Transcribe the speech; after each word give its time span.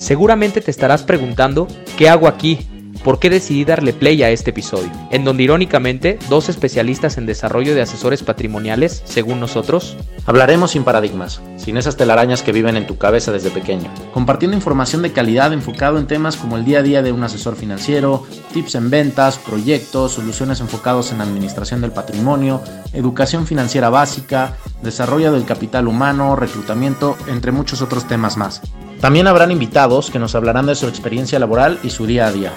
Seguramente 0.00 0.60
te 0.60 0.70
estarás 0.70 1.02
preguntando, 1.02 1.66
¿qué 1.96 2.08
hago 2.08 2.28
aquí? 2.28 2.68
¿Por 3.04 3.20
qué 3.20 3.30
decidí 3.30 3.64
darle 3.64 3.92
play 3.92 4.22
a 4.22 4.30
este 4.30 4.50
episodio? 4.50 4.90
En 5.10 5.24
donde 5.24 5.44
irónicamente, 5.44 6.18
dos 6.28 6.48
especialistas 6.48 7.16
en 7.16 7.26
desarrollo 7.26 7.74
de 7.74 7.82
asesores 7.82 8.22
patrimoniales, 8.22 9.02
según 9.04 9.40
nosotros, 9.40 9.96
hablaremos 10.26 10.72
sin 10.72 10.84
paradigmas, 10.84 11.40
sin 11.56 11.76
esas 11.76 11.96
telarañas 11.96 12.42
que 12.42 12.52
viven 12.52 12.76
en 12.76 12.86
tu 12.86 12.98
cabeza 12.98 13.32
desde 13.32 13.50
pequeño, 13.50 13.88
compartiendo 14.12 14.56
información 14.56 15.02
de 15.02 15.12
calidad 15.12 15.52
enfocado 15.52 15.98
en 15.98 16.06
temas 16.06 16.36
como 16.36 16.56
el 16.56 16.64
día 16.64 16.80
a 16.80 16.82
día 16.82 17.02
de 17.02 17.12
un 17.12 17.22
asesor 17.22 17.56
financiero, 17.56 18.26
tips 18.52 18.74
en 18.74 18.90
ventas, 18.90 19.38
proyectos, 19.38 20.12
soluciones 20.12 20.60
enfocados 20.60 21.12
en 21.12 21.20
administración 21.20 21.80
del 21.80 21.92
patrimonio, 21.92 22.60
educación 22.92 23.46
financiera 23.46 23.90
básica, 23.90 24.56
desarrollo 24.82 25.32
del 25.32 25.44
capital 25.44 25.86
humano, 25.86 26.36
reclutamiento, 26.36 27.16
entre 27.28 27.52
muchos 27.52 27.80
otros 27.80 28.06
temas 28.08 28.36
más. 28.36 28.60
También 29.00 29.28
habrán 29.28 29.52
invitados 29.52 30.10
que 30.10 30.18
nos 30.18 30.34
hablarán 30.34 30.66
de 30.66 30.74
su 30.74 30.88
experiencia 30.88 31.38
laboral 31.38 31.78
y 31.84 31.90
su 31.90 32.06
día 32.06 32.26
a 32.26 32.32
día. 32.32 32.52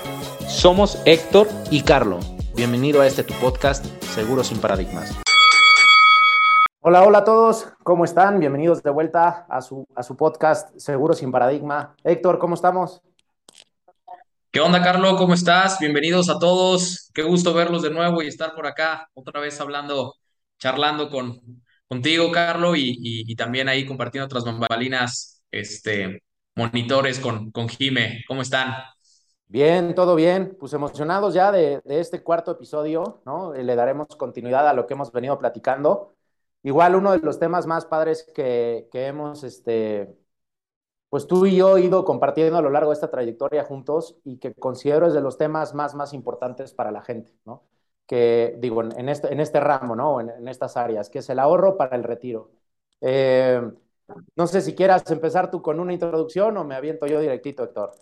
Somos 0.52 1.02
Héctor 1.05 1.48
Y 1.72 1.82
Carlo, 1.82 2.20
bienvenido 2.55 3.02
a 3.02 3.08
este 3.08 3.23
tu 3.23 3.34
podcast, 3.36 3.86
Seguro 4.04 4.44
sin 4.44 4.59
Paradigmas. 4.59 5.18
Hola, 6.82 7.04
hola 7.04 7.20
a 7.20 7.23
todos, 7.23 7.68
¿cómo 7.84 8.05
están? 8.05 8.40
Bienvenidos 8.40 8.84
de 8.84 8.90
vuelta 8.90 9.45
a 9.50 9.62
su, 9.62 9.88
a 9.95 10.04
su 10.04 10.18
podcast 10.18 10.78
Seguro 10.78 11.14
sin 11.14 11.32
Paradigma. 11.32 11.95
Héctor, 12.04 12.38
¿cómo 12.38 12.56
estamos? 12.56 13.02
¿Qué 14.52 14.59
onda, 14.59 14.84
Carlo? 14.84 15.16
¿Cómo 15.16 15.34
estás? 15.34 15.80
Bienvenidos 15.80 16.30
a 16.30 16.38
todos. 16.38 17.09
Qué 17.14 17.23
gusto 17.23 17.54
verlos 17.54 17.81
de 17.81 17.92
nuevo 17.92 18.22
y 18.22 18.28
estar 18.28 18.54
por 18.54 18.68
acá, 18.68 19.09
otra 19.14 19.40
vez 19.40 19.59
hablando, 19.62 20.16
charlando 20.59 21.09
con, 21.09 21.40
contigo, 21.88 22.30
Carlo, 22.31 22.76
y, 22.76 22.90
y, 23.02 23.31
y 23.31 23.36
también 23.36 23.70
ahí 23.70 23.86
compartiendo 23.86 24.26
otras 24.26 24.44
bambalinas, 24.44 25.42
este, 25.50 26.23
monitores 26.56 27.20
con, 27.20 27.52
con 27.52 27.70
Jime. 27.70 28.23
¿Cómo 28.28 28.42
están? 28.42 28.76
Bien, 29.52 29.94
todo 29.96 30.16
bien. 30.16 30.55
Pues 30.58 30.72
emocionados 30.72 31.34
ya 31.34 31.52
de, 31.52 31.81
este 31.86 32.23
cuarto 32.23 32.52
episodio, 32.52 33.22
¿no? 33.25 33.53
Le 33.53 33.75
daremos 33.75 34.08
continuidad 34.16 34.66
a 34.67 34.73
lo 34.73 34.88
que 34.88 34.94
hemos 34.94 35.12
venido 35.12 35.38
platicando. 35.38 36.16
Igual 36.64 36.95
uno 36.95 37.12
de 37.12 37.20
los 37.20 37.38
temas 37.38 37.67
más 37.67 37.86
padres 37.86 38.23
que, 38.34 38.88
que 38.92 39.08
hemos, 39.08 39.44
este, 39.44 40.16
pues 41.09 41.28
tú 41.28 41.45
y 41.45 41.58
yo 41.58 41.78
ido 41.78 42.06
compartiendo 42.06 42.58
a 42.58 42.62
lo 42.62 42.70
largo 42.70 42.92
de 42.92 42.95
esta 42.95 43.12
trayectoria 43.12 43.66
juntos 43.66 44.17
y 44.23 44.38
que 44.40 44.53
considero 44.56 45.08
es 45.08 45.14
de 45.14 45.22
los 45.22 45.38
temas 45.38 45.73
más, 45.73 45.95
más 45.95 46.14
importantes 46.14 46.73
para 46.73 46.92
la 46.92 47.02
gente, 47.02 47.34
¿no? 47.45 47.64
Que 48.08 48.56
digo, 48.59 48.84
en 48.84 49.09
este, 49.09 49.34
en 49.34 49.42
este 49.42 49.59
ramo, 49.59 49.95
¿no? 49.95 50.22
En, 50.22 50.30
en 50.30 50.47
estas 50.47 50.78
áreas, 50.78 51.09
que 51.09 51.20
es 51.20 51.30
el 51.30 51.40
ahorro 51.40 51.78
para 51.78 51.97
el 51.97 52.03
retiro. 52.03 52.52
Eh, 53.02 53.62
no 54.36 54.47
sé 54.47 54.62
si 54.62 54.75
quieras 54.75 55.09
empezar 55.12 55.52
tú 55.52 55.62
con 55.62 55.80
una 55.80 55.94
introducción 55.94 56.58
o 56.58 56.64
me 56.66 56.75
aviento 56.75 57.08
yo 57.08 57.20
directito, 57.20 57.64
Héctor. 57.64 57.94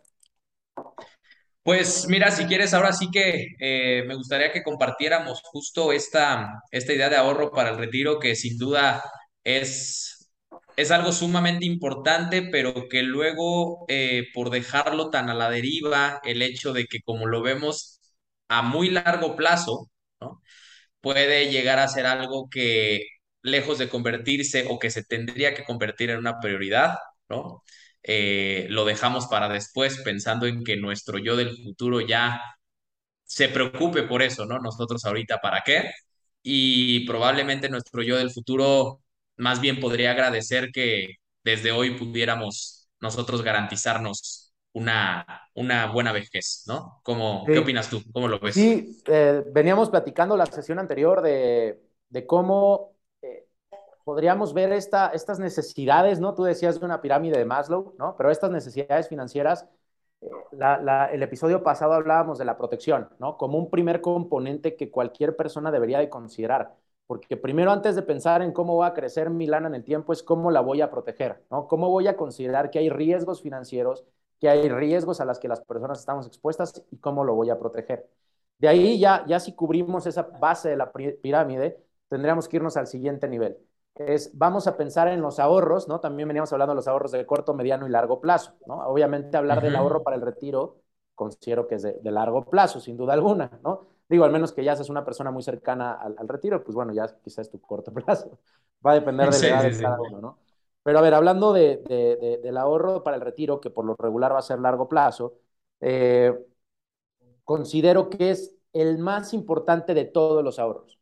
Pues 1.70 2.08
mira, 2.08 2.32
si 2.32 2.46
quieres, 2.46 2.74
ahora 2.74 2.92
sí 2.94 3.12
que 3.12 3.56
eh, 3.60 4.04
me 4.08 4.16
gustaría 4.16 4.52
que 4.52 4.64
compartiéramos 4.64 5.40
justo 5.44 5.92
esta, 5.92 6.64
esta 6.72 6.94
idea 6.94 7.10
de 7.10 7.16
ahorro 7.18 7.52
para 7.52 7.70
el 7.70 7.78
retiro, 7.78 8.18
que 8.20 8.36
sin 8.36 8.58
duda 8.58 9.04
es, 9.44 10.32
es 10.76 10.90
algo 10.90 11.12
sumamente 11.12 11.66
importante, 11.66 12.42
pero 12.42 12.88
que 12.90 13.04
luego, 13.04 13.86
eh, 13.88 14.30
por 14.34 14.50
dejarlo 14.50 15.12
tan 15.12 15.30
a 15.30 15.36
la 15.36 15.52
deriva, 15.52 16.20
el 16.24 16.42
hecho 16.42 16.74
de 16.74 16.86
que 16.86 17.02
como 17.04 17.28
lo 17.28 17.44
vemos 17.44 18.02
a 18.48 18.64
muy 18.64 18.90
largo 18.90 19.36
plazo, 19.36 19.92
¿no? 20.20 20.42
puede 21.02 21.52
llegar 21.52 21.80
a 21.80 21.88
ser 21.88 22.06
algo 22.08 22.50
que, 22.50 23.02
lejos 23.44 23.78
de 23.78 23.90
convertirse 23.90 24.66
o 24.70 24.80
que 24.80 24.92
se 24.92 25.04
tendría 25.04 25.54
que 25.56 25.66
convertir 25.66 26.10
en 26.12 26.20
una 26.20 26.40
prioridad, 26.40 26.98
¿no? 27.30 27.64
Eh, 28.04 28.68
lo 28.70 28.86
dejamos 28.86 29.28
para 29.28 29.50
después 29.50 30.00
pensando 30.04 30.46
en 30.48 30.64
que 30.64 30.78
nuestro 30.78 31.18
yo 31.20 31.36
del 31.36 31.56
futuro 31.64 32.02
ya 32.02 32.42
se 33.24 33.50
preocupe 33.50 34.04
por 34.04 34.22
eso, 34.22 34.46
¿no? 34.46 34.60
Nosotros 34.60 35.06
ahorita, 35.06 35.40
¿para 35.42 35.62
qué? 35.66 35.92
Y 36.44 37.06
probablemente 37.08 37.70
nuestro 37.70 38.02
yo 38.04 38.18
del 38.18 38.32
futuro 38.32 39.02
más 39.38 39.62
bien 39.62 39.80
podría 39.80 40.12
agradecer 40.12 40.72
que 40.72 41.16
desde 41.44 41.72
hoy 41.72 41.98
pudiéramos 41.98 42.90
nosotros 43.00 43.42
garantizarnos 43.44 44.54
una, 44.74 45.26
una 45.54 45.88
buena 45.88 46.12
vejez, 46.12 46.64
¿no? 46.68 47.00
¿Cómo, 47.04 47.50
¿Qué 47.52 47.60
opinas 47.60 47.90
tú? 47.90 48.04
¿Cómo 48.12 48.28
lo 48.28 48.40
ves? 48.40 48.76
sí 48.76 49.02
eh, 49.08 49.44
veníamos 49.52 49.90
platicando 49.90 50.38
la 50.38 50.46
sesión 50.46 50.80
anterior 50.80 51.22
de, 51.22 51.82
de 52.10 52.26
cómo 52.28 52.96
podríamos 54.10 54.56
ver 54.56 54.72
esta, 54.74 55.10
estas 55.10 55.38
necesidades, 55.40 56.20
¿no? 56.20 56.34
Tú 56.34 56.44
decías 56.44 56.80
de 56.80 56.86
una 56.86 57.00
pirámide 57.00 57.38
de 57.38 57.46
Maslow, 57.46 57.94
¿no? 58.00 58.16
Pero 58.18 58.32
estas 58.32 58.50
necesidades 58.50 59.08
financieras, 59.08 59.68
eh, 60.22 60.32
la, 60.52 60.82
la, 60.82 61.06
el 61.12 61.22
episodio 61.22 61.62
pasado 61.62 61.94
hablábamos 61.94 62.40
de 62.40 62.46
la 62.46 62.58
protección, 62.58 63.08
¿no? 63.20 63.38
Como 63.38 63.60
un 63.60 63.70
primer 63.70 64.02
componente 64.02 64.76
que 64.76 64.90
cualquier 64.90 65.36
persona 65.36 65.70
debería 65.70 66.00
de 66.00 66.10
considerar. 66.10 66.76
Porque 67.06 67.38
primero, 67.38 67.72
antes 67.72 67.96
de 67.96 68.02
pensar 68.02 68.42
en 68.42 68.52
cómo 68.52 68.78
va 68.78 68.88
a 68.88 68.94
crecer 68.96 69.30
mi 69.30 69.46
lana 69.46 69.68
en 69.68 69.76
el 69.76 69.84
tiempo, 69.84 70.12
es 70.12 70.24
cómo 70.24 70.50
la 70.50 70.62
voy 70.62 70.82
a 70.82 70.90
proteger, 70.90 71.44
¿no? 71.52 71.68
Cómo 71.68 71.90
voy 71.90 72.08
a 72.08 72.18
considerar 72.18 72.72
que 72.72 72.80
hay 72.80 72.90
riesgos 72.90 73.44
financieros, 73.44 74.06
que 74.40 74.50
hay 74.50 74.70
riesgos 74.70 75.22
a 75.22 75.26
las 75.26 75.38
que 75.38 75.48
las 75.48 75.62
personas 75.62 76.00
estamos 76.00 76.26
expuestas 76.26 76.84
y 76.90 76.98
cómo 76.98 77.24
lo 77.24 77.36
voy 77.36 77.52
a 77.52 77.60
proteger. 77.60 78.10
De 78.58 78.68
ahí 78.70 79.00
ya, 79.00 79.24
ya 79.28 79.40
si 79.40 79.54
cubrimos 79.54 80.08
esa 80.08 80.24
base 80.24 80.70
de 80.70 80.78
la 80.78 80.92
pirámide, 80.92 81.78
tendríamos 82.08 82.48
que 82.48 82.58
irnos 82.58 82.76
al 82.76 82.88
siguiente 82.88 83.28
nivel 83.28 83.69
es, 84.00 84.38
vamos 84.38 84.66
a 84.68 84.78
pensar 84.78 85.10
en 85.10 85.22
los 85.22 85.40
ahorros, 85.40 85.88
¿no? 85.88 86.00
También 86.00 86.28
veníamos 86.28 86.52
hablando 86.54 86.72
de 86.72 86.78
los 86.78 86.88
ahorros 86.88 87.12
de 87.12 87.26
corto, 87.26 87.54
mediano 87.54 87.86
y 87.86 87.90
largo 87.92 88.22
plazo, 88.22 88.54
¿no? 88.66 88.80
Obviamente 88.88 89.36
hablar 89.38 89.58
uh 89.58 89.62
-huh. 89.62 89.64
del 89.66 89.76
ahorro 89.76 90.04
para 90.04 90.16
el 90.16 90.22
retiro 90.22 90.78
considero 91.16 91.68
que 91.68 91.76
es 91.76 91.82
de, 91.82 92.00
de, 92.02 92.12
largo 92.12 92.46
plazo, 92.46 92.80
sin 92.80 92.96
duda 92.96 93.12
alguna, 93.12 93.60
¿no? 93.62 93.88
Digo, 94.08 94.24
al 94.24 94.32
menos 94.32 94.54
que 94.54 94.64
ya 94.64 94.74
seas 94.76 94.90
una 94.90 95.04
persona 95.04 95.32
muy 95.32 95.44
cercana 95.44 95.92
al, 95.94 96.16
al 96.18 96.30
retiro, 96.30 96.64
pues 96.64 96.74
bueno, 96.76 96.94
ya 96.94 97.08
quizás 97.22 97.48
es 97.48 97.52
tu 97.52 97.60
corto 97.60 97.94
plazo. 97.94 98.40
Va 98.86 98.92
a 98.92 98.96
depender 98.96 99.30
de 99.30 99.42
la 99.42 99.48
edad 99.48 99.70
sí, 99.70 99.78
de 99.78 99.84
cada 99.84 99.98
sí. 99.98 100.04
uno, 100.10 100.22
¿no? 100.22 100.40
Pero 100.82 100.98
a 100.98 101.02
ver, 101.02 101.14
hablando 101.14 101.52
de, 101.52 101.84
de, 101.86 102.40
del 102.42 102.58
ahorro 102.58 103.04
para 103.04 103.18
el 103.18 103.22
retiro, 103.22 103.60
que 103.60 103.70
por 103.70 103.84
lo 103.84 103.96
regular 104.00 104.34
va 104.34 104.40
a 104.40 104.42
ser 104.42 104.60
largo 104.60 104.88
plazo, 104.88 105.34
eh, 105.82 106.34
considero 107.44 108.10
que 108.10 108.32
es 108.32 108.56
el 108.72 108.98
más 108.98 109.34
importante 109.34 109.94
de 109.94 110.06
todos 110.06 110.42
los 110.42 110.58
ahorros 110.58 110.99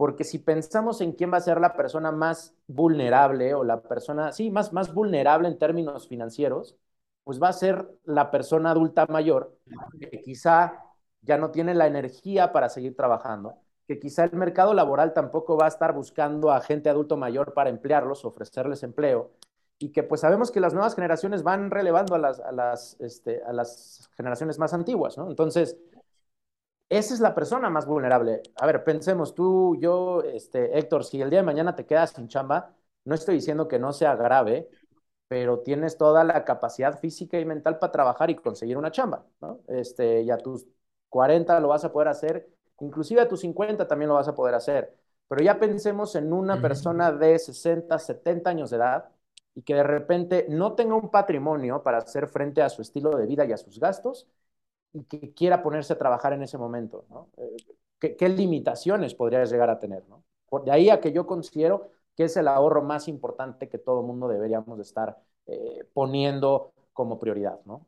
porque 0.00 0.24
si 0.24 0.38
pensamos 0.38 1.02
en 1.02 1.12
quién 1.12 1.30
va 1.30 1.36
a 1.36 1.42
ser 1.42 1.60
la 1.60 1.74
persona 1.74 2.10
más 2.10 2.54
vulnerable 2.66 3.52
o 3.52 3.64
la 3.64 3.82
persona, 3.82 4.32
sí, 4.32 4.50
más, 4.50 4.72
más 4.72 4.94
vulnerable 4.94 5.46
en 5.46 5.58
términos 5.58 6.08
financieros, 6.08 6.74
pues 7.22 7.38
va 7.38 7.48
a 7.48 7.52
ser 7.52 7.86
la 8.04 8.30
persona 8.30 8.70
adulta 8.70 9.04
mayor, 9.10 9.58
que 9.98 10.22
quizá 10.22 10.84
ya 11.20 11.36
no 11.36 11.50
tiene 11.50 11.74
la 11.74 11.86
energía 11.86 12.50
para 12.50 12.70
seguir 12.70 12.96
trabajando, 12.96 13.58
que 13.86 14.00
quizá 14.00 14.24
el 14.24 14.32
mercado 14.32 14.72
laboral 14.72 15.12
tampoco 15.12 15.58
va 15.58 15.66
a 15.66 15.68
estar 15.68 15.92
buscando 15.92 16.50
a 16.50 16.62
gente 16.62 16.88
adulto 16.88 17.18
mayor 17.18 17.52
para 17.52 17.68
emplearlos, 17.68 18.24
ofrecerles 18.24 18.82
empleo, 18.82 19.32
y 19.78 19.92
que 19.92 20.02
pues 20.02 20.22
sabemos 20.22 20.50
que 20.50 20.60
las 20.60 20.72
nuevas 20.72 20.94
generaciones 20.94 21.42
van 21.42 21.70
relevando 21.70 22.14
a 22.14 22.18
las, 22.18 22.40
a 22.40 22.52
las, 22.52 22.98
este, 23.00 23.42
a 23.44 23.52
las 23.52 24.08
generaciones 24.16 24.58
más 24.58 24.72
antiguas, 24.72 25.18
¿no? 25.18 25.28
Entonces, 25.28 25.76
esa 26.90 27.14
es 27.14 27.20
la 27.20 27.34
persona 27.34 27.70
más 27.70 27.86
vulnerable. 27.86 28.42
A 28.56 28.66
ver, 28.66 28.84
pensemos 28.84 29.34
tú, 29.34 29.76
yo, 29.80 30.22
este, 30.22 30.76
Héctor, 30.76 31.04
si 31.04 31.22
el 31.22 31.30
día 31.30 31.38
de 31.38 31.44
mañana 31.46 31.76
te 31.76 31.86
quedas 31.86 32.10
sin 32.10 32.28
chamba, 32.28 32.74
no 33.04 33.14
estoy 33.14 33.36
diciendo 33.36 33.68
que 33.68 33.78
no 33.78 33.92
sea 33.92 34.16
grave, 34.16 34.68
pero 35.28 35.60
tienes 35.60 35.96
toda 35.96 36.24
la 36.24 36.44
capacidad 36.44 36.98
física 36.98 37.38
y 37.38 37.44
mental 37.44 37.78
para 37.78 37.92
trabajar 37.92 38.30
y 38.30 38.34
conseguir 38.34 38.76
una 38.76 38.90
chamba, 38.90 39.24
¿no? 39.40 39.60
Este, 39.68 40.22
y 40.22 40.30
a 40.30 40.38
tus 40.38 40.66
40 41.08 41.60
lo 41.60 41.68
vas 41.68 41.84
a 41.84 41.92
poder 41.92 42.08
hacer, 42.08 42.50
inclusive 42.80 43.20
a 43.20 43.28
tus 43.28 43.40
50 43.40 43.86
también 43.86 44.08
lo 44.08 44.16
vas 44.16 44.28
a 44.28 44.34
poder 44.34 44.56
hacer. 44.56 44.96
Pero 45.28 45.42
ya 45.44 45.60
pensemos 45.60 46.16
en 46.16 46.32
una 46.32 46.56
uh 46.56 46.58
-huh. 46.58 46.62
persona 46.62 47.12
de 47.12 47.38
60, 47.38 47.96
70 47.98 48.50
años 48.50 48.70
de 48.70 48.78
edad 48.78 49.10
y 49.54 49.62
que 49.62 49.74
de 49.76 49.84
repente 49.84 50.46
no 50.48 50.74
tenga 50.74 50.96
un 50.96 51.10
patrimonio 51.10 51.82
para 51.84 51.98
hacer 51.98 52.26
frente 52.26 52.62
a 52.62 52.68
su 52.68 52.82
estilo 52.82 53.16
de 53.16 53.26
vida 53.26 53.44
y 53.44 53.52
a 53.52 53.56
sus 53.56 53.78
gastos 53.78 54.26
y 54.92 55.04
que 55.04 55.32
quiera 55.34 55.62
ponerse 55.62 55.92
a 55.92 55.98
trabajar 55.98 56.32
en 56.32 56.42
ese 56.42 56.58
momento, 56.58 57.04
¿no? 57.10 57.30
Eh, 57.36 57.56
¿qué, 57.98 58.16
¿qué, 58.16 58.28
limitaciones 58.28 59.14
podrías 59.14 59.50
llegar 59.50 59.70
a 59.70 59.78
tener, 59.78 60.04
¿no? 60.08 60.24
De 60.64 60.72
ahí 60.72 60.90
a 60.90 61.00
que 61.00 61.12
yo 61.12 61.26
considero 61.26 61.90
que 62.16 62.24
es 62.24 62.36
el 62.36 62.48
ahorro 62.48 62.82
más 62.82 63.08
importante 63.08 63.68
que 63.68 63.78
todo 63.78 64.02
mundo 64.02 64.28
deberíamos 64.28 64.76
de 64.76 64.82
estar 64.82 65.16
eh, 65.46 65.84
poniendo 65.92 66.72
como 66.92 67.18
prioridad, 67.18 67.60
¿no? 67.64 67.86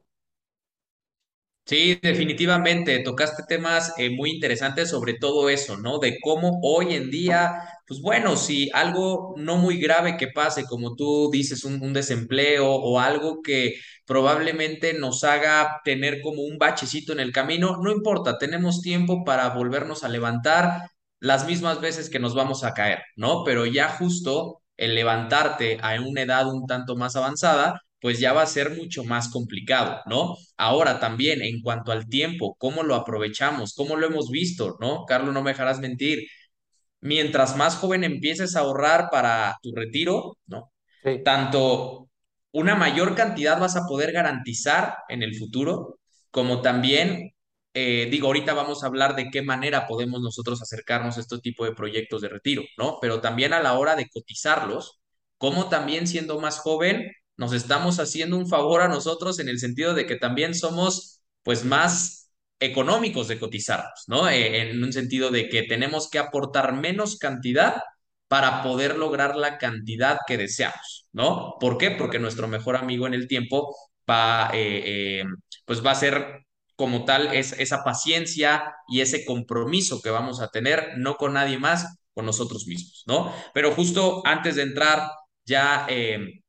Sí, 1.64 1.99
definitivamente, 2.02 2.99
tocaste 3.00 3.44
temas 3.46 3.94
eh, 3.96 4.10
muy 4.10 4.31
interesantes 4.32 4.90
sobre 4.90 5.14
todo 5.14 5.48
eso, 5.48 5.76
¿no? 5.76 5.98
De 5.98 6.19
cómo 6.20 6.60
hoy 6.62 6.94
en 6.94 7.10
día, 7.10 7.71
pues 7.93 8.00
bueno, 8.00 8.37
si 8.37 8.71
algo 8.73 9.35
no 9.37 9.59
muy 9.59 9.77
grave 9.79 10.17
que 10.17 10.29
pase, 10.29 10.65
como 10.65 10.97
tú 10.97 11.29
dices, 11.31 11.62
un, 11.65 11.93
desempleo 11.93 12.67
o 12.73 12.99
algo 12.99 13.43
que 13.43 13.75
probablemente 14.06 14.94
nos 14.94 15.25
haga 15.25 15.83
tener 15.85 16.23
como 16.23 16.41
un 16.41 16.56
bachecito 16.56 17.12
en 17.12 17.21
el 17.21 17.33
camino, 17.33 17.77
no 17.83 17.93
importa, 17.93 18.39
tenemos 18.39 18.81
tiempo 18.81 19.25
para 19.25 19.50
volvernos 19.50 20.05
a 20.05 20.09
levantar 20.09 20.89
las 21.21 21.47
mismas 21.47 21.83
veces 21.83 22.09
que 22.09 22.19
nos 22.19 22.35
vamos 22.35 22.65
a 22.65 22.73
caer, 22.73 23.03
¿no? 23.17 23.44
Pero 23.44 23.67
ya 23.67 23.91
justo 23.91 24.62
el 24.79 24.94
levantarte 24.94 25.79
a 25.83 26.00
una 26.00 26.23
edad 26.23 26.50
un 26.50 26.67
tanto 26.67 26.97
más 26.97 27.15
avanzada, 27.15 27.83
pues 28.00 28.19
ya 28.21 28.33
va 28.33 28.41
a 28.43 28.47
ser 28.47 28.71
mucho 28.75 29.05
más 29.05 29.29
complicado, 29.29 30.00
¿no? 30.06 30.37
Ahora 30.56 30.99
también, 30.99 31.43
en 31.43 31.61
cuanto 31.61 31.93
al 31.93 32.09
tiempo, 32.09 32.56
¿cómo 32.59 32.83
lo 32.85 32.94
aprovechamos? 32.94 33.75
¿Cómo 33.75 33.97
lo 33.97 34.06
hemos 34.06 34.31
visto, 34.31 34.79
¿no? 34.81 35.05
Carlos, 35.05 35.35
no 35.35 35.43
me 35.43 35.50
dejarás 35.50 35.79
mentir. 35.79 36.27
Mientras 37.02 37.56
más 37.56 37.76
joven 37.76 38.04
empieces 38.04 38.56
a 38.56 38.60
ahorrar 38.60 39.08
para 39.10 39.58
tu 39.62 39.75
retiro, 39.75 40.38
¿no? 40.46 40.72
Sí. 41.04 41.22
Tanto 41.25 42.08
una 42.52 42.75
mayor 42.76 43.14
cantidad 43.14 43.58
vas 43.58 43.76
a 43.76 43.87
poder 43.87 44.12
garantizar 44.12 44.99
en 45.08 45.22
el 45.22 45.34
futuro, 45.37 45.99
como 46.31 46.62
también, 46.62 47.32
eh, 47.75 48.08
digo, 48.10 48.28
ahorita 48.28 48.54
vamos 48.54 48.84
a 48.84 48.87
hablar 48.87 49.16
de 49.16 49.31
qué 49.31 49.43
manera 49.43 49.87
podemos 49.87 50.20
nosotros 50.20 50.62
acercarnos 50.62 51.16
a 51.16 51.20
este 51.20 51.38
tipo 51.40 51.64
de 51.64 51.75
proyectos 51.75 52.20
de 52.22 52.28
retiro, 52.28 52.62
¿no? 52.78 52.99
Pero 53.00 53.20
también 53.20 53.52
a 53.52 53.60
la 53.60 53.78
hora 53.78 53.96
de 53.96 54.08
cotizarlos, 54.08 55.00
como 55.38 55.69
también 55.69 56.06
siendo 56.06 56.38
más 56.40 56.58
joven, 56.58 57.10
nos 57.37 57.52
estamos 57.52 57.98
haciendo 57.98 58.37
un 58.37 58.48
favor 58.48 58.82
a 58.82 58.88
nosotros 58.88 59.38
en 59.40 59.48
el 59.48 59.58
sentido 59.58 59.94
de 59.94 60.06
que 60.06 60.16
también 60.16 60.55
somos, 60.55 61.22
pues, 61.43 61.64
más 61.64 62.21
económicos 62.64 63.29
de 63.29 63.38
cotizarnos, 63.38 64.05
¿no? 64.06 64.29
Eh, 64.29 64.62
en 64.62 64.82
un 64.82 64.93
sentido 64.93 65.31
de 65.31 65.49
que 65.49 65.64
tenemos 65.64 66.09
que 66.09 66.19
aportar 66.19 66.75
menos 66.75 67.19
cantidad 67.19 67.82
para 68.29 68.62
poder 68.62 68.97
lograr 68.97 69.37
la 69.37 69.59
cantidad 69.59 70.19
que 70.26 70.38
deseamos, 70.38 71.06
¿no? 71.12 71.56
¿Por 71.61 71.76
qué? 71.79 71.91
Porque 71.91 72.19
nuestro 72.19 72.49
mejor 72.49 72.76
amigo 72.76 73.06
en 73.06 73.14
el 73.14 73.29
tiempo 73.29 73.75
va, 74.09 74.50
eh, 74.55 75.20
eh, 75.20 75.25
pues 75.67 75.85
va 75.85 75.91
a 75.93 75.97
ser 75.97 76.44
como 76.76 77.05
tal 77.05 77.35
es, 77.35 77.53
esa 77.59 77.85
paciencia 77.85 78.75
y 78.88 79.00
ese 79.00 79.25
compromiso 79.25 80.00
que 80.00 80.11
vamos 80.11 80.41
a 80.41 80.49
tener, 80.49 80.94
no 80.97 81.17
con 81.17 81.35
nadie 81.35 81.58
más, 81.58 81.99
con 82.15 82.26
nosotros 82.26 82.67
mismos, 82.67 83.05
¿no? 83.06 83.32
Pero 83.55 83.73
justo 83.73 84.23
antes 84.25 84.56
de 84.56 84.62
entrar 84.62 85.08
ya 85.44 85.87
eh, 85.88 86.42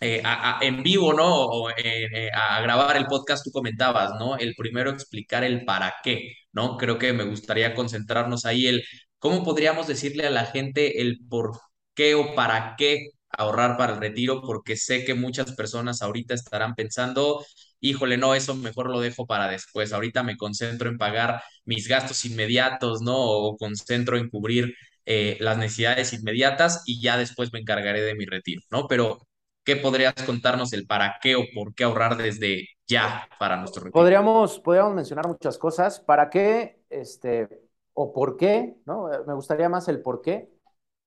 eh, 0.00 0.22
a, 0.24 0.58
en 0.62 0.82
vivo, 0.82 1.12
¿no? 1.12 1.28
O 1.46 1.70
eh, 1.70 2.30
a 2.32 2.60
grabar 2.62 2.96
el 2.96 3.06
podcast, 3.06 3.44
tú 3.44 3.50
comentabas, 3.52 4.12
¿no? 4.18 4.36
El 4.36 4.54
primero 4.56 4.90
explicar 4.90 5.44
el 5.44 5.64
para 5.64 5.94
qué, 6.02 6.34
¿no? 6.52 6.76
Creo 6.78 6.98
que 6.98 7.12
me 7.12 7.24
gustaría 7.24 7.74
concentrarnos 7.74 8.44
ahí, 8.46 8.66
el 8.66 8.82
cómo 9.18 9.44
podríamos 9.44 9.86
decirle 9.86 10.26
a 10.26 10.30
la 10.30 10.46
gente 10.46 11.00
el 11.02 11.18
por 11.28 11.52
qué 11.94 12.14
o 12.14 12.34
para 12.34 12.76
qué 12.76 13.10
ahorrar 13.30 13.76
para 13.76 13.94
el 13.94 14.00
retiro, 14.00 14.42
porque 14.42 14.76
sé 14.76 15.04
que 15.04 15.14
muchas 15.14 15.52
personas 15.54 16.02
ahorita 16.02 16.34
estarán 16.34 16.74
pensando, 16.74 17.44
híjole, 17.80 18.16
no, 18.16 18.34
eso 18.34 18.54
mejor 18.56 18.90
lo 18.90 19.00
dejo 19.00 19.26
para 19.26 19.48
después, 19.48 19.92
ahorita 19.92 20.22
me 20.22 20.36
concentro 20.36 20.90
en 20.90 20.98
pagar 20.98 21.42
mis 21.64 21.88
gastos 21.88 22.24
inmediatos, 22.24 23.02
¿no? 23.02 23.16
O 23.18 23.56
concentro 23.56 24.16
en 24.18 24.28
cubrir 24.30 24.74
eh, 25.06 25.36
las 25.40 25.58
necesidades 25.58 26.12
inmediatas 26.12 26.82
y 26.86 27.00
ya 27.00 27.16
después 27.16 27.52
me 27.52 27.60
encargaré 27.60 28.00
de 28.02 28.14
mi 28.14 28.26
retiro, 28.26 28.62
¿no? 28.70 28.86
Pero 28.88 29.18
¿qué 29.64 29.76
podrías 29.76 30.14
contarnos 30.26 30.72
el 30.72 30.86
para 30.86 31.16
qué 31.20 31.36
o 31.36 31.44
por 31.54 31.74
qué 31.74 31.84
ahorrar 31.84 32.16
desde 32.16 32.68
ya 32.86 33.28
para 33.38 33.56
nuestro 33.56 33.84
retiro? 33.84 34.00
Podríamos, 34.00 34.60
podríamos 34.60 34.94
mencionar 34.94 35.28
muchas 35.28 35.58
cosas. 35.58 36.00
¿Para 36.00 36.30
qué? 36.30 36.80
Este, 36.90 37.48
o 37.94 38.12
por 38.12 38.36
qué, 38.36 38.76
¿no? 38.86 39.08
Me 39.26 39.34
gustaría 39.34 39.68
más 39.68 39.88
el 39.88 40.02
por 40.02 40.22
qué. 40.22 40.50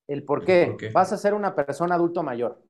El 0.07 0.23
por 0.23 0.45
qué. 0.45 0.67
¿Por 0.67 0.77
qué? 0.77 0.89
Vas 0.89 1.13
a 1.13 1.17
ser 1.17 1.33
una 1.33 1.55
persona 1.55 1.95
adulto 1.95 2.23
mayor. 2.23 2.61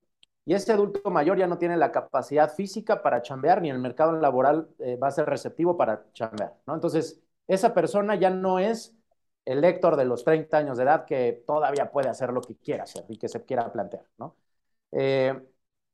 Y 0.45 0.53
ese 0.53 0.74
adulto 0.74 1.09
mayor 1.09 1.38
ya 1.38 1.47
no 1.47 1.57
tiene 1.57 1.77
la 1.77 1.91
capacidad 1.91 2.53
física 2.53 3.01
para 3.01 3.21
chambear, 3.21 3.62
ni 3.62 3.69
el 3.69 3.80
mercado 3.80 4.12
laboral 4.19 4.68
eh, 4.80 4.97
va 4.97 5.07
a 5.07 5.12
ser 5.12 5.25
receptivo 5.25 5.77
para 5.77 6.06
chambear, 6.13 6.53
¿no? 6.68 6.74
Entonces, 6.74 7.21
esa 7.47 7.74
persona 7.74 8.15
ya 8.15 8.30
no 8.30 8.59
es 8.59 8.94
el 9.45 9.63
Héctor 9.63 9.95
de 9.95 10.06
los 10.06 10.24
30 10.24 10.57
años 10.57 10.77
de 10.77 10.83
edad 10.83 11.06
que 11.06 11.44
todavía 11.47 11.91
puede 11.91 12.09
hacer 12.09 12.31
lo 12.33 12.41
que 12.41 12.57
quiera 12.57 12.83
hacer 12.83 13.06
y 13.07 13.18
que 13.18 13.30
se 13.30 13.44
quiera 13.45 13.71
plantear, 13.71 14.06
¿no? 14.18 14.35
Eh, 14.91 15.33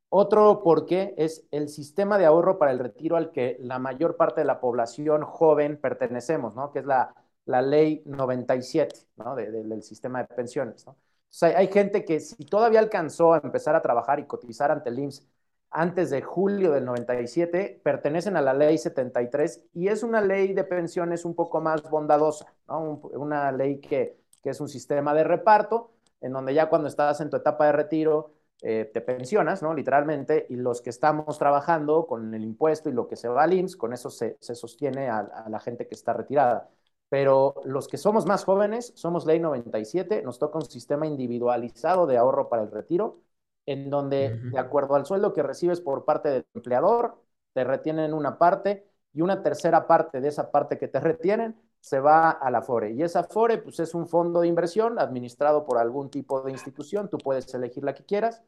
otro 0.10 0.64
porqué 0.64 1.14
es 1.18 1.46
el 1.52 1.70
sistema 1.70 2.18
de 2.18 2.26
ahorro 2.26 2.58
para 2.58 2.72
el 2.72 2.80
retiro 2.80 3.16
al 3.16 3.32
que 3.32 3.58
la 3.60 3.80
mayor 3.80 4.18
parte 4.18 4.42
de 4.42 4.46
la 4.46 4.60
población 4.60 5.24
joven 5.24 5.78
pertenecemos, 5.80 6.56
¿no? 6.56 6.72
Que 6.72 6.80
es 6.80 6.86
la, 6.86 7.14
la 7.46 7.62
ley 7.62 8.02
97, 8.06 8.96
¿no? 9.18 9.36
De, 9.36 9.52
de, 9.52 9.64
del 9.64 9.84
sistema 9.84 10.20
de 10.24 10.28
pensiones, 10.36 10.86
¿no? 10.86 10.94
O 10.94 10.98
sea, 11.32 11.58
hay 11.58 11.68
gente 11.68 12.06
que 12.06 12.20
si 12.20 12.44
todavía 12.46 12.80
alcanzó 12.80 13.34
a 13.34 13.42
empezar 13.44 13.76
a 13.76 13.82
trabajar 13.82 14.20
y 14.20 14.26
cotizar 14.26 14.72
ante 14.72 14.90
el 14.90 15.00
IMSS 15.00 15.28
antes 15.72 16.10
de 16.10 16.22
julio 16.24 16.72
del 16.72 16.86
97, 16.86 17.80
pertenecen 17.84 18.36
a 18.36 18.42
la 18.42 18.54
ley 18.56 18.78
73 18.80 19.62
y 19.74 19.88
es 19.90 20.02
una 20.02 20.22
ley 20.22 20.54
de 20.54 20.64
pensiones 20.64 21.26
un 21.26 21.36
poco 21.36 21.62
más 21.62 21.84
bondadosa, 21.84 22.52
¿no? 22.68 22.80
Un, 22.82 23.02
una 23.22 23.52
ley 23.52 23.80
que, 23.80 24.18
que 24.42 24.50
es 24.50 24.60
un 24.62 24.68
sistema 24.70 25.14
de 25.14 25.24
reparto 25.24 25.92
en 26.22 26.34
donde 26.34 26.54
ya 26.56 26.70
cuando 26.70 26.88
estás 26.88 27.22
en 27.22 27.30
tu 27.30 27.38
etapa 27.38 27.68
de 27.68 27.72
retiro 27.74 28.34
eh, 28.62 28.90
te 28.94 29.02
pensionas, 29.02 29.64
¿no? 29.64 29.74
Literalmente, 29.74 30.46
y 30.50 30.56
los 30.56 30.82
que 30.82 30.90
estamos 30.90 31.38
trabajando 31.38 32.06
con 32.08 32.34
el 32.34 32.44
impuesto 32.44 32.90
y 32.90 32.94
lo 32.94 33.08
que 33.08 33.16
se 33.16 33.30
va 33.30 33.44
al 33.44 33.54
IMSS, 33.54 33.78
con 33.78 33.94
eso 33.94 34.10
se, 34.10 34.38
se 34.42 34.56
sostiene 34.56 35.10
a, 35.10 35.20
a, 35.20 35.50
la 35.50 35.60
gente 35.60 35.88
que 35.88 35.96
está 35.96 36.14
retirada. 36.14 36.70
Pero 37.08 37.56
los 37.66 37.88
que 37.88 37.98
somos 37.98 38.26
más 38.26 38.44
jóvenes, 38.44 38.92
somos 38.96 39.26
ley 39.26 39.40
97, 39.40 40.22
nos 40.24 40.40
toca 40.40 40.60
un 40.60 40.66
sistema 40.66 41.08
individualizado 41.08 42.06
de 42.06 42.18
ahorro 42.18 42.50
para 42.50 42.64
el 42.64 42.72
retiro, 42.72 43.22
en 43.66 43.90
donde, 43.90 44.34
uh 44.34 44.48
-huh. 44.48 44.52
de 44.52 44.60
acuerdo 44.60 44.96
al 44.96 45.06
sueldo 45.06 45.34
que 45.34 45.44
recibes 45.44 45.82
por 45.82 46.06
parte 46.06 46.30
del 46.30 46.46
empleador, 46.54 47.22
te 47.54 47.64
retienen 47.64 48.14
una 48.14 48.38
parte 48.38 48.86
y 49.14 49.22
una 49.22 49.42
tercera 49.42 49.88
parte 49.88 50.22
de 50.22 50.28
esa 50.28 50.52
parte 50.52 50.78
que 50.78 50.88
te 50.88 51.00
retienen 51.00 51.56
se 51.80 52.00
va 52.00 52.32
a 52.32 52.52
la 52.52 52.62
FORE. 52.62 52.92
Y 52.92 53.04
esa 53.04 53.24
FORE 53.24 53.60
pues, 53.60 53.80
es 53.80 53.94
un 53.94 54.08
fondo 54.08 54.42
de 54.42 54.48
inversión 54.48 55.00
administrado 55.00 55.66
por 55.66 55.78
algún 55.78 56.10
tipo 56.10 56.42
de 56.42 56.52
institución, 56.52 57.10
tú 57.10 57.18
puedes 57.18 57.54
elegir 57.54 57.84
la 57.84 57.94
que 57.94 58.06
quieras, 58.06 58.44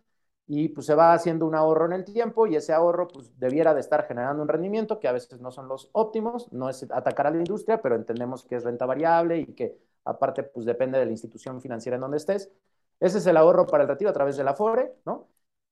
y 0.48 0.70
pues 0.70 0.86
se 0.86 0.96
va 0.96 1.14
haciendo 1.14 1.46
un 1.46 1.56
ahorro 1.56 1.86
en 1.86 1.94
el 1.94 2.04
tiempo 2.04 2.46
y 2.46 2.56
ese 2.56 2.74
ahorro 2.74 3.08
pues 3.08 3.38
debiera 3.40 3.74
de 3.74 3.80
estar 3.80 4.06
generando 4.06 4.42
un 4.44 4.50
rendimiento 4.50 5.00
que 5.00 5.08
a 5.08 5.14
veces 5.14 5.40
no 5.40 5.52
son 5.52 5.68
los 5.68 5.90
óptimos, 5.94 6.52
no 6.52 6.70
es 6.70 6.84
atacar 6.92 7.28
a 7.28 7.32
la 7.32 7.38
industria, 7.38 7.82
pero 7.82 7.96
entendemos 7.96 8.44
que 8.44 8.56
es 8.56 8.64
renta 8.64 8.86
variable 8.86 9.40
y 9.40 9.54
que 9.54 9.78
aparte 10.04 10.44
pues 10.44 10.66
depende 10.66 11.00
de 11.00 11.06
la 11.06 11.12
institución 11.12 11.62
financiera 11.62 11.96
en 11.96 12.02
donde 12.02 12.18
estés. 12.18 12.52
Ese 13.00 13.20
es 13.20 13.26
el 13.28 13.38
ahorro 13.38 13.66
para 13.66 13.84
el 13.84 13.90
retiro 13.90 14.10
a 14.10 14.14
través 14.14 14.38
de 14.38 14.44
la 14.44 14.54
FORE, 14.54 14.94
¿no? 15.06 15.30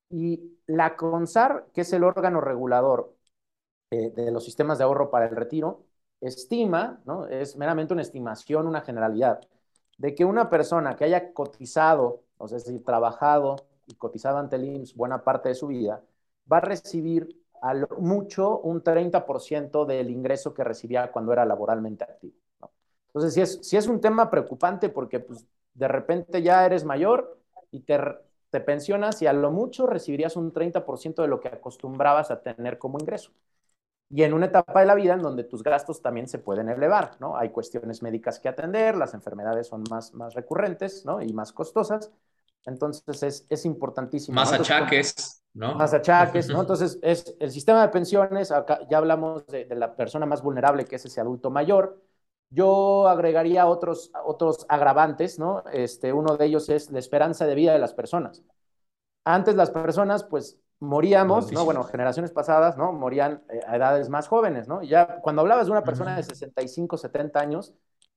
Y 0.08 0.58
la 0.66 0.96
CONSAR, 0.96 1.66
que 1.72 1.82
es 1.82 1.92
el 1.92 2.02
órgano 2.04 2.40
regulador 2.40 3.14
eh, 3.90 4.10
de 4.10 4.30
los 4.30 4.44
sistemas 4.44 4.78
de 4.78 4.84
ahorro 4.84 5.10
para 5.10 5.26
el 5.26 5.36
retiro, 5.36 5.84
estima, 6.20 7.00
¿no? 7.04 7.26
es 7.26 7.56
meramente 7.56 7.92
una 7.92 8.02
estimación, 8.02 8.66
una 8.66 8.82
generalidad, 8.82 9.40
de 9.98 10.14
que 10.14 10.24
una 10.24 10.48
persona 10.50 10.96
que 10.96 11.04
haya 11.04 11.32
cotizado, 11.32 12.22
o 12.38 12.48
sea, 12.48 12.58
es 12.58 12.64
decir, 12.64 12.84
trabajado 12.84 13.56
y 13.86 13.94
cotizado 13.94 14.38
ante 14.38 14.56
el 14.56 14.64
IMSS 14.64 14.94
buena 14.94 15.24
parte 15.24 15.50
de 15.50 15.54
su 15.54 15.68
vida, 15.68 16.02
va 16.50 16.58
a 16.58 16.60
recibir 16.60 17.36
a 17.62 17.74
lo 17.74 17.88
mucho 17.98 18.58
un 18.60 18.82
30% 18.82 19.84
del 19.84 20.10
ingreso 20.10 20.54
que 20.54 20.64
recibía 20.64 21.12
cuando 21.12 21.32
era 21.32 21.44
laboralmente 21.44 22.04
activo. 22.04 22.34
¿no? 22.60 22.70
Entonces, 23.08 23.34
sí 23.34 23.40
es, 23.42 23.58
sí 23.62 23.76
es 23.76 23.86
un 23.86 24.00
tema 24.00 24.30
preocupante 24.30 24.88
porque 24.88 25.20
pues, 25.20 25.46
de 25.74 25.88
repente 25.88 26.42
ya 26.42 26.64
eres 26.64 26.84
mayor 26.84 27.38
y 27.70 27.80
te, 27.80 27.98
te 28.48 28.60
pensionas 28.60 29.20
y 29.22 29.26
a 29.26 29.32
lo 29.32 29.50
mucho 29.50 29.86
recibirías 29.86 30.36
un 30.36 30.52
30% 30.52 31.22
de 31.22 31.28
lo 31.28 31.40
que 31.40 31.48
acostumbrabas 31.48 32.30
a 32.30 32.40
tener 32.40 32.78
como 32.78 32.98
ingreso 32.98 33.32
y 34.12 34.24
en 34.24 34.34
una 34.34 34.46
etapa 34.46 34.80
de 34.80 34.86
la 34.86 34.96
vida 34.96 35.14
en 35.14 35.22
donde 35.22 35.44
tus 35.44 35.62
gastos 35.62 36.02
también 36.02 36.26
se 36.26 36.38
pueden 36.38 36.68
elevar, 36.68 37.16
¿no? 37.20 37.36
Hay 37.36 37.50
cuestiones 37.50 38.02
médicas 38.02 38.40
que 38.40 38.48
atender, 38.48 38.96
las 38.96 39.14
enfermedades 39.14 39.68
son 39.68 39.84
más, 39.88 40.12
más 40.14 40.34
recurrentes, 40.34 41.04
¿no? 41.06 41.22
Y 41.22 41.32
más 41.32 41.52
costosas. 41.52 42.10
Entonces 42.66 43.22
es, 43.22 43.46
es 43.48 43.64
importantísimo. 43.64 44.34
Más 44.34 44.50
¿no? 44.50 44.56
Entonces, 44.56 44.76
achaques, 44.76 45.42
¿no? 45.54 45.74
Más 45.76 45.94
achaques, 45.94 46.48
¿no? 46.48 46.60
Entonces 46.60 46.98
es 47.02 47.36
el 47.38 47.52
sistema 47.52 47.82
de 47.82 47.88
pensiones, 47.88 48.50
acá 48.50 48.80
ya 48.90 48.98
hablamos 48.98 49.46
de, 49.46 49.64
de, 49.64 49.76
la 49.76 49.94
persona 49.94 50.26
más 50.26 50.42
vulnerable 50.42 50.84
que 50.84 50.96
es 50.96 51.04
ese 51.04 51.20
adulto 51.20 51.50
mayor. 51.50 52.02
Yo 52.50 53.06
agregaría 53.06 53.68
otros, 53.68 54.10
otros 54.24 54.66
agravantes, 54.68 55.38
¿no? 55.38 55.62
Este, 55.72 56.12
uno 56.12 56.36
de 56.36 56.46
ellos 56.46 56.68
es 56.68 56.90
la 56.90 56.98
esperanza 56.98 57.46
de 57.46 57.54
vida 57.54 57.72
de 57.72 57.78
las 57.78 57.94
personas. 57.94 58.42
Antes 59.24 59.54
las 59.54 59.70
personas, 59.70 60.24
pues, 60.24 60.58
moríamos, 60.80 61.52
¿no? 61.52 61.64
Bueno, 61.64 61.84
generaciones 61.84 62.32
pasadas, 62.32 62.76
¿no? 62.76 62.92
Morían 62.92 63.42
eh, 63.50 63.60
a 63.66 63.76
edades 63.76 64.08
más 64.08 64.28
jóvenes, 64.28 64.66
¿no? 64.66 64.82
Y 64.82 64.88
ya 64.88 65.20
cuando 65.20 65.42
hablabas 65.42 65.66
de 65.66 65.72
una 65.72 65.84
persona 65.84 66.16
de 66.16 66.22
65, 66.22 66.96
70 66.96 67.38
años, 67.38 67.74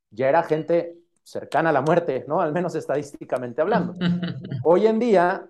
ya 0.10 0.29
era 0.29 0.43
gente 0.43 0.98
cercana 1.24 1.70
a 1.70 1.74
la 1.74 1.82
muerte, 1.82 2.25
¿no? 2.27 2.41
Al 2.41 2.53
menos 2.53 2.75
estadísticamente 2.75 3.62
hablando. 3.62 3.93
Hoy 4.63 4.88
en 4.88 5.00
día, 5.00 5.48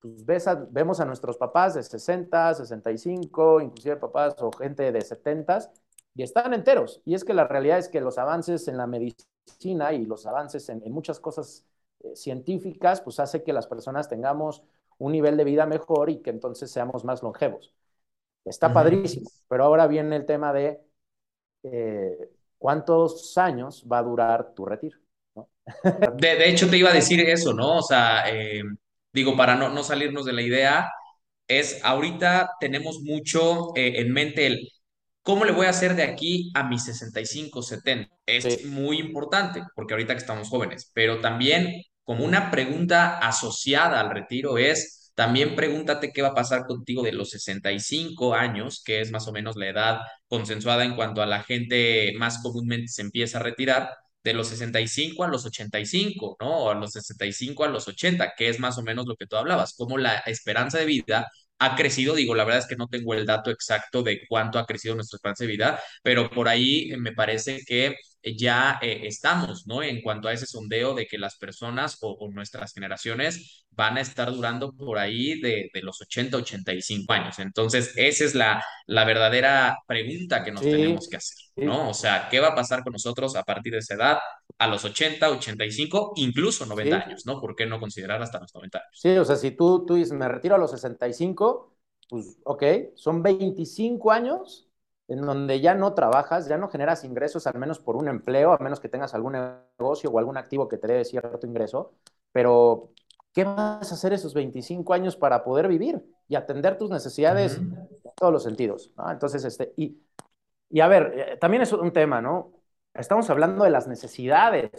pues 0.00 0.24
ves 0.24 0.46
a, 0.46 0.54
vemos 0.70 1.00
a 1.00 1.06
nuestros 1.06 1.38
papás 1.38 1.74
de 1.74 1.82
60, 1.82 2.54
65, 2.54 3.60
inclusive 3.62 3.96
papás 3.96 4.34
o 4.40 4.52
gente 4.52 4.92
de 4.92 5.00
70 5.00 5.70
y 6.14 6.22
están 6.22 6.52
enteros. 6.52 7.00
Y 7.06 7.14
es 7.14 7.24
que 7.24 7.32
la 7.32 7.48
realidad 7.48 7.78
es 7.78 7.88
que 7.88 8.00
los 8.00 8.18
avances 8.18 8.68
en 8.68 8.76
la 8.76 8.86
medicina 8.86 9.92
y 9.94 10.04
los 10.04 10.26
avances 10.26 10.68
en, 10.68 10.82
en 10.84 10.92
muchas 10.92 11.20
cosas 11.20 11.64
eh, 12.00 12.14
científicas, 12.14 13.00
pues 13.00 13.18
hace 13.18 13.42
que 13.42 13.52
las 13.52 13.66
personas 13.66 14.08
tengamos 14.08 14.62
un 14.98 15.12
nivel 15.12 15.36
de 15.36 15.44
vida 15.44 15.66
mejor 15.66 16.10
y 16.10 16.20
que 16.22 16.30
entonces 16.30 16.70
seamos 16.70 17.04
más 17.04 17.22
longevos. 17.22 17.72
Está 18.44 18.68
uh 18.68 18.70
-huh. 18.70 18.74
padrísimo, 18.74 19.30
pero 19.48 19.64
ahora 19.64 19.86
viene 19.86 20.16
el 20.16 20.26
tema 20.26 20.52
de 20.52 20.80
eh, 21.64 22.30
cuántos 22.58 23.36
años 23.38 23.84
va 23.90 23.98
a 23.98 24.02
durar 24.02 24.54
tu 24.54 24.64
retiro. 24.66 24.98
¿no? 25.34 25.48
de, 26.16 26.36
de, 26.36 26.50
hecho, 26.50 26.68
te 26.68 26.76
iba 26.78 26.90
a 26.90 26.94
decir 26.94 27.20
eso, 27.20 27.54
¿no? 27.54 27.78
O 27.78 27.82
sea, 27.82 28.24
eh, 28.30 28.62
digo, 29.12 29.36
para 29.36 29.54
no, 29.56 29.70
no 29.70 29.82
salirnos 29.82 30.24
de 30.26 30.32
la 30.32 30.42
idea, 30.42 30.90
es 31.48 31.80
ahorita 31.84 32.52
tenemos 32.60 33.00
mucho 33.02 33.74
eh, 33.76 34.00
en 34.00 34.12
mente 34.12 34.46
el 34.46 34.68
cómo 35.22 35.44
le 35.44 35.52
voy 35.52 35.66
a 35.66 35.70
hacer 35.70 35.94
de 35.96 36.02
aquí 36.02 36.50
a 36.54 36.64
mis 36.64 36.84
65, 36.84 37.62
70. 37.62 38.14
Es 38.26 38.44
Sí, 38.44 38.66
muy 38.66 38.98
importante 38.98 39.62
porque 39.74 39.94
ahorita 39.94 40.14
que 40.14 40.20
estamos 40.20 40.48
jóvenes, 40.48 40.90
pero 40.94 41.20
también 41.20 41.82
como 42.04 42.24
una 42.24 42.50
pregunta 42.50 43.18
asociada 43.18 44.00
al 44.00 44.10
retiro 44.10 44.58
es, 44.58 45.12
también 45.14 45.54
pregúntate 45.56 46.12
qué 46.12 46.22
va 46.22 46.28
a 46.28 46.34
pasar 46.34 46.66
contigo 46.66 47.02
de 47.02 47.12
los 47.12 47.30
65 47.30 48.34
años, 48.34 48.82
que 48.84 49.00
es 49.00 49.10
más 49.12 49.28
o 49.28 49.32
menos 49.32 49.56
la 49.56 49.68
edad 49.68 50.00
consensuada 50.28 50.84
en 50.84 50.96
cuanto 50.96 51.22
a 51.22 51.26
la 51.26 51.42
gente 51.42 52.12
más 52.18 52.42
comúnmente 52.42 52.88
se 52.88 53.02
empieza 53.02 53.38
a 53.38 53.42
retirar 53.42 53.90
de 54.24 54.32
los 54.32 54.48
65 54.48 55.22
a 55.24 55.28
los 55.28 55.44
85, 55.44 56.36
¿no? 56.40 56.64
O 56.64 56.70
a 56.70 56.74
los 56.74 56.92
65 56.92 57.64
a 57.64 57.68
los 57.68 57.86
80, 57.88 58.32
que 58.36 58.48
es 58.48 58.58
más 58.58 58.78
o 58.78 58.82
menos 58.82 59.06
lo 59.06 59.16
que 59.16 59.26
tú 59.26 59.36
hablabas, 59.36 59.74
como 59.74 59.98
la 59.98 60.16
esperanza 60.26 60.78
de 60.78 60.86
vida 60.86 61.30
ha 61.58 61.76
crecido, 61.76 62.14
digo, 62.14 62.34
la 62.34 62.44
verdad 62.44 62.60
es 62.62 62.66
que 62.66 62.76
no 62.76 62.88
tengo 62.88 63.14
el 63.14 63.26
dato 63.26 63.50
exacto 63.50 64.02
de 64.02 64.22
cuánto 64.28 64.58
ha 64.58 64.66
crecido 64.66 64.94
nuestra 64.94 65.16
esperanza 65.16 65.44
de 65.44 65.50
vida, 65.50 65.80
pero 66.02 66.30
por 66.30 66.48
ahí 66.48 66.92
me 66.98 67.12
parece 67.12 67.60
que 67.66 67.94
ya 68.36 68.78
eh, 68.80 69.02
estamos, 69.04 69.66
¿no? 69.66 69.82
En 69.82 70.00
cuanto 70.00 70.28
a 70.28 70.32
ese 70.32 70.46
sondeo 70.46 70.94
de 70.94 71.06
que 71.06 71.18
las 71.18 71.36
personas 71.36 71.98
o, 72.00 72.12
o, 72.12 72.30
nuestras 72.30 72.72
generaciones 72.72 73.66
van 73.70 73.98
a 73.98 74.00
estar 74.00 74.32
durando 74.32 74.72
por 74.72 74.98
ahí 74.98 75.40
de, 75.40 75.68
de 75.72 75.82
los 75.82 76.00
80, 76.00 76.38
85 76.38 77.12
años. 77.12 77.38
Entonces, 77.38 77.92
esa 77.96 78.24
es 78.24 78.34
la, 78.34 78.64
la 78.86 79.04
verdadera 79.04 79.78
pregunta 79.86 80.42
que 80.42 80.52
nos 80.52 80.62
sí, 80.62 80.70
tenemos 80.70 81.08
que 81.08 81.16
hacer, 81.16 81.36
¿no? 81.56 81.90
O 81.90 81.94
sea, 81.94 82.28
¿qué 82.30 82.40
va 82.40 82.48
a 82.48 82.54
pasar 82.54 82.82
con 82.82 82.92
nosotros 82.92 83.36
a 83.36 83.42
partir 83.42 83.72
de 83.72 83.80
esa 83.80 83.94
edad? 83.94 84.18
A 84.58 84.68
los 84.68 84.84
80, 84.84 85.30
85, 85.30 86.12
incluso 86.16 86.64
90 86.66 86.96
sí. 86.96 87.02
años, 87.06 87.26
¿no? 87.26 87.40
¿Por 87.40 87.54
qué 87.54 87.66
no 87.66 87.80
considerar 87.80 88.22
hasta 88.22 88.40
los 88.40 88.54
90 88.54 88.78
años? 88.78 88.88
Sí, 88.92 89.10
o 89.16 89.24
sea, 89.24 89.36
si 89.36 89.50
tú, 89.50 89.84
tú 89.84 89.94
dices, 89.94 90.12
me 90.12 90.28
retiro 90.28 90.54
a 90.54 90.58
los 90.58 90.70
65, 90.70 91.76
pues 92.08 92.38
ok, 92.44 92.62
son 92.94 93.22
25 93.22 94.12
años 94.12 94.68
en 95.08 95.20
donde 95.22 95.60
ya 95.60 95.74
no 95.74 95.94
trabajas, 95.94 96.48
ya 96.48 96.58
no 96.58 96.68
generas 96.68 97.04
ingresos, 97.04 97.46
al 97.46 97.58
menos 97.58 97.78
por 97.80 97.96
un 97.96 98.08
empleo, 98.08 98.52
a 98.52 98.58
menos 98.58 98.80
que 98.80 98.88
tengas 98.88 99.14
algún 99.14 99.32
negocio 99.78 100.10
o 100.10 100.18
algún 100.18 100.36
activo 100.36 100.68
que 100.68 100.78
te 100.78 100.86
dé 100.88 101.04
cierto 101.04 101.46
ingreso, 101.46 101.94
pero 102.32 102.90
¿qué 103.32 103.44
vas 103.44 103.90
a 103.92 103.94
hacer 103.94 104.12
esos 104.12 104.34
25 104.34 104.94
años 104.94 105.16
para 105.16 105.44
poder 105.44 105.68
vivir 105.68 106.04
y 106.28 106.36
atender 106.36 106.78
tus 106.78 106.90
Uh 107.28 107.34
necesidades 107.34 107.60
-huh. 107.60 107.88
en 108.04 108.12
todos 108.16 108.32
los 108.32 108.42
sentidos? 108.42 108.92
¿no? 108.96 109.10
Entonces, 109.10 109.44
este, 109.44 109.72
y, 109.76 109.98
y 110.70 110.80
a 110.80 110.88
ver, 110.88 111.12
eh, 111.34 111.36
también 111.38 111.62
es 111.62 111.72
un 111.72 111.92
tema, 111.92 112.20
¿no? 112.20 112.52
Estamos 112.94 113.28
hablando 113.30 113.64
de 113.64 113.70
las 113.70 113.86
necesidades, 113.88 114.70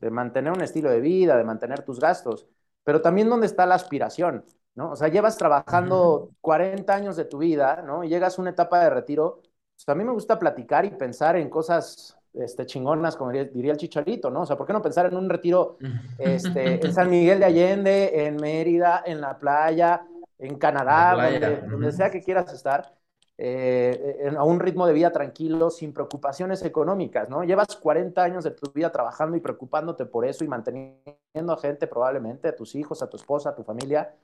de 0.00 0.10
mantener 0.10 0.52
un 0.52 0.62
estilo 0.62 0.90
de 0.90 1.00
vida, 1.00 1.36
de 1.36 1.44
mantener 1.44 1.82
tus 1.84 2.00
gastos 2.00 2.46
pero 2.82 3.02
también 3.02 3.28
dónde 3.28 3.46
está 3.46 3.66
la 3.66 3.74
aspiración, 3.74 4.44
¿no? 4.74 4.92
O 4.92 4.96
sea, 4.96 5.08
llevas 5.08 5.36
trabajando 5.36 6.30
40 6.40 6.94
años 6.94 7.14
de 7.16 7.26
tu 7.26 7.38
vida, 7.38 7.82
¿no? 7.86 8.02
Y 8.02 8.08
llegas 8.08 8.38
a 8.38 8.42
una 8.42 8.50
etapa 8.50 8.82
de 8.82 8.90
retiro, 8.90 9.42
pues 9.84 9.94
a 9.94 9.98
mí 9.98 10.04
me 10.04 10.12
gusta 10.12 10.38
platicar 10.38 10.84
y 10.84 10.90
pensar 10.90 11.36
en 11.36 11.48
cosas 11.48 12.18
este, 12.34 12.66
chingonas, 12.66 13.16
como 13.16 13.30
diría, 13.30 13.50
diría, 13.50 13.72
el 13.72 13.78
chicharito, 13.78 14.30
¿no? 14.30 14.42
O 14.42 14.46
sea, 14.46 14.56
¿por 14.56 14.66
qué 14.66 14.72
no 14.72 14.82
pensar 14.82 15.06
en 15.06 15.16
un 15.16 15.28
retiro 15.28 15.78
este, 16.18 16.74
en 16.84 16.92
San 16.92 17.08
Miguel 17.08 17.40
de 17.40 17.46
Allende, 17.46 18.26
en 18.26 18.36
Mérida, 18.36 19.02
en 19.06 19.20
la 19.20 19.38
playa, 19.38 20.06
en 20.38 20.58
Canadá, 20.58 21.14
playa. 21.14 21.50
donde, 21.50 21.68
donde 21.68 21.92
sea 21.92 22.10
que 22.10 22.22
quieras 22.22 22.52
estar? 22.52 22.94
Eh, 23.42 24.30
a 24.36 24.44
un 24.44 24.60
ritmo 24.60 24.86
de 24.86 24.92
vida 24.92 25.10
tranquilo, 25.10 25.70
sin 25.70 25.94
preocupaciones 25.94 26.62
económicas, 26.62 27.30
¿no? 27.30 27.42
Llevas 27.42 27.74
40 27.74 28.22
años 28.22 28.44
de 28.44 28.50
tu 28.50 28.70
vida 28.70 28.92
trabajando 28.92 29.34
y 29.34 29.40
preocupándote 29.40 30.04
por 30.04 30.26
eso 30.26 30.44
y 30.44 30.48
manteniendo 30.48 31.52
a 31.54 31.56
gente 31.56 31.86
probablemente, 31.86 32.48
a 32.48 32.54
tus 32.54 32.74
hijos, 32.74 33.02
a 33.02 33.08
tu 33.08 33.16
esposa, 33.16 33.48
a 33.48 33.54
tu 33.54 33.62
familia, 33.62 34.14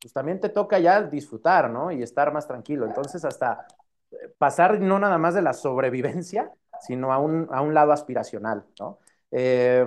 pues 0.00 0.12
también 0.12 0.40
te 0.40 0.48
toca 0.48 0.80
ya 0.80 1.00
disfrutar, 1.02 1.70
¿no? 1.70 1.92
Y 1.92 2.02
estar 2.02 2.32
más 2.32 2.48
tranquilo. 2.48 2.84
Entonces, 2.84 3.24
hasta 3.24 3.64
pasar 4.38 4.80
no 4.80 4.98
nada 4.98 5.18
más 5.18 5.34
de 5.34 5.42
la 5.42 5.52
sobrevivencia, 5.52 6.52
sino 6.80 7.12
a 7.12 7.18
un, 7.18 7.48
a 7.50 7.62
un 7.62 7.74
lado 7.74 7.92
aspiracional, 7.92 8.64
¿no? 8.78 8.98
Eh, 9.30 9.86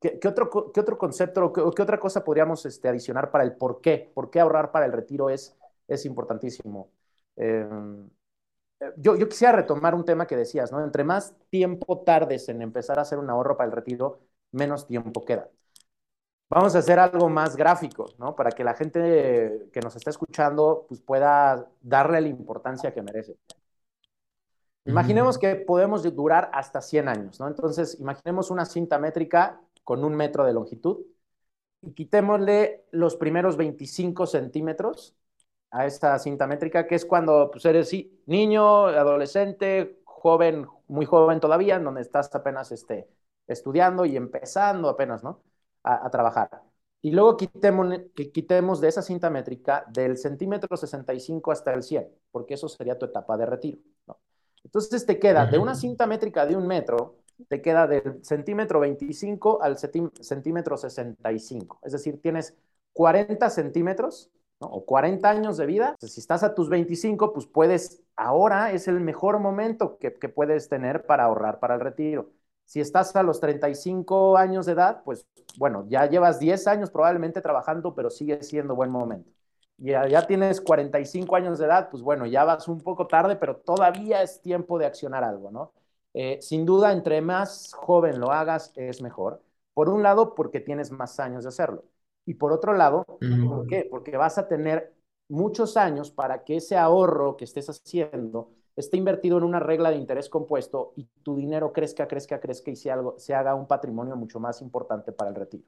¿qué, 0.00 0.18
¿qué, 0.18 0.28
otro, 0.28 0.72
¿Qué 0.72 0.80
otro 0.80 0.98
concepto, 0.98 1.52
qué, 1.52 1.62
qué 1.74 1.82
otra 1.82 1.98
cosa 1.98 2.24
podríamos 2.24 2.66
este, 2.66 2.88
adicionar 2.88 3.30
para 3.30 3.44
el 3.44 3.56
por 3.56 3.80
qué? 3.80 4.10
¿Por 4.14 4.30
qué 4.30 4.40
ahorrar 4.40 4.72
para 4.72 4.86
el 4.86 4.92
retiro 4.92 5.30
es, 5.30 5.56
es 5.88 6.04
importantísimo? 6.06 6.90
Eh, 7.36 7.66
yo, 8.96 9.16
yo, 9.16 9.28
quisiera 9.28 9.52
retomar 9.52 9.94
un 9.94 10.04
tema 10.04 10.26
que 10.26 10.36
decías, 10.36 10.72
¿no? 10.72 10.82
Entre 10.82 11.04
más 11.04 11.34
tiempo 11.50 12.00
tardes 12.04 12.48
en 12.48 12.62
empezar 12.62 12.98
a 12.98 13.02
hacer 13.02 13.18
un 13.18 13.30
ahorro 13.30 13.56
para 13.56 13.68
el 13.68 13.72
retiro, 13.72 14.20
menos 14.52 14.86
tiempo 14.86 15.24
queda. 15.24 15.48
Vamos 16.50 16.76
a 16.76 16.78
hacer 16.78 16.98
algo 16.98 17.28
más 17.28 17.56
gráfico, 17.56 18.06
¿no? 18.18 18.36
Para 18.36 18.50
que 18.50 18.62
la 18.64 18.74
gente 18.74 19.68
que 19.72 19.80
nos 19.80 19.96
está 19.96 20.10
escuchando 20.10 20.84
pues, 20.88 21.00
pueda 21.00 21.68
darle 21.80 22.20
la 22.20 22.28
importancia 22.28 22.92
que 22.92 23.02
merece. 23.02 23.36
Imaginemos 24.86 25.38
que 25.38 25.56
podemos 25.56 26.02
durar 26.14 26.50
hasta 26.52 26.82
100 26.82 27.08
años, 27.08 27.40
¿no? 27.40 27.48
Entonces, 27.48 27.98
imaginemos 27.98 28.50
una 28.50 28.66
cinta 28.66 28.98
métrica 28.98 29.60
con 29.82 30.04
un 30.04 30.14
metro 30.14 30.44
de 30.44 30.52
longitud 30.52 30.98
y 31.82 31.92
quitémosle 31.94 32.84
los 32.90 33.16
primeros 33.16 33.56
25 33.56 34.26
centímetros 34.26 35.16
a 35.70 35.86
esta 35.86 36.18
cinta 36.18 36.46
métrica, 36.46 36.86
que 36.86 36.94
es 36.96 37.06
cuando 37.06 37.50
pues, 37.50 37.64
eres 37.64 37.92
niño, 38.26 38.86
adolescente, 38.86 40.00
joven, 40.04 40.66
muy 40.88 41.06
joven 41.06 41.40
todavía, 41.40 41.76
en 41.76 41.84
donde 41.84 42.02
estás 42.02 42.34
apenas 42.34 42.70
este, 42.72 43.08
estudiando 43.46 44.04
y 44.04 44.16
empezando 44.16 44.88
apenas, 44.88 45.24
¿no? 45.24 45.42
A, 45.84 46.06
a 46.06 46.10
trabajar. 46.10 46.50
Y 47.02 47.10
luego 47.12 47.36
quitemos, 47.36 47.86
quitemos 48.32 48.80
de 48.80 48.88
esa 48.88 49.02
cinta 49.02 49.30
métrica 49.30 49.84
del 49.92 50.16
centímetro 50.16 50.76
65 50.76 51.52
hasta 51.52 51.74
el 51.74 51.82
100, 51.82 52.08
porque 52.32 52.54
eso 52.54 52.68
sería 52.68 52.98
tu 52.98 53.06
etapa 53.06 53.36
de 53.36 53.46
retiro, 53.46 53.78
¿no? 54.06 54.18
Entonces 54.64 55.04
te 55.04 55.18
queda 55.18 55.46
de 55.46 55.58
una 55.58 55.74
cinta 55.74 56.06
métrica 56.06 56.46
de 56.46 56.56
un 56.56 56.66
metro, 56.66 57.18
te 57.48 57.60
queda 57.60 57.86
del 57.86 58.24
centímetro 58.24 58.80
25 58.80 59.62
al 59.62 59.76
centímetro 59.78 60.76
65. 60.78 61.78
Es 61.82 61.92
decir, 61.92 62.20
tienes 62.22 62.56
40 62.94 63.50
centímetros 63.50 64.30
¿no? 64.60 64.68
o 64.68 64.86
40 64.86 65.28
años 65.28 65.56
de 65.58 65.66
vida. 65.66 65.96
Si 66.00 66.20
estás 66.20 66.42
a 66.42 66.54
tus 66.54 66.70
25, 66.70 67.32
pues 67.34 67.46
puedes, 67.46 68.02
ahora 68.16 68.72
es 68.72 68.88
el 68.88 69.00
mejor 69.00 69.38
momento 69.40 69.98
que, 69.98 70.14
que 70.14 70.28
puedes 70.30 70.68
tener 70.70 71.04
para 71.06 71.24
ahorrar 71.24 71.60
para 71.60 71.74
el 71.74 71.80
retiro. 71.80 72.30
Si 72.64 72.80
estás 72.80 73.14
a 73.16 73.22
los 73.22 73.40
35 73.40 74.36
años 74.36 74.66
de 74.66 74.72
edad, 74.72 75.02
pues 75.04 75.26
bueno, 75.58 75.86
ya 75.88 76.06
llevas 76.06 76.38
10 76.38 76.66
años 76.66 76.90
probablemente 76.90 77.40
trabajando, 77.40 77.94
pero 77.94 78.10
sigue 78.10 78.42
siendo 78.42 78.74
buen 78.74 78.90
momento. 78.90 79.30
Y 79.78 79.90
ya, 79.90 80.06
ya, 80.08 80.26
tienes 80.26 80.60
45 80.60 81.36
años 81.36 81.58
de 81.58 81.66
edad, 81.66 81.88
pues 81.90 82.02
bueno, 82.02 82.26
ya 82.26 82.44
vas 82.44 82.68
un 82.68 82.80
poco 82.80 83.06
tarde, 83.06 83.36
pero 83.36 83.56
todavía 83.56 84.22
es 84.22 84.40
tiempo 84.40 84.78
de 84.78 84.86
accionar 84.86 85.24
algo, 85.24 85.50
¿no? 85.50 85.72
Eh, 86.14 86.38
sin 86.40 86.64
duda, 86.64 86.92
entre 86.92 87.20
más 87.20 87.72
joven 87.74 88.20
lo 88.20 88.30
hagas, 88.30 88.72
es 88.76 89.02
mejor. 89.02 89.42
Por 89.74 89.88
un 89.88 90.02
lado, 90.02 90.34
porque 90.34 90.60
tienes 90.60 90.92
más 90.92 91.18
años 91.18 91.42
de 91.42 91.48
hacerlo. 91.48 91.84
Y 92.24 92.34
por 92.34 92.52
otro 92.52 92.72
lado, 92.72 93.04
¿por 93.48 93.66
qué? 93.66 93.86
Porque 93.90 94.16
vas 94.16 94.38
a 94.38 94.46
tener 94.48 94.94
muchos 95.28 95.76
años 95.76 96.10
para 96.10 96.44
que 96.44 96.56
ese 96.56 96.76
ahorro 96.76 97.36
que 97.36 97.44
estés 97.44 97.68
haciendo 97.68 98.52
esté 98.76 98.96
invertido 98.96 99.38
en 99.38 99.44
una 99.44 99.60
regla 99.60 99.90
de 99.90 99.96
interés 99.96 100.28
compuesto 100.28 100.92
y 100.96 101.04
tu 101.22 101.36
dinero 101.36 101.72
crezca, 101.72 102.08
crezca, 102.08 102.40
crezca 102.40 102.70
y 102.70 102.76
se, 102.76 102.90
algo, 102.90 103.18
se 103.18 103.34
haga 103.34 103.54
un 103.54 103.66
patrimonio 103.66 104.16
mucho 104.16 104.40
más 104.40 104.60
importante 104.62 105.12
para 105.12 105.30
el 105.30 105.36
retiro. 105.36 105.64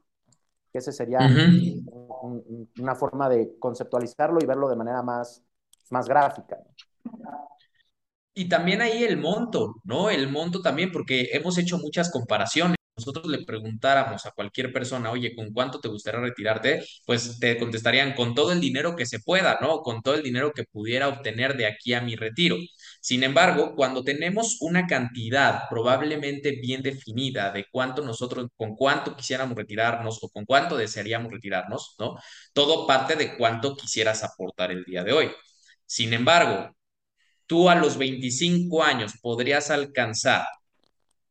Ese 0.72 0.92
sería 0.92 1.18
uh 1.18 1.22
-huh. 1.22 1.84
un, 1.90 2.44
un, 2.46 2.70
una 2.80 2.94
forma 2.94 3.28
de 3.28 3.58
conceptualizarlo 3.58 4.38
y 4.42 4.46
verlo 4.46 4.68
de 4.68 4.76
manera 4.76 5.02
más, 5.02 5.42
más 5.90 6.06
gráfica. 6.08 6.58
Y 8.34 8.48
también 8.48 8.82
ahí 8.82 9.02
el 9.02 9.16
monto, 9.16 9.76
¿no? 9.84 10.10
El 10.10 10.28
monto 10.28 10.60
también, 10.60 10.92
porque 10.92 11.30
hemos 11.32 11.56
hecho 11.56 11.78
muchas 11.78 12.10
comparaciones. 12.10 12.76
Nosotros 12.94 13.26
le 13.26 13.44
preguntáramos 13.44 14.24
a 14.26 14.30
cualquier 14.32 14.72
persona, 14.72 15.10
oye, 15.10 15.34
¿con 15.34 15.52
cuánto 15.52 15.80
te 15.80 15.88
gustaría 15.88 16.20
retirarte? 16.20 16.82
Pues 17.06 17.38
te 17.38 17.58
contestarían 17.58 18.14
con 18.14 18.34
todo 18.34 18.52
el 18.52 18.60
dinero 18.60 18.96
que 18.96 19.06
se 19.06 19.20
pueda, 19.20 19.58
¿no? 19.60 19.80
Con 19.80 20.02
todo 20.02 20.14
el 20.14 20.22
dinero 20.22 20.52
que 20.52 20.64
pudiera 20.64 21.08
obtener 21.08 21.56
de 21.56 21.66
aquí 21.66 21.94
a 21.94 22.00
mi 22.00 22.16
retiro. 22.16 22.56
Sin 23.06 23.22
embargo, 23.22 23.76
cuando 23.76 24.02
tenemos 24.02 24.56
una 24.60 24.88
cantidad 24.88 25.68
probablemente 25.70 26.58
bien 26.60 26.82
definida 26.82 27.52
de 27.52 27.66
cuánto 27.70 28.04
nosotros, 28.04 28.48
con 28.56 28.74
cuánto 28.74 29.14
quisiéramos 29.16 29.56
retirarnos 29.56 30.18
o 30.24 30.28
con 30.28 30.44
cuánto 30.44 30.76
desearíamos 30.76 31.30
retirarnos, 31.30 31.94
¿no? 32.00 32.16
Todo 32.52 32.84
parte 32.84 33.14
de 33.14 33.36
cuánto 33.36 33.76
quisieras 33.76 34.24
aportar 34.24 34.72
el 34.72 34.82
día 34.82 35.04
de 35.04 35.12
hoy. 35.12 35.30
Sin 35.84 36.14
embargo, 36.14 36.76
tú 37.46 37.70
a 37.70 37.76
los 37.76 37.96
25 37.96 38.82
años 38.82 39.12
podrías 39.22 39.70
alcanzar 39.70 40.44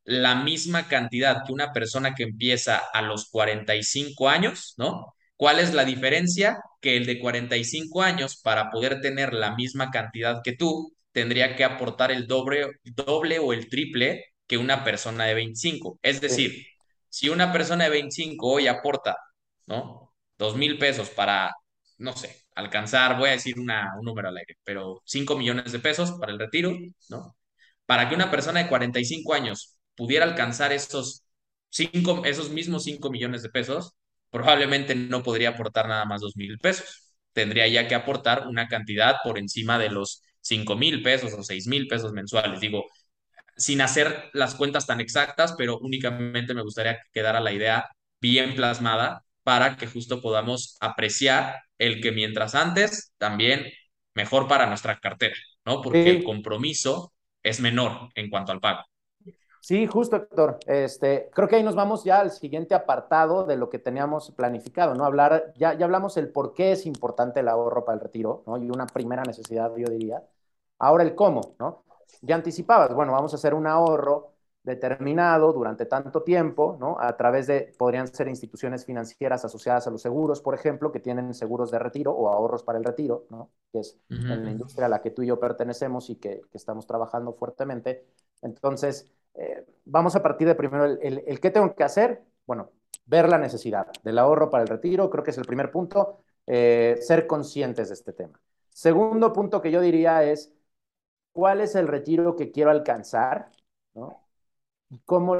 la 0.04 0.34
misma 0.34 0.88
cantidad 0.88 1.44
que 1.46 1.52
una 1.52 1.74
persona 1.74 2.14
que 2.14 2.22
empieza 2.22 2.78
a 2.78 3.02
los 3.02 3.28
45 3.28 4.30
años, 4.30 4.72
¿no? 4.78 5.14
¿Cuál 5.36 5.58
es 5.58 5.74
la 5.74 5.84
diferencia? 5.84 6.58
Que 6.80 6.96
el 6.96 7.04
de 7.04 7.20
45 7.20 8.00
años, 8.00 8.40
para 8.40 8.70
poder 8.70 9.02
tener 9.02 9.34
la 9.34 9.54
misma 9.54 9.90
cantidad 9.90 10.40
que 10.42 10.54
tú, 10.54 10.95
tendría 11.16 11.56
que 11.56 11.64
aportar 11.64 12.10
el 12.10 12.26
doble, 12.26 12.72
doble 12.84 13.38
o 13.38 13.54
el 13.54 13.70
triple 13.70 14.34
que 14.46 14.58
una 14.58 14.84
persona 14.84 15.24
de 15.24 15.32
25. 15.32 15.98
Es 16.02 16.20
decir, 16.20 16.50
sí. 16.50 16.66
si 17.08 17.28
una 17.30 17.54
persona 17.54 17.84
de 17.84 17.90
25 17.90 18.46
hoy 18.46 18.66
aporta, 18.66 19.16
¿no? 19.64 20.12
Dos 20.36 20.56
mil 20.56 20.76
pesos 20.76 21.08
para, 21.08 21.54
no 21.96 22.12
sé, 22.14 22.42
alcanzar, 22.54 23.16
voy 23.16 23.30
a 23.30 23.32
decir 23.32 23.58
una, 23.58 23.94
un 23.98 24.04
número 24.04 24.28
al 24.28 24.36
aire, 24.36 24.58
pero 24.62 25.00
5 25.06 25.38
millones 25.38 25.72
de 25.72 25.78
pesos 25.78 26.12
para 26.20 26.32
el 26.32 26.38
retiro, 26.38 26.76
¿no? 27.08 27.34
Para 27.86 28.10
que 28.10 28.14
una 28.14 28.30
persona 28.30 28.62
de 28.62 28.68
45 28.68 29.32
años 29.32 29.78
pudiera 29.94 30.26
alcanzar 30.26 30.74
esos, 30.74 31.24
cinco, 31.70 32.26
esos 32.26 32.50
mismos 32.50 32.84
5 32.84 33.08
millones 33.08 33.42
de 33.42 33.48
pesos, 33.48 33.94
probablemente 34.28 34.94
no 34.94 35.22
podría 35.22 35.48
aportar 35.48 35.88
nada 35.88 36.04
más 36.04 36.20
2 36.20 36.36
mil 36.36 36.58
pesos. 36.58 37.14
Tendría 37.32 37.66
ya 37.68 37.88
que 37.88 37.94
aportar 37.94 38.48
una 38.48 38.68
cantidad 38.68 39.16
por 39.24 39.38
encima 39.38 39.78
de 39.78 39.88
los 39.88 40.22
5 40.46 40.76
mil 40.76 41.02
pesos 41.02 41.32
o 41.34 41.42
6 41.42 41.66
mil 41.66 41.86
pesos 41.88 42.12
mensuales. 42.12 42.60
Digo, 42.60 42.84
sin 43.56 43.80
hacer 43.80 44.30
las 44.32 44.54
cuentas 44.54 44.86
tan 44.86 45.00
exactas, 45.00 45.54
pero 45.56 45.78
únicamente 45.78 46.54
me 46.54 46.62
gustaría 46.62 46.94
que 46.96 47.10
quedara 47.12 47.40
la 47.40 47.52
idea 47.52 47.88
bien 48.20 48.54
plasmada 48.54 49.24
para 49.42 49.76
que 49.76 49.86
justo 49.86 50.20
podamos 50.20 50.76
apreciar 50.80 51.62
el 51.78 52.00
que 52.02 52.12
mientras 52.12 52.54
antes 52.54 53.12
también 53.18 53.66
mejor 54.14 54.48
para 54.48 54.66
nuestra 54.66 54.98
cartera, 54.98 55.36
¿no? 55.64 55.82
Porque 55.82 56.10
Sí. 56.10 56.10
el 56.10 56.24
compromiso 56.24 57.12
es 57.42 57.60
menor 57.60 58.10
en 58.14 58.30
cuanto 58.30 58.52
al 58.52 58.60
pago. 58.60 58.84
Sí, 59.60 59.86
justo, 59.86 60.16
Héctor. 60.16 60.62
Este, 60.66 61.28
creo 61.34 61.48
que 61.48 61.56
ahí 61.56 61.62
nos 61.64 61.74
vamos 61.74 62.04
ya 62.04 62.20
al 62.20 62.30
siguiente 62.30 62.74
apartado 62.74 63.44
de 63.44 63.56
lo 63.56 63.68
que 63.68 63.78
teníamos 63.80 64.30
planificado, 64.30 64.94
¿no? 64.94 65.04
Hablar, 65.04 65.52
ya, 65.56 65.74
ya 65.74 65.86
hablamos 65.86 66.16
el 66.16 66.30
por 66.30 66.54
qué 66.54 66.70
es 66.72 66.86
importante 66.86 67.40
el 67.40 67.48
ahorro 67.48 67.84
para 67.84 67.94
el 67.96 68.00
retiro, 68.00 68.44
¿no? 68.46 68.56
Y 68.58 68.70
una 68.70 68.86
primera 68.86 69.24
necesidad, 69.24 69.74
yo 69.76 69.88
diría. 69.88 70.22
Ahora 70.78 71.04
el 71.04 71.14
cómo, 71.14 71.54
¿no? 71.58 71.84
Ya 72.22 72.34
anticipabas, 72.34 72.94
bueno, 72.94 73.12
vamos 73.12 73.32
a 73.32 73.36
hacer 73.36 73.54
un 73.54 73.66
ahorro 73.66 74.32
determinado 74.62 75.52
durante 75.52 75.86
tanto 75.86 76.22
tiempo, 76.22 76.76
¿no? 76.80 76.96
A 76.98 77.16
través 77.16 77.46
de, 77.46 77.72
podrían 77.78 78.08
ser 78.08 78.26
instituciones 78.26 78.84
financieras 78.84 79.44
asociadas 79.44 79.86
a 79.86 79.90
los 79.90 80.02
seguros, 80.02 80.40
por 80.40 80.54
ejemplo, 80.54 80.90
que 80.90 80.98
tienen 80.98 81.34
seguros 81.34 81.70
de 81.70 81.78
retiro 81.78 82.10
o 82.12 82.28
ahorros 82.28 82.64
para 82.64 82.78
el 82.78 82.84
retiro, 82.84 83.26
¿no? 83.30 83.50
Que 83.70 83.78
es 83.78 83.96
uh 84.10 84.14
-huh. 84.14 84.32
en 84.32 84.44
la 84.44 84.50
industria 84.50 84.86
a 84.86 84.88
la 84.88 85.00
que 85.00 85.12
tú 85.12 85.22
y 85.22 85.28
yo 85.28 85.38
pertenecemos 85.38 86.10
y 86.10 86.16
que, 86.16 86.40
que 86.50 86.58
estamos 86.58 86.84
trabajando 86.84 87.32
fuertemente. 87.32 88.06
Entonces, 88.42 89.08
eh, 89.34 89.64
vamos 89.84 90.16
a 90.16 90.22
partir 90.22 90.48
de 90.48 90.56
primero 90.56 90.84
el, 90.84 90.98
el, 91.00 91.22
el, 91.26 91.38
qué 91.38 91.50
tengo 91.52 91.72
que 91.72 91.84
hacer. 91.84 92.24
Bueno, 92.44 92.70
ver 93.04 93.28
la 93.28 93.38
necesidad 93.38 93.86
del 94.02 94.18
ahorro 94.18 94.50
para 94.50 94.62
el 94.62 94.68
retiro, 94.68 95.08
creo 95.10 95.22
que 95.22 95.30
es 95.30 95.38
el 95.38 95.44
primer 95.44 95.70
punto, 95.70 96.18
eh, 96.44 96.98
ser 97.00 97.28
conscientes 97.28 97.88
de 97.88 97.94
este 97.94 98.12
tema. 98.12 98.40
Segundo 98.70 99.32
punto 99.32 99.62
que 99.62 99.70
yo 99.70 99.80
diría 99.80 100.24
es, 100.24 100.52
¿cuál 101.36 101.60
es 101.60 101.74
el 101.76 101.88
retiro 101.88 102.36
que 102.36 102.50
quiero 102.52 102.70
alcanzar? 102.72 103.52
¿no? 103.94 104.24
¿Cómo, 105.04 105.36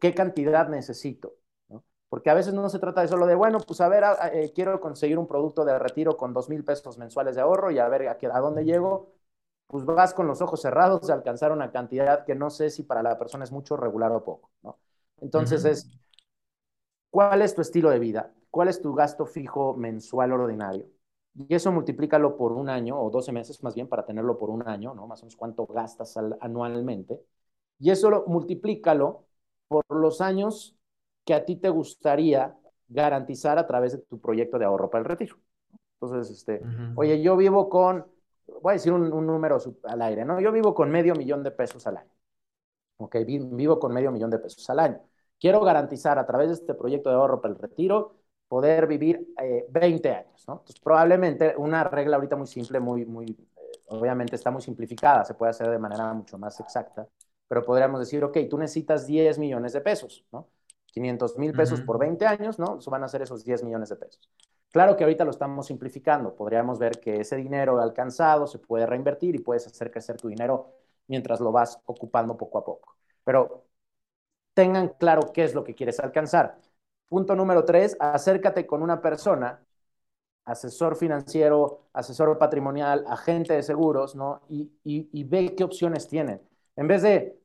¿Qué 0.00 0.14
cantidad 0.14 0.68
necesito? 0.68 1.34
¿no? 1.68 1.84
Porque 2.08 2.30
a 2.30 2.34
veces 2.34 2.54
no 2.54 2.68
se 2.70 2.78
trata 2.80 3.02
de 3.02 3.08
solo 3.08 3.26
de, 3.26 3.34
bueno, 3.36 3.60
pues 3.60 3.80
a 3.82 3.88
ver, 3.88 4.04
eh, 4.32 4.52
quiero 4.54 4.80
conseguir 4.80 5.18
un 5.18 5.26
producto 5.28 5.64
de 5.64 5.78
retiro 5.78 6.16
con 6.16 6.32
dos 6.34 6.48
mil 6.48 6.64
pesos 6.64 6.98
mensuales 6.98 7.36
de 7.36 7.42
ahorro 7.42 7.70
y 7.72 7.78
a 7.80 7.88
ver 7.88 8.08
a, 8.08 8.18
a 8.36 8.40
dónde 8.40 8.64
llego 8.64 9.12
pues 9.68 9.84
vas 9.86 10.14
con 10.14 10.26
los 10.28 10.42
ojos 10.42 10.62
cerrados 10.62 11.10
a 11.10 11.14
alcanzar 11.14 11.52
una 11.52 11.72
cantidad 11.72 12.24
que 12.26 12.34
no 12.36 12.50
sé 12.50 12.70
si 12.70 12.84
para 12.84 13.02
la 13.02 13.18
persona 13.18 13.44
es 13.44 13.52
mucho, 13.52 13.76
regular 13.76 14.12
o 14.12 14.24
poco, 14.24 14.50
¿no? 14.62 14.78
Entonces 15.20 15.64
uh 15.64 15.68
-huh. 15.68 15.72
es, 15.72 15.90
¿cuál 17.10 17.40
es 17.42 17.54
tu 17.54 17.62
estilo 17.62 17.88
de 17.90 17.98
vida? 17.98 18.34
¿Cuál 18.50 18.68
es 18.68 18.82
tu 18.82 18.94
gasto 18.94 19.24
fijo 19.26 19.74
mensual 19.74 20.32
ordinario? 20.32 20.86
Y 21.36 21.54
eso 21.54 21.72
multiplícalo 21.72 22.36
por 22.36 22.52
un 22.52 22.68
año 22.68 23.00
o 23.00 23.10
12 23.10 23.32
meses 23.32 23.62
más 23.62 23.74
bien 23.74 23.88
para 23.88 24.04
tenerlo 24.04 24.38
por 24.38 24.50
un 24.50 24.66
año, 24.68 24.94
¿no? 24.94 25.06
Más 25.06 25.20
o 25.20 25.24
menos 25.24 25.36
cuánto 25.36 25.66
gastas 25.66 26.16
al, 26.16 26.36
anualmente. 26.40 27.20
Y 27.78 27.90
eso 27.90 28.10
lo, 28.10 28.24
multiplícalo 28.26 29.24
por 29.66 29.84
los 29.90 30.20
años 30.20 30.76
que 31.24 31.34
a 31.34 31.44
ti 31.44 31.56
te 31.56 31.70
gustaría 31.70 32.56
garantizar 32.88 33.58
a 33.58 33.66
través 33.66 33.92
de 33.92 33.98
tu 33.98 34.20
proyecto 34.20 34.58
de 34.58 34.64
ahorro 34.64 34.90
para 34.90 35.00
el 35.00 35.06
retiro. 35.06 35.36
Entonces, 36.00 36.36
este, 36.36 36.60
uh 36.62 36.66
-huh. 36.66 36.92
oye, 36.96 37.20
yo 37.20 37.36
vivo 37.36 37.68
con 37.68 38.06
voy 38.62 38.72
a 38.72 38.74
decir 38.74 38.92
un, 38.92 39.12
un, 39.12 39.26
número 39.26 39.58
al 39.84 40.02
aire, 40.02 40.24
¿no? 40.24 40.40
Yo 40.40 40.52
vivo 40.52 40.74
con 40.74 40.90
medio 40.90 41.14
millón 41.14 41.42
de 41.42 41.50
pesos 41.50 41.86
al 41.86 41.96
año. 41.96 42.10
Ok, 42.98 43.16
vivo 43.26 43.78
con 43.78 43.92
medio 43.92 44.12
millón 44.12 44.30
de 44.30 44.38
pesos 44.38 44.68
al 44.70 44.78
año. 44.78 45.00
Quiero 45.38 45.60
garantizar 45.60 46.18
a 46.18 46.26
través 46.26 46.48
de 46.48 46.54
este 46.54 46.74
proyecto 46.74 47.10
de 47.10 47.16
ahorro 47.16 47.40
para 47.40 47.54
el 47.54 47.60
retiro 47.60 48.16
poder 48.54 48.86
vivir 48.86 49.34
eh, 49.42 49.66
20 49.68 50.10
años, 50.12 50.44
¿no? 50.46 50.54
Entonces, 50.54 50.78
probablemente 50.78 51.56
una 51.56 51.82
regla 51.82 52.14
ahorita 52.14 52.36
muy 52.36 52.46
simple, 52.46 52.78
muy, 52.78 53.04
muy, 53.04 53.26
eh, 53.56 53.72
obviamente 53.88 54.36
está 54.36 54.52
muy 54.52 54.62
simplificada, 54.62 55.24
se 55.24 55.34
puede 55.34 55.50
hacer 55.50 55.68
de 55.68 55.78
manera 55.80 56.12
mucho 56.14 56.38
más 56.38 56.60
exacta, 56.60 57.04
pero 57.48 57.64
podríamos 57.64 57.98
decir, 57.98 58.22
ok, 58.22 58.38
tú 58.48 58.56
necesitas 58.56 59.08
10 59.08 59.40
millones 59.40 59.72
de 59.72 59.80
pesos, 59.80 60.24
¿no? 60.30 60.46
500 60.86 61.36
mil 61.36 61.52
pesos 61.52 61.80
uh 61.80 61.82
-huh. 61.82 61.86
por 61.86 61.98
20 61.98 62.24
años, 62.26 62.60
¿no? 62.60 62.78
Eso 62.78 62.92
van 62.92 63.02
a 63.02 63.08
ser 63.08 63.22
esos 63.22 63.42
10 63.44 63.64
millones 63.64 63.88
de 63.88 63.96
pesos. 63.96 64.30
Claro 64.70 64.96
que 64.96 65.02
ahorita 65.02 65.24
lo 65.24 65.32
estamos 65.32 65.66
simplificando. 65.66 66.36
Podríamos 66.36 66.78
ver 66.78 67.00
que 67.00 67.20
ese 67.22 67.34
dinero 67.36 67.80
alcanzado 67.80 68.46
se 68.46 68.60
puede 68.60 68.86
reinvertir 68.86 69.34
y 69.34 69.38
puedes 69.40 69.66
hacer 69.66 69.90
crecer 69.90 70.16
tu 70.16 70.28
dinero 70.28 70.70
mientras 71.08 71.40
lo 71.40 71.50
vas 71.50 71.80
ocupando 71.86 72.36
poco 72.36 72.58
a 72.58 72.64
poco. 72.64 72.96
Pero 73.24 73.64
tengan 74.54 74.88
claro 74.90 75.32
qué 75.32 75.44
es 75.44 75.54
lo 75.54 75.64
que 75.64 75.74
quieres 75.74 75.98
alcanzar. 76.00 76.58
Punto 77.08 77.34
número 77.36 77.64
tres, 77.64 77.96
acércate 78.00 78.66
con 78.66 78.82
una 78.82 79.00
persona, 79.00 79.62
asesor 80.44 80.96
financiero, 80.96 81.88
asesor 81.92 82.38
patrimonial, 82.38 83.04
agente 83.08 83.54
de 83.54 83.62
seguros, 83.62 84.14
¿no? 84.16 84.42
Y, 84.48 84.72
y, 84.84 85.24
ve 85.24 85.54
qué 85.56 85.64
opciones 85.64 86.08
tienen. 86.08 86.42
En 86.76 86.88
vez 86.88 87.02
de, 87.02 87.38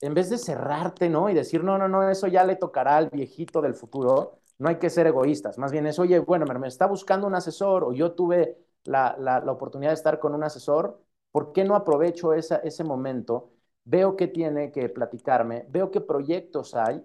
en 0.00 0.14
vez 0.14 0.30
de 0.30 0.38
cerrarte, 0.38 1.08
¿no? 1.08 1.28
Y 1.28 1.34
decir, 1.34 1.62
no, 1.64 1.78
no, 1.78 1.88
no, 1.88 2.08
eso 2.08 2.26
ya 2.26 2.44
le 2.44 2.56
tocará 2.56 2.96
al 2.96 3.10
viejito 3.10 3.60
del 3.60 3.74
futuro, 3.74 4.40
no 4.58 4.68
hay 4.68 4.76
que 4.78 4.90
ser 4.90 5.06
egoístas, 5.06 5.58
más 5.58 5.72
bien 5.72 5.86
es, 5.86 5.98
oye, 5.98 6.18
bueno, 6.18 6.46
me 6.46 6.68
está 6.68 6.86
buscando 6.86 7.26
un 7.26 7.34
asesor 7.34 7.84
o 7.84 7.92
yo 7.92 8.12
tuve 8.12 8.58
la, 8.84 9.16
la, 9.18 9.40
la 9.40 9.52
oportunidad 9.52 9.90
de 9.90 9.94
estar 9.94 10.18
con 10.18 10.34
un 10.34 10.42
asesor, 10.44 11.02
¿por 11.30 11.52
qué 11.52 11.64
no 11.64 11.74
aprovecho 11.76 12.34
esa, 12.34 12.56
ese 12.56 12.84
momento? 12.84 13.52
Veo 13.84 14.16
qué 14.16 14.28
tiene 14.28 14.70
que 14.72 14.88
platicarme, 14.88 15.66
veo 15.70 15.90
qué 15.90 16.00
proyectos 16.00 16.74
hay 16.74 17.04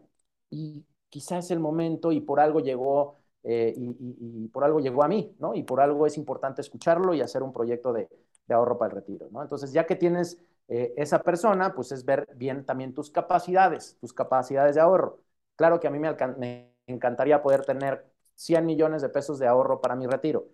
y 0.50 0.86
quizás 1.16 1.46
es 1.46 1.52
el 1.52 1.62
momento 1.62 2.12
y 2.12 2.20
por 2.20 2.42
algo 2.42 2.60
llegó, 2.60 3.16
eh, 3.42 3.74
y, 3.74 3.86
y, 3.86 4.44
y, 4.44 4.48
por 4.50 4.66
algo 4.66 4.82
llegó 4.82 5.02
a 5.02 5.08
mí, 5.08 5.34
¿no? 5.40 5.56
Y 5.56 5.64
por 5.64 5.80
algo 5.80 6.06
es 6.06 6.18
importante 6.18 6.60
escucharlo 6.60 7.14
y 7.14 7.22
hacer 7.22 7.42
un 7.42 7.54
proyecto 7.54 7.94
de, 7.94 8.10
de 8.46 8.54
ahorro 8.54 8.78
para 8.78 8.90
el 8.90 8.96
retiro, 8.98 9.30
¿no? 9.32 9.42
Entonces, 9.42 9.72
ya 9.72 9.86
que 9.86 9.96
tienes 9.96 10.38
eh, 10.68 10.94
esa 10.98 11.20
persona, 11.20 11.74
pues 11.74 11.94
es 11.94 12.04
ver 12.04 12.28
bien 12.36 12.66
también 12.66 12.94
tus 12.94 13.10
capacidades, 13.12 13.96
tus 14.02 14.12
capacidades 14.12 14.76
de 14.76 14.82
ahorro. 14.82 15.22
Claro 15.56 15.80
que 15.80 15.88
a 15.88 15.90
mí 15.90 16.00
me, 16.00 16.14
me 16.38 16.74
encantaría 16.86 17.42
poder 17.42 17.66
tener 17.66 18.06
100 18.36 18.66
millones 18.66 19.02
de 19.02 19.08
pesos 19.08 19.40
de 19.40 19.48
ahorro 19.48 19.80
para 19.80 19.96
mi 19.96 20.08
retiro. 20.08 20.50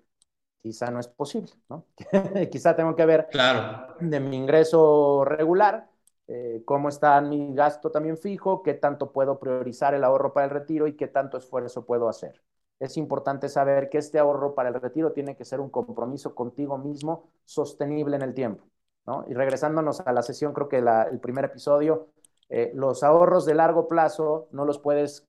Quizá 0.62 0.92
no 0.92 1.00
es 1.00 1.08
posible, 1.08 1.54
¿no? 1.70 1.88
Quizá 2.52 2.76
tengo 2.76 2.96
que 2.96 3.08
ver 3.08 3.30
claro. 3.32 3.96
de 4.00 4.20
mi 4.20 4.38
ingreso 4.38 5.26
regular, 5.26 5.90
eh, 6.34 6.62
cómo 6.64 6.88
está 6.88 7.20
mi 7.20 7.54
gasto 7.54 7.92
también 7.92 8.18
fijo, 8.18 8.64
qué 8.64 8.74
tanto 8.74 9.12
puedo 9.12 9.38
priorizar 9.38 9.94
el 9.94 10.06
ahorro 10.06 10.32
para 10.32 10.46
el 10.46 10.52
retiro 10.52 10.88
y 10.88 10.96
qué 10.96 11.10
tanto 11.10 11.38
esfuerzo 11.38 11.86
puedo 11.86 12.08
hacer. 12.08 12.42
Es 12.80 12.96
importante 12.96 13.50
saber 13.50 13.90
que 13.90 13.98
este 13.98 14.18
ahorro 14.18 14.56
para 14.56 14.70
el 14.70 14.76
retiro 14.76 15.12
tiene 15.12 15.36
que 15.36 15.44
ser 15.44 15.60
un 15.60 15.70
compromiso 15.70 16.34
contigo 16.34 16.78
mismo 16.78 17.26
sostenible 17.44 18.16
en 18.16 18.22
el 18.22 18.34
tiempo, 18.34 18.64
¿no? 19.06 19.26
Y 19.28 19.34
regresándonos 19.34 20.00
a 20.00 20.14
la 20.14 20.24
sesión, 20.24 20.54
creo 20.54 20.70
que 20.70 20.78
el 20.78 21.20
primer 21.20 21.44
episodio, 21.44 22.08
eh, 22.48 22.72
los 22.76 23.04
ahorros 23.04 23.46
de 23.46 23.56
largo 23.56 23.90
plazo 23.90 24.48
no 24.52 24.64
los 24.64 24.80
puedes 24.80 25.28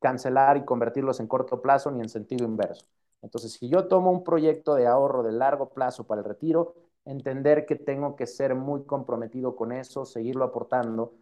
cancelar 0.00 0.56
y 0.56 0.64
convertirlos 0.64 1.20
en 1.20 1.28
corto 1.28 1.62
plazo 1.62 1.92
ni 1.92 2.00
en 2.00 2.08
sentido 2.08 2.44
inverso. 2.46 2.84
Entonces, 3.22 3.52
si 3.52 3.68
yo 3.68 3.86
tomo 3.86 4.10
un 4.10 4.24
proyecto 4.24 4.74
de 4.74 4.88
ahorro 4.88 5.22
de 5.22 5.30
largo 5.30 5.68
plazo 5.68 6.04
para 6.04 6.20
el 6.20 6.26
retiro, 6.26 6.74
entender 7.04 7.66
que 7.66 7.76
tengo 7.76 8.16
que 8.16 8.26
ser 8.26 8.54
muy 8.54 8.84
comprometido 8.84 9.56
con 9.56 9.72
eso, 9.72 10.04
seguirlo 10.04 10.44
aportando, 10.44 11.14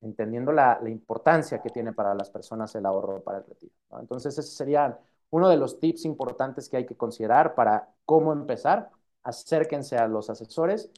entendiendo 0.00 0.52
la, 0.52 0.80
importancia 0.88 1.60
que 1.62 1.70
tiene 1.70 1.92
para 1.92 2.14
las 2.14 2.30
personas 2.30 2.74
el 2.74 2.86
ahorro 2.86 3.22
para 3.22 3.38
el 3.38 3.44
retiro. 3.46 3.72
Entonces, 4.00 4.38
ese 4.38 4.50
sería 4.50 4.98
uno 5.30 5.48
de 5.48 5.56
los 5.56 5.80
tips 5.80 6.04
importantes 6.04 6.68
que 6.68 6.78
hay 6.78 6.86
que 6.86 6.96
considerar 6.96 7.54
para 7.54 7.88
cómo 8.04 8.32
empezar. 8.32 8.90
Acérquense 9.22 9.96
a 9.96 10.08
los 10.08 10.30
asesores. 10.30 10.90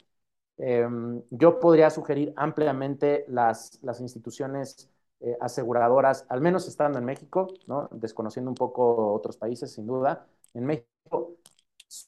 Eh, 0.58 0.86
yo 1.30 1.60
podría 1.60 1.90
sugerir 1.90 2.32
ampliamente 2.36 3.24
las, 3.28 3.78
las 3.82 4.00
instituciones 4.00 4.90
eh, 5.20 5.36
aseguradoras, 5.40 6.26
al 6.28 6.40
menos 6.40 6.68
estando 6.68 6.98
en 6.98 7.04
México, 7.04 7.48
¿no? 7.66 7.88
desconociendo 7.92 8.50
un 8.50 8.54
poco 8.54 9.12
otros 9.14 9.36
países, 9.36 9.72
sin 9.72 9.86
duda. 9.86 10.26
En 10.54 10.66
México 10.66 11.36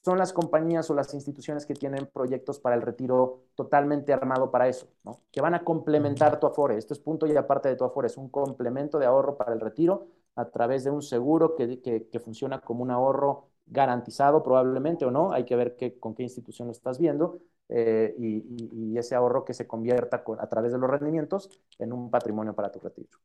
son 0.03 0.17
las 0.17 0.33
compañías 0.33 0.89
o 0.89 0.93
las 0.93 1.13
instituciones 1.13 1.65
que 1.65 1.73
tienen 1.73 2.07
proyectos 2.07 2.59
para 2.59 2.75
el 2.75 2.81
retiro 2.81 3.43
totalmente 3.55 4.13
armado 4.13 4.51
para 4.51 4.67
eso, 4.67 4.87
¿no? 5.03 5.21
que 5.31 5.41
van 5.41 5.53
a 5.55 5.63
complementar 5.63 6.39
tu 6.39 6.47
Afore. 6.47 6.77
Esto 6.77 6.93
es 6.93 6.99
punto 6.99 7.25
y 7.25 7.35
aparte 7.35 7.69
de 7.69 7.75
tu 7.75 7.83
Afore, 7.83 8.07
es 8.07 8.17
un 8.17 8.29
complemento 8.29 8.99
de 8.99 9.05
ahorro 9.05 9.37
para 9.37 9.53
el 9.53 9.59
retiro 9.59 10.07
a 10.35 10.45
través 10.49 10.83
de 10.83 10.91
un 10.91 11.01
seguro 11.01 11.55
que, 11.55 11.81
que, 11.81 12.07
que 12.07 12.19
funciona 12.19 12.61
como 12.61 12.83
un 12.83 12.91
ahorro 12.91 13.49
garantizado 13.65 14.43
probablemente 14.43 15.05
o 15.05 15.11
no, 15.11 15.31
hay 15.31 15.45
que 15.45 15.55
ver 15.55 15.75
qué, 15.75 15.99
con 15.99 16.15
qué 16.15 16.23
institución 16.23 16.67
lo 16.67 16.71
estás 16.71 16.97
viendo, 16.97 17.39
eh, 17.69 18.15
y, 18.17 18.37
y, 18.37 18.69
y, 18.93 18.97
ese 18.97 19.13
ahorro 19.13 19.45
que 19.45 19.53
se 19.53 19.67
convierta 19.67 20.23
con, 20.23 20.39
a 20.39 20.49
través 20.49 20.71
de 20.71 20.79
los 20.79 20.89
rendimientos 20.89 21.51
en 21.77 21.93
un 21.93 22.09
patrimonio 22.09 22.55
para 22.55 22.71
tu 22.71 22.79
retiro. 22.79 23.19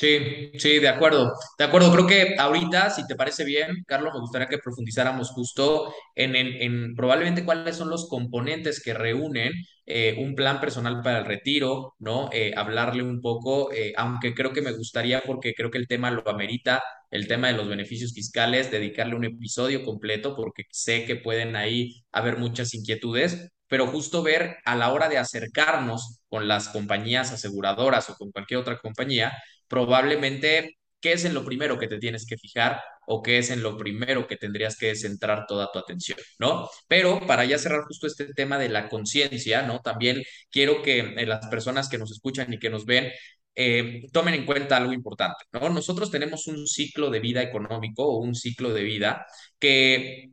Sí, 0.00 0.50
sí, 0.58 0.78
de 0.78 0.88
acuerdo, 0.88 1.34
de 1.58 1.64
acuerdo. 1.64 1.92
Creo 1.92 2.06
que 2.06 2.34
ahorita, 2.38 2.88
si 2.88 3.06
te 3.06 3.16
parece 3.16 3.44
bien, 3.44 3.84
Carlos, 3.86 4.14
me 4.14 4.20
gustaría 4.20 4.48
que 4.48 4.56
profundizáramos 4.58 5.30
justo 5.30 5.92
en, 6.14 6.34
en, 6.36 6.46
en 6.62 6.94
probablemente 6.94 7.44
cuáles 7.44 7.76
son 7.76 7.90
los 7.90 8.08
componentes 8.08 8.82
que 8.82 8.94
reúnen 8.94 9.52
eh, 9.84 10.16
un 10.18 10.34
plan 10.34 10.58
personal 10.58 11.02
para 11.02 11.18
el 11.18 11.26
retiro, 11.26 11.96
¿no? 11.98 12.30
Eh, 12.32 12.52
hablarle 12.56 13.02
un 13.02 13.20
poco, 13.20 13.70
eh, 13.74 13.92
aunque 13.96 14.32
creo 14.34 14.52
que 14.54 14.62
me 14.62 14.72
gustaría, 14.72 15.22
porque 15.22 15.52
creo 15.54 15.70
que 15.70 15.78
el 15.78 15.86
tema 15.88 16.10
lo 16.10 16.26
amerita, 16.30 16.82
el 17.10 17.26
tema 17.28 17.48
de 17.48 17.54
los 17.54 17.68
beneficios 17.68 18.14
fiscales, 18.14 18.70
dedicarle 18.70 19.16
un 19.16 19.24
episodio 19.24 19.84
completo, 19.84 20.34
porque 20.34 20.64
sé 20.70 21.04
que 21.04 21.16
pueden 21.16 21.56
ahí 21.56 22.02
haber 22.12 22.38
muchas 22.38 22.72
inquietudes, 22.74 23.50
pero 23.68 23.86
justo 23.88 24.22
ver 24.22 24.56
a 24.64 24.76
la 24.76 24.92
hora 24.92 25.08
de 25.10 25.18
acercarnos 25.18 26.20
con 26.28 26.48
las 26.48 26.68
compañías 26.70 27.32
aseguradoras 27.32 28.08
o 28.10 28.14
con 28.16 28.30
cualquier 28.32 28.60
otra 28.60 28.78
compañía 28.78 29.32
probablemente 29.70 30.78
qué 31.00 31.12
es 31.12 31.24
en 31.24 31.34
lo 31.34 31.44
primero 31.44 31.78
que 31.78 31.88
te 31.88 31.98
tienes 31.98 32.26
que 32.26 32.36
fijar 32.36 32.82
o 33.06 33.22
qué 33.22 33.38
es 33.38 33.50
en 33.50 33.62
lo 33.62 33.76
primero 33.78 34.26
que 34.26 34.36
tendrías 34.36 34.76
que 34.76 34.94
centrar 34.96 35.46
toda 35.46 35.70
tu 35.72 35.78
atención, 35.78 36.18
¿no? 36.38 36.68
Pero 36.88 37.26
para 37.26 37.44
ya 37.46 37.58
cerrar 37.58 37.82
justo 37.84 38.06
este 38.06 38.34
tema 38.34 38.58
de 38.58 38.68
la 38.68 38.88
conciencia, 38.88 39.62
¿no? 39.62 39.80
También 39.80 40.22
quiero 40.50 40.82
que 40.82 41.00
eh, 41.00 41.26
las 41.26 41.46
personas 41.48 41.88
que 41.88 41.98
nos 41.98 42.10
escuchan 42.12 42.52
y 42.52 42.58
que 42.58 42.70
nos 42.70 42.84
ven 42.86 43.10
eh, 43.54 44.02
tomen 44.12 44.34
en 44.34 44.46
cuenta 44.46 44.76
algo 44.76 44.92
importante, 44.92 45.44
¿no? 45.52 45.70
Nosotros 45.70 46.10
tenemos 46.10 46.46
un 46.46 46.66
ciclo 46.66 47.10
de 47.10 47.20
vida 47.20 47.42
económico 47.42 48.04
o 48.04 48.18
un 48.20 48.34
ciclo 48.34 48.72
de 48.74 48.82
vida 48.84 49.26
que 49.58 50.30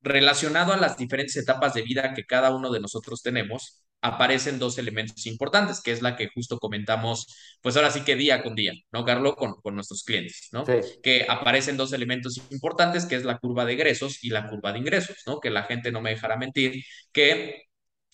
relacionado 0.00 0.72
a 0.72 0.76
las 0.76 0.96
diferentes 0.96 1.36
etapas 1.36 1.74
de 1.74 1.82
vida 1.82 2.14
que 2.14 2.24
cada 2.24 2.54
uno 2.54 2.70
de 2.70 2.80
nosotros 2.80 3.22
tenemos, 3.22 3.82
aparecen 4.00 4.58
dos 4.58 4.78
elementos 4.78 5.26
importantes, 5.26 5.80
que 5.80 5.92
es 5.92 6.02
la 6.02 6.16
que 6.16 6.28
justo 6.28 6.58
comentamos, 6.58 7.26
pues 7.60 7.76
ahora 7.76 7.90
sí 7.90 8.02
que 8.02 8.16
día 8.16 8.42
con 8.42 8.54
día, 8.54 8.72
¿no, 8.92 9.04
Carlos? 9.04 9.34
Con, 9.36 9.54
con 9.60 9.74
nuestros 9.74 10.04
clientes, 10.04 10.48
¿no? 10.52 10.64
Sí. 10.64 10.74
Que 11.02 11.26
aparecen 11.28 11.76
dos 11.76 11.92
elementos 11.92 12.40
importantes, 12.50 13.06
que 13.06 13.16
es 13.16 13.24
la 13.24 13.38
curva 13.38 13.64
de 13.64 13.74
egresos 13.74 14.22
y 14.22 14.30
la 14.30 14.48
curva 14.48 14.72
de 14.72 14.78
ingresos, 14.78 15.16
¿no? 15.26 15.40
Que 15.40 15.50
la 15.50 15.64
gente 15.64 15.90
no 15.92 16.00
me 16.00 16.10
dejará 16.10 16.36
mentir, 16.36 16.84
que 17.12 17.64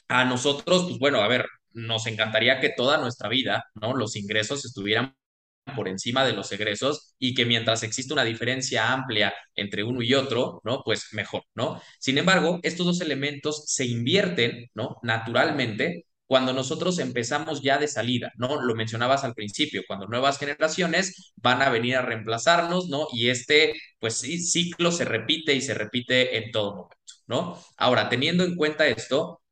a 0.08 0.24
nosotros, 0.24 0.84
pues 0.84 0.98
bueno, 0.98 1.20
a 1.20 1.28
ver, 1.28 1.46
nos 1.72 2.06
encantaría 2.06 2.60
que 2.60 2.70
toda 2.70 2.98
nuestra 2.98 3.28
vida, 3.28 3.64
¿no? 3.74 3.94
Los 3.94 4.16
ingresos 4.16 4.64
estuvieran 4.64 5.14
por 5.76 5.88
encima 5.88 6.24
de 6.24 6.32
los 6.32 6.52
egresos 6.52 7.14
y 7.18 7.34
que 7.34 7.46
mientras 7.46 7.82
existe 7.82 8.12
una 8.12 8.24
diferencia 8.24 8.92
amplia 8.92 9.34
entre 9.54 9.82
uno 9.84 10.02
y 10.02 10.14
otro, 10.14 10.60
¿no? 10.64 10.82
Pues 10.84 11.08
mejor, 11.12 11.42
¿no? 11.54 11.80
Sin 11.98 12.18
embargo, 12.18 12.60
estos 12.62 12.86
dos 12.86 13.00
elementos 13.00 13.64
se 13.66 13.84
invierten, 13.86 14.70
¿no? 14.74 14.96
Naturalmente 15.02 16.06
cuando 16.26 16.52
nosotros 16.52 16.98
empezamos 16.98 17.62
ya 17.62 17.78
de 17.78 17.86
salida, 17.88 18.32
¿no? 18.36 18.60
Lo 18.62 18.74
mencionabas 18.74 19.24
al 19.24 19.34
principio, 19.34 19.82
cuando 19.86 20.06
nuevas 20.06 20.38
generaciones 20.38 21.32
van 21.36 21.62
a 21.62 21.70
venir 21.70 21.96
a 21.96 22.02
reemplazarnos, 22.02 22.88
¿no? 22.88 23.06
Y 23.12 23.28
este, 23.28 23.74
pues 23.98 24.20
ciclo 24.20 24.90
se 24.90 25.04
repite 25.04 25.54
y 25.54 25.60
se 25.60 25.74
repite 25.74 26.38
en 26.38 26.50
todo 26.50 26.74
momento, 26.76 26.96
¿no? 27.26 27.62
Ahora, 27.76 28.08
teniendo 28.08 28.44
en 28.44 28.56
cuenta 28.56 28.86
esto, 28.86 29.42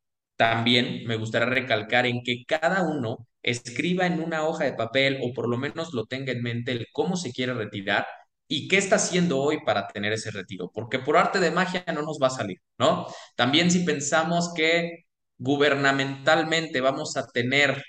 también 0.42 1.04
me 1.06 1.14
gustaría 1.14 1.46
recalcar 1.48 2.04
en 2.04 2.24
que 2.24 2.44
cada 2.44 2.82
uno 2.82 3.28
escriba 3.42 4.06
en 4.08 4.20
una 4.20 4.44
hoja 4.44 4.64
de 4.64 4.72
papel 4.72 5.20
o 5.22 5.32
por 5.32 5.48
lo 5.48 5.56
menos 5.56 5.94
lo 5.94 6.06
tenga 6.06 6.32
en 6.32 6.42
mente 6.42 6.72
el 6.72 6.88
cómo 6.92 7.16
se 7.16 7.32
quiere 7.32 7.54
retirar 7.54 8.04
y 8.48 8.66
qué 8.66 8.76
está 8.76 8.96
haciendo 8.96 9.40
hoy 9.40 9.58
para 9.64 9.86
tener 9.86 10.12
ese 10.12 10.32
retiro, 10.32 10.68
porque 10.74 10.98
por 10.98 11.16
arte 11.16 11.38
de 11.38 11.52
magia 11.52 11.84
no 11.94 12.02
nos 12.02 12.18
va 12.20 12.26
a 12.26 12.30
salir, 12.30 12.58
¿no? 12.76 13.06
También 13.36 13.70
si 13.70 13.84
pensamos 13.84 14.52
que 14.52 15.04
gubernamentalmente 15.38 16.80
vamos 16.80 17.16
a 17.16 17.28
tener 17.28 17.80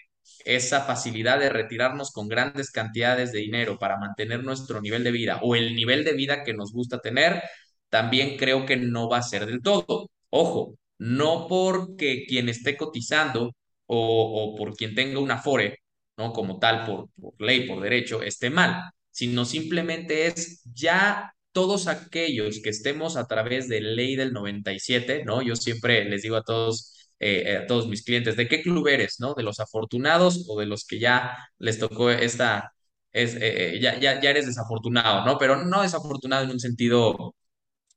esa 0.46 0.82
facilidad 0.82 1.40
de 1.40 1.50
retirarnos 1.50 2.12
con 2.12 2.28
grandes 2.28 2.70
cantidades 2.70 3.32
de 3.32 3.40
dinero 3.40 3.80
para 3.80 3.98
mantener 3.98 4.44
nuestro 4.44 4.80
nivel 4.80 5.04
de 5.04 5.12
vida 5.12 5.40
o 5.42 5.56
el 5.56 5.76
nivel 5.76 6.04
de 6.04 6.14
vida 6.14 6.44
que 6.44 6.54
nos 6.54 6.72
gusta 6.72 7.00
tener, 7.00 7.42
también 7.90 8.38
creo 8.38 8.66
que 8.68 8.78
no 8.78 9.10
va 9.10 9.18
a 9.18 9.24
ser 9.24 9.48
del 9.48 9.62
todo. 9.64 10.12
Ojo, 10.30 10.76
no 10.98 11.48
porque 11.48 12.26
quien 12.28 12.50
esté 12.50 12.78
cotizando 12.78 13.52
o, 13.86 14.54
o 14.54 14.56
por 14.56 14.76
quien 14.76 14.96
tenga 14.96 15.20
una 15.20 15.38
FORE, 15.42 15.78
¿no? 16.18 16.34
Como 16.34 16.60
tal, 16.60 16.86
por, 16.86 17.10
por 17.20 17.34
ley, 17.42 17.68
por 17.68 17.82
derecho, 17.82 18.22
esté 18.22 18.50
mal, 18.50 18.82
sino 19.12 19.46
simplemente 19.46 20.28
es 20.28 20.62
ya 20.74 21.34
todos 21.52 21.88
aquellos 21.88 22.62
que 22.64 22.70
estemos 22.70 23.16
a 23.18 23.28
través 23.28 23.68
de 23.70 23.82
ley 23.82 24.16
del 24.16 24.34
97, 24.34 25.24
¿no? 25.26 25.42
Yo 25.42 25.56
siempre 25.56 26.06
les 26.06 26.22
digo 26.24 26.36
a 26.36 26.44
todos, 26.44 26.94
eh, 27.20 27.58
a 27.58 27.68
todos 27.68 27.88
mis 27.88 28.04
clientes, 28.04 28.36
¿de 28.36 28.48
qué 28.48 28.62
club 28.62 28.88
eres, 28.88 29.20
¿no? 29.20 29.34
¿De 29.36 29.44
los 29.44 29.60
afortunados 29.60 30.46
o 30.50 30.60
de 30.60 30.66
los 30.66 30.86
que 30.86 31.00
ya 31.00 31.38
les 31.60 31.78
tocó 31.80 32.10
esta, 32.12 32.74
es, 33.12 33.36
eh, 33.40 33.80
ya, 33.82 34.00
ya, 34.00 34.20
ya 34.22 34.30
eres 34.32 34.46
desafortunado, 34.48 35.26
¿no? 35.26 35.38
Pero 35.38 35.64
no 35.64 35.82
desafortunado 35.84 36.44
en 36.46 36.52
un 36.52 36.60
sentido 36.60 37.36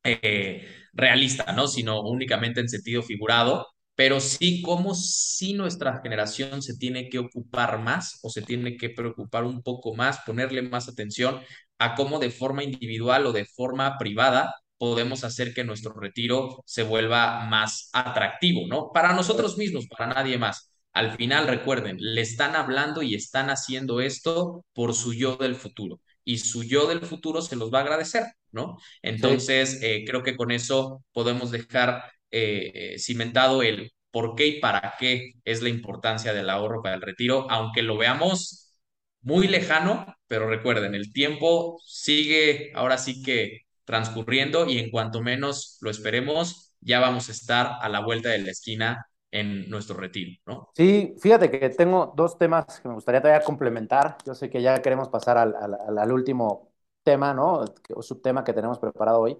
eh, 0.04 0.66
realista, 0.96 1.52
¿no? 1.52 1.68
Sino 1.68 2.02
únicamente 2.02 2.60
en 2.60 2.68
sentido 2.68 3.02
figurado, 3.02 3.66
pero 3.94 4.20
sí 4.20 4.62
como 4.62 4.94
si 4.94 5.54
nuestra 5.54 6.00
generación 6.02 6.62
se 6.62 6.76
tiene 6.76 7.08
que 7.08 7.18
ocupar 7.18 7.80
más 7.80 8.18
o 8.22 8.30
se 8.30 8.42
tiene 8.42 8.76
que 8.76 8.90
preocupar 8.90 9.44
un 9.44 9.62
poco 9.62 9.94
más, 9.94 10.20
ponerle 10.26 10.62
más 10.62 10.88
atención 10.88 11.40
a 11.78 11.94
cómo 11.94 12.18
de 12.18 12.30
forma 12.30 12.64
individual 12.64 13.26
o 13.26 13.32
de 13.32 13.44
forma 13.46 13.96
privada 13.98 14.54
podemos 14.78 15.24
hacer 15.24 15.54
que 15.54 15.64
nuestro 15.64 15.94
retiro 15.94 16.62
se 16.66 16.82
vuelva 16.82 17.46
más 17.46 17.88
atractivo, 17.92 18.66
¿no? 18.68 18.90
Para 18.92 19.14
nosotros 19.14 19.56
mismos, 19.56 19.86
para 19.88 20.14
nadie 20.14 20.38
más. 20.38 20.70
Al 20.92 21.16
final, 21.16 21.46
recuerden, 21.48 21.96
le 22.00 22.20
están 22.22 22.56
hablando 22.56 23.02
y 23.02 23.14
están 23.14 23.50
haciendo 23.50 24.00
esto 24.00 24.64
por 24.74 24.94
su 24.94 25.14
yo 25.14 25.36
del 25.36 25.54
futuro 25.56 26.00
y 26.26 26.38
su 26.38 26.64
yo 26.64 26.86
del 26.88 27.00
futuro 27.00 27.40
se 27.40 27.56
los 27.56 27.72
va 27.72 27.78
a 27.78 27.82
agradecer, 27.82 28.24
¿no? 28.56 28.78
Entonces, 29.02 29.80
sí. 29.80 29.84
eh, 29.84 30.04
creo 30.06 30.24
que 30.24 30.36
con 30.36 30.52
eso 30.52 31.04
podemos 31.12 31.52
dejar 31.52 32.04
eh, 32.32 32.72
eh, 32.96 33.00
cimentado 33.00 33.62
el 33.62 33.92
por 34.12 34.36
qué 34.36 34.48
y 34.48 34.60
para 34.60 34.94
qué 34.98 35.34
es 35.44 35.62
la 35.62 35.70
importancia 35.70 36.34
del 36.34 36.50
ahorro 36.50 36.82
para 36.82 36.96
el 36.96 37.02
retiro, 37.02 37.46
aunque 37.50 37.82
lo 37.84 37.98
veamos 37.98 38.76
muy 39.22 39.48
lejano, 39.48 40.06
pero 40.28 40.48
recuerden, 40.48 40.94
el 40.94 41.12
tiempo 41.12 41.80
sigue 41.84 42.72
ahora 42.74 42.98
sí 42.98 43.22
que 43.22 43.62
transcurriendo 43.84 44.66
y 44.68 44.78
en 44.78 44.90
cuanto 44.90 45.22
menos 45.22 45.78
lo 45.82 45.90
esperemos, 45.90 46.74
ya 46.80 47.00
vamos 47.00 47.28
a 47.28 47.32
estar 47.32 47.72
a 47.80 47.88
la 47.88 48.00
vuelta 48.00 48.30
de 48.30 48.38
la 48.40 48.50
esquina 48.52 49.06
en 49.30 49.68
nuestro 49.70 49.96
retiro, 49.96 50.32
¿no? 50.46 50.70
Sí, 50.74 51.14
fíjate 51.20 51.50
que 51.50 51.70
tengo 51.70 52.12
dos 52.14 52.36
temas 52.36 52.80
que 52.80 52.88
me 52.88 52.94
gustaría 52.94 53.22
todavía 53.22 53.42
complementar. 53.44 54.18
Yo 54.26 54.34
sé 54.34 54.50
que 54.50 54.60
ya 54.60 54.82
queremos 54.82 55.08
pasar 55.08 55.38
al, 55.38 55.54
al, 55.56 55.98
al 55.98 56.12
último 56.12 56.70
tema, 57.06 57.32
¿no? 57.32 57.64
O 57.94 58.02
subtema 58.02 58.44
que 58.44 58.52
tenemos 58.52 58.80
preparado 58.80 59.20
hoy. 59.20 59.38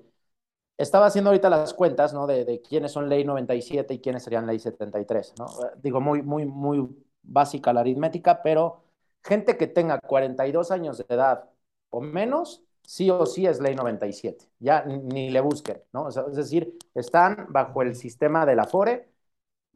Estaba 0.78 1.06
haciendo 1.06 1.30
ahorita 1.30 1.50
las 1.50 1.74
cuentas, 1.74 2.14
¿no? 2.14 2.26
De, 2.26 2.44
de 2.44 2.62
quiénes 2.62 2.92
son 2.92 3.08
ley 3.08 3.24
97 3.24 3.94
y 3.94 4.00
quiénes 4.00 4.24
serían 4.24 4.46
ley 4.46 4.58
73, 4.60 5.34
¿no? 5.38 5.46
Digo, 5.82 6.00
muy, 6.00 6.22
muy, 6.22 6.46
muy 6.46 6.88
básica 7.22 7.72
la 7.72 7.80
aritmética, 7.80 8.42
pero 8.42 8.84
gente 9.24 9.56
que 9.56 9.66
tenga 9.66 10.00
42 10.00 10.70
años 10.70 10.98
de 10.98 11.06
edad 11.14 11.50
o 11.90 12.00
menos, 12.00 12.62
sí 12.84 13.10
o 13.10 13.26
sí 13.26 13.46
es 13.46 13.60
ley 13.60 13.74
97. 13.74 14.46
Ya 14.60 14.84
ni, 14.84 14.98
ni 14.98 15.30
le 15.30 15.40
busquen, 15.40 15.82
¿no? 15.92 16.04
O 16.06 16.10
sea, 16.12 16.24
es 16.28 16.36
decir, 16.36 16.78
están 16.94 17.46
bajo 17.50 17.82
el 17.82 17.96
sistema 17.96 18.46
de 18.46 18.56
la 18.56 18.64
FORE 18.66 19.08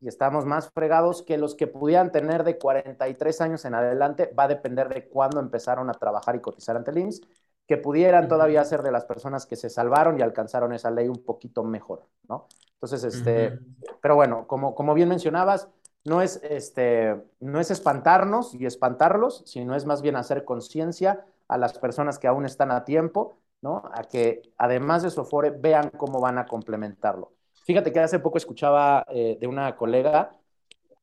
y 0.00 0.08
estamos 0.08 0.46
más 0.46 0.70
fregados 0.74 1.22
que 1.22 1.36
los 1.38 1.54
que 1.54 1.66
pudieran 1.66 2.10
tener 2.12 2.44
de 2.44 2.58
43 2.58 3.40
años 3.42 3.64
en 3.66 3.74
adelante, 3.74 4.32
va 4.38 4.44
a 4.44 4.48
depender 4.48 4.88
de 4.88 5.08
cuándo 5.08 5.40
empezaron 5.40 5.90
a 5.90 5.94
trabajar 5.94 6.36
y 6.36 6.40
cotizar 6.40 6.76
ante 6.76 6.90
el 6.90 6.98
IMSS, 6.98 7.20
que 7.70 7.76
pudieran 7.76 8.26
todavía 8.26 8.64
ser 8.64 8.82
de 8.82 8.90
las 8.90 9.04
personas 9.04 9.46
que 9.46 9.54
se 9.54 9.70
salvaron 9.70 10.18
y 10.18 10.22
alcanzaron 10.22 10.72
esa 10.72 10.90
ley 10.90 11.06
un 11.06 11.22
poquito 11.22 11.62
mejor, 11.62 12.02
¿no? 12.28 12.48
Entonces, 12.72 13.04
este, 13.04 13.46
uh 13.46 13.50
-huh. 13.52 13.96
pero 14.02 14.16
bueno, 14.16 14.48
como, 14.48 14.74
como 14.74 14.92
bien 14.92 15.08
mencionabas, 15.08 15.68
no 16.04 16.20
es, 16.20 16.40
este, 16.42 17.22
no 17.38 17.60
es 17.60 17.70
espantarnos 17.70 18.56
y 18.56 18.66
espantarlos, 18.66 19.44
sino 19.46 19.76
es 19.76 19.86
más 19.86 20.02
bien 20.02 20.16
hacer 20.16 20.44
conciencia 20.44 21.24
a 21.46 21.58
las 21.58 21.78
personas 21.78 22.18
que 22.18 22.26
aún 22.26 22.44
están 22.44 22.72
a 22.72 22.84
tiempo, 22.84 23.36
¿no? 23.62 23.84
A 23.94 24.02
que 24.02 24.42
además 24.58 25.04
de 25.04 25.10
Sofore 25.10 25.50
vean 25.50 25.90
cómo 25.90 26.20
van 26.20 26.38
a 26.38 26.46
complementarlo. 26.46 27.34
Fíjate 27.66 27.92
que 27.92 28.00
hace 28.00 28.18
poco 28.18 28.36
escuchaba 28.38 29.06
eh, 29.10 29.38
de 29.40 29.46
una 29.46 29.76
colega 29.76 30.32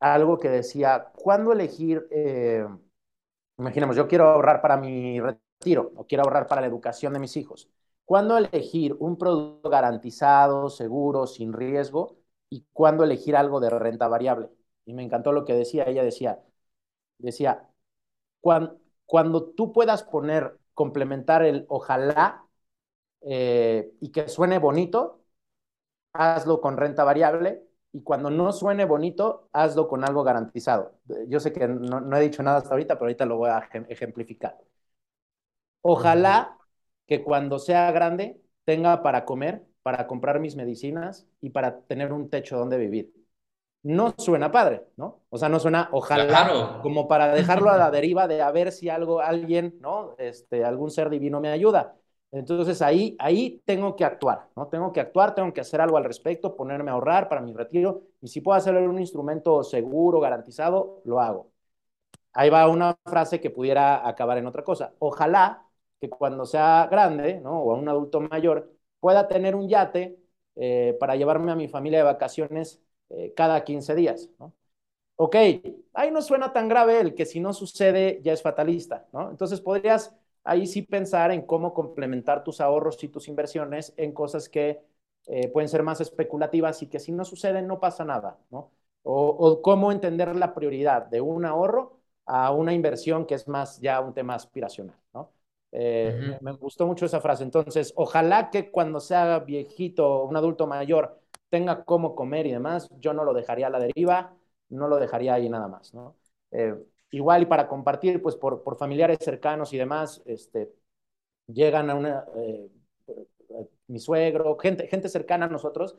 algo 0.02 0.38
que 0.38 0.50
decía, 0.50 1.14
¿cuándo 1.16 1.54
elegir? 1.54 2.06
Eh, 2.12 2.68
imaginemos, 3.58 3.96
yo 3.96 4.06
quiero 4.10 4.28
ahorrar 4.28 4.60
para 4.62 4.76
mi 4.76 5.22
retiro 5.22 5.47
o 5.96 6.06
quiero 6.08 6.24
ahorrar 6.24 6.48
para 6.48 6.62
la 6.62 6.68
educación 6.68 7.14
de 7.14 7.20
mis 7.20 7.36
hijos. 7.38 7.70
¿Cuándo 8.06 8.38
elegir 8.38 8.96
un 9.00 9.18
producto 9.18 9.70
garantizado, 9.70 10.70
seguro, 10.70 11.28
sin 11.28 11.54
riesgo? 11.54 12.18
¿Y 12.50 12.66
cuándo 12.74 13.04
elegir 13.04 13.36
algo 13.36 13.60
de 13.60 13.70
renta 13.70 14.08
variable? 14.08 14.50
Y 14.86 14.94
me 14.94 15.04
encantó 15.04 15.32
lo 15.34 15.44
que 15.46 15.54
decía. 15.54 15.84
Ella 15.86 16.04
decía, 16.04 16.40
decía, 17.20 17.70
cuando, 18.42 18.80
cuando 19.06 19.46
tú 19.52 19.74
puedas 19.74 20.04
poner, 20.04 20.60
complementar 20.74 21.44
el 21.46 21.66
ojalá 21.70 22.46
eh, 23.22 23.94
y 24.02 24.12
que 24.12 24.30
suene 24.30 24.60
bonito, 24.60 25.22
hazlo 26.14 26.62
con 26.62 26.78
renta 26.78 27.04
variable 27.04 27.64
y 27.94 28.04
cuando 28.04 28.30
no 28.32 28.52
suene 28.54 28.86
bonito, 28.86 29.50
hazlo 29.54 29.88
con 29.88 30.04
algo 30.06 30.24
garantizado. 30.24 31.00
Yo 31.28 31.40
sé 31.40 31.54
que 31.54 31.68
no, 31.68 32.02
no 32.02 32.18
he 32.18 32.22
dicho 32.22 32.44
nada 32.44 32.58
hasta 32.60 32.72
ahorita, 32.72 32.96
pero 32.96 33.06
ahorita 33.08 33.26
lo 33.26 33.38
voy 33.38 33.50
a 33.50 33.60
ejemplificar. 33.90 34.58
Ojalá 35.82 36.58
que 37.06 37.24
cuando 37.24 37.60
sea 37.60 37.92
grande 37.92 38.42
tenga 38.66 39.02
para 39.02 39.26
comer, 39.26 39.66
para 39.82 40.08
comprar 40.08 40.40
mis 40.40 40.56
medicinas 40.56 41.28
y 41.40 41.52
para 41.52 41.82
tener 41.82 42.12
un 42.12 42.30
techo 42.30 42.58
donde 42.58 42.78
vivir. 42.78 43.14
No 43.84 44.14
suena 44.18 44.52
padre, 44.52 44.84
¿no? 44.98 45.22
O 45.30 45.38
sea, 45.38 45.48
no 45.48 45.60
suena 45.60 45.88
ojalá 45.94 46.80
como 46.84 47.08
para 47.08 47.34
dejarlo 47.34 47.70
a 47.70 47.78
la 47.78 47.90
deriva 47.90 48.28
de 48.28 48.42
a 48.42 48.52
ver 48.52 48.74
si 48.74 48.90
algo, 48.90 49.22
alguien, 49.22 49.78
¿no? 49.80 50.16
Este, 50.18 50.66
algún 50.66 50.92
ser 50.92 51.10
divino 51.10 51.40
me 51.40 51.50
ayuda. 51.50 51.96
Entonces 52.32 52.82
ahí, 52.82 53.16
ahí 53.20 53.62
tengo 53.66 53.96
que 53.96 54.04
actuar, 54.04 54.50
¿no? 54.56 54.68
Tengo 54.68 54.92
que 54.92 55.00
actuar, 55.00 55.34
tengo 55.34 55.54
que 55.54 55.62
hacer 55.62 55.80
algo 55.80 55.96
al 55.96 56.04
respecto, 56.04 56.56
ponerme 56.58 56.92
a 56.92 56.96
ahorrar 56.96 57.30
para 57.30 57.40
mi 57.40 57.54
retiro 57.54 58.02
y 58.20 58.28
si 58.28 58.42
puedo 58.42 58.58
hacerlo 58.58 58.82
en 58.82 58.90
un 58.90 59.00
instrumento 59.00 59.64
seguro, 59.64 60.20
garantizado, 60.20 61.02
lo 61.06 61.22
hago. 61.22 61.52
Ahí 62.34 62.50
va 62.50 62.68
una 62.68 62.98
frase 63.06 63.40
que 63.40 63.50
pudiera 63.50 64.08
acabar 64.08 64.38
en 64.38 64.48
otra 64.48 64.64
cosa. 64.64 64.94
Ojalá 65.00 65.67
que 66.00 66.10
cuando 66.10 66.46
sea 66.46 66.88
grande, 66.92 67.40
¿no? 67.42 67.62
O 67.62 67.74
a 67.74 67.76
un 67.78 67.90
adulto 67.90 68.22
mayor, 68.22 68.72
pueda 69.00 69.28
tener 69.28 69.56
un 69.56 69.68
yate 69.70 70.18
eh, 70.56 70.96
para 71.00 71.16
llevarme 71.16 71.52
a 71.52 71.56
mi 71.56 71.68
familia 71.68 72.00
de 72.00 72.06
vacaciones 72.06 72.82
eh, 73.10 73.34
cada 73.36 73.64
15 73.64 73.96
días, 73.96 74.30
¿no? 74.40 74.54
Ok, 75.16 75.36
ahí 75.94 76.12
no 76.12 76.22
suena 76.22 76.54
tan 76.54 76.68
grave 76.70 77.00
el 77.02 77.16
que 77.16 77.26
si 77.26 77.40
no 77.40 77.54
sucede 77.54 78.22
ya 78.24 78.34
es 78.34 78.42
fatalista, 78.44 79.08
¿no? 79.14 79.32
Entonces 79.32 79.62
podrías 79.62 80.16
ahí 80.44 80.68
sí 80.68 80.84
pensar 80.84 81.32
en 81.32 81.42
cómo 81.46 81.74
complementar 81.74 82.44
tus 82.44 82.62
ahorros 82.62 83.04
y 83.04 83.08
tus 83.10 83.28
inversiones 83.28 83.94
en 83.98 84.12
cosas 84.14 84.48
que 84.48 84.80
eh, 85.28 85.50
pueden 85.50 85.70
ser 85.70 85.84
más 85.84 86.02
especulativas 86.02 86.82
y 86.84 86.88
que 86.88 87.00
si 87.00 87.12
no 87.12 87.26
suceden 87.26 87.68
no 87.68 87.80
pasa 87.80 88.06
nada, 88.06 88.38
¿no? 88.52 88.72
O, 89.04 89.28
o, 89.30 89.62
cómo 89.62 89.92
entender 89.92 90.36
la 90.36 90.54
prioridad 90.54 91.06
de 91.08 91.22
un 91.22 91.46
ahorro 91.46 92.00
a 92.26 92.52
una 92.52 92.74
inversión 92.74 93.26
que 93.26 93.36
es 93.36 93.48
más 93.48 93.80
ya 93.80 94.00
un 94.02 94.14
tema 94.14 94.36
aspiracional, 94.36 94.98
¿no? 95.14 95.32
Eh, 95.72 96.38
me, 96.42 96.54
gustó 96.54 96.88
mucho 96.88 97.06
esa 97.06 97.22
frase. 97.22 97.44
Entonces, 97.44 97.94
ojalá 97.96 98.50
que 98.50 98.72
cuando 98.72 99.00
sea 99.00 99.40
viejito, 99.40 100.24
un 100.24 100.36
adulto 100.36 100.68
mayor, 100.68 101.20
tenga 101.50 101.84
cómo 101.84 102.16
comer 102.16 102.48
y 102.48 102.52
demás, 102.52 102.90
yo 103.00 103.14
no 103.14 103.24
lo 103.24 103.34
dejaría 103.34 103.68
a 103.68 103.70
la 103.70 103.80
deriva, 103.80 104.36
no 104.70 104.88
lo 104.88 104.98
dejaría 104.98 105.34
ahí 105.34 105.50
nada 105.50 105.68
más, 105.68 105.94
¿no? 105.94 106.16
Eh, 106.52 106.76
igual 107.12 107.44
y 107.44 107.46
para 107.46 107.68
compartir, 107.68 108.22
pues 108.22 108.36
por, 108.36 108.64
por, 108.64 108.78
familiares 108.78 109.20
cercanos 109.22 109.74
y 109.74 109.78
demás, 109.78 110.22
este, 110.26 110.74
llegan 111.48 111.90
a 111.90 111.96
una, 111.96 112.26
eh, 112.36 112.70
mi 113.88 114.00
suegro, 114.00 114.58
gente, 114.58 114.88
gente 114.88 115.10
cercana 115.10 115.46
a 115.46 115.50
nosotros, 115.50 115.98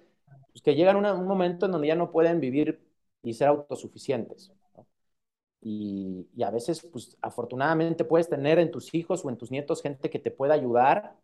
pues 0.52 0.62
que 0.62 0.74
llegan 0.74 1.04
a 1.04 1.14
un 1.14 1.26
momento 1.26 1.66
en 1.66 1.72
donde 1.72 1.88
ya 1.88 1.94
no 1.94 2.10
pueden 2.10 2.40
vivir 2.40 2.80
y 3.22 3.34
ser 3.34 3.48
autosuficientes. 3.48 4.52
Y, 5.60 6.26
a 6.42 6.50
veces, 6.50 6.82
pues 6.92 7.16
afortunadamente 7.20 8.04
puedes 8.04 8.28
tener 8.28 8.58
en 8.58 8.70
tus 8.70 8.94
hijos 8.94 9.24
o 9.24 9.30
en 9.30 9.36
tus 9.36 9.50
nietos 9.50 9.82
gente 9.82 10.08
que 10.10 10.18
te 10.18 10.30
pueda 10.30 10.54
ayudar, 10.54 11.16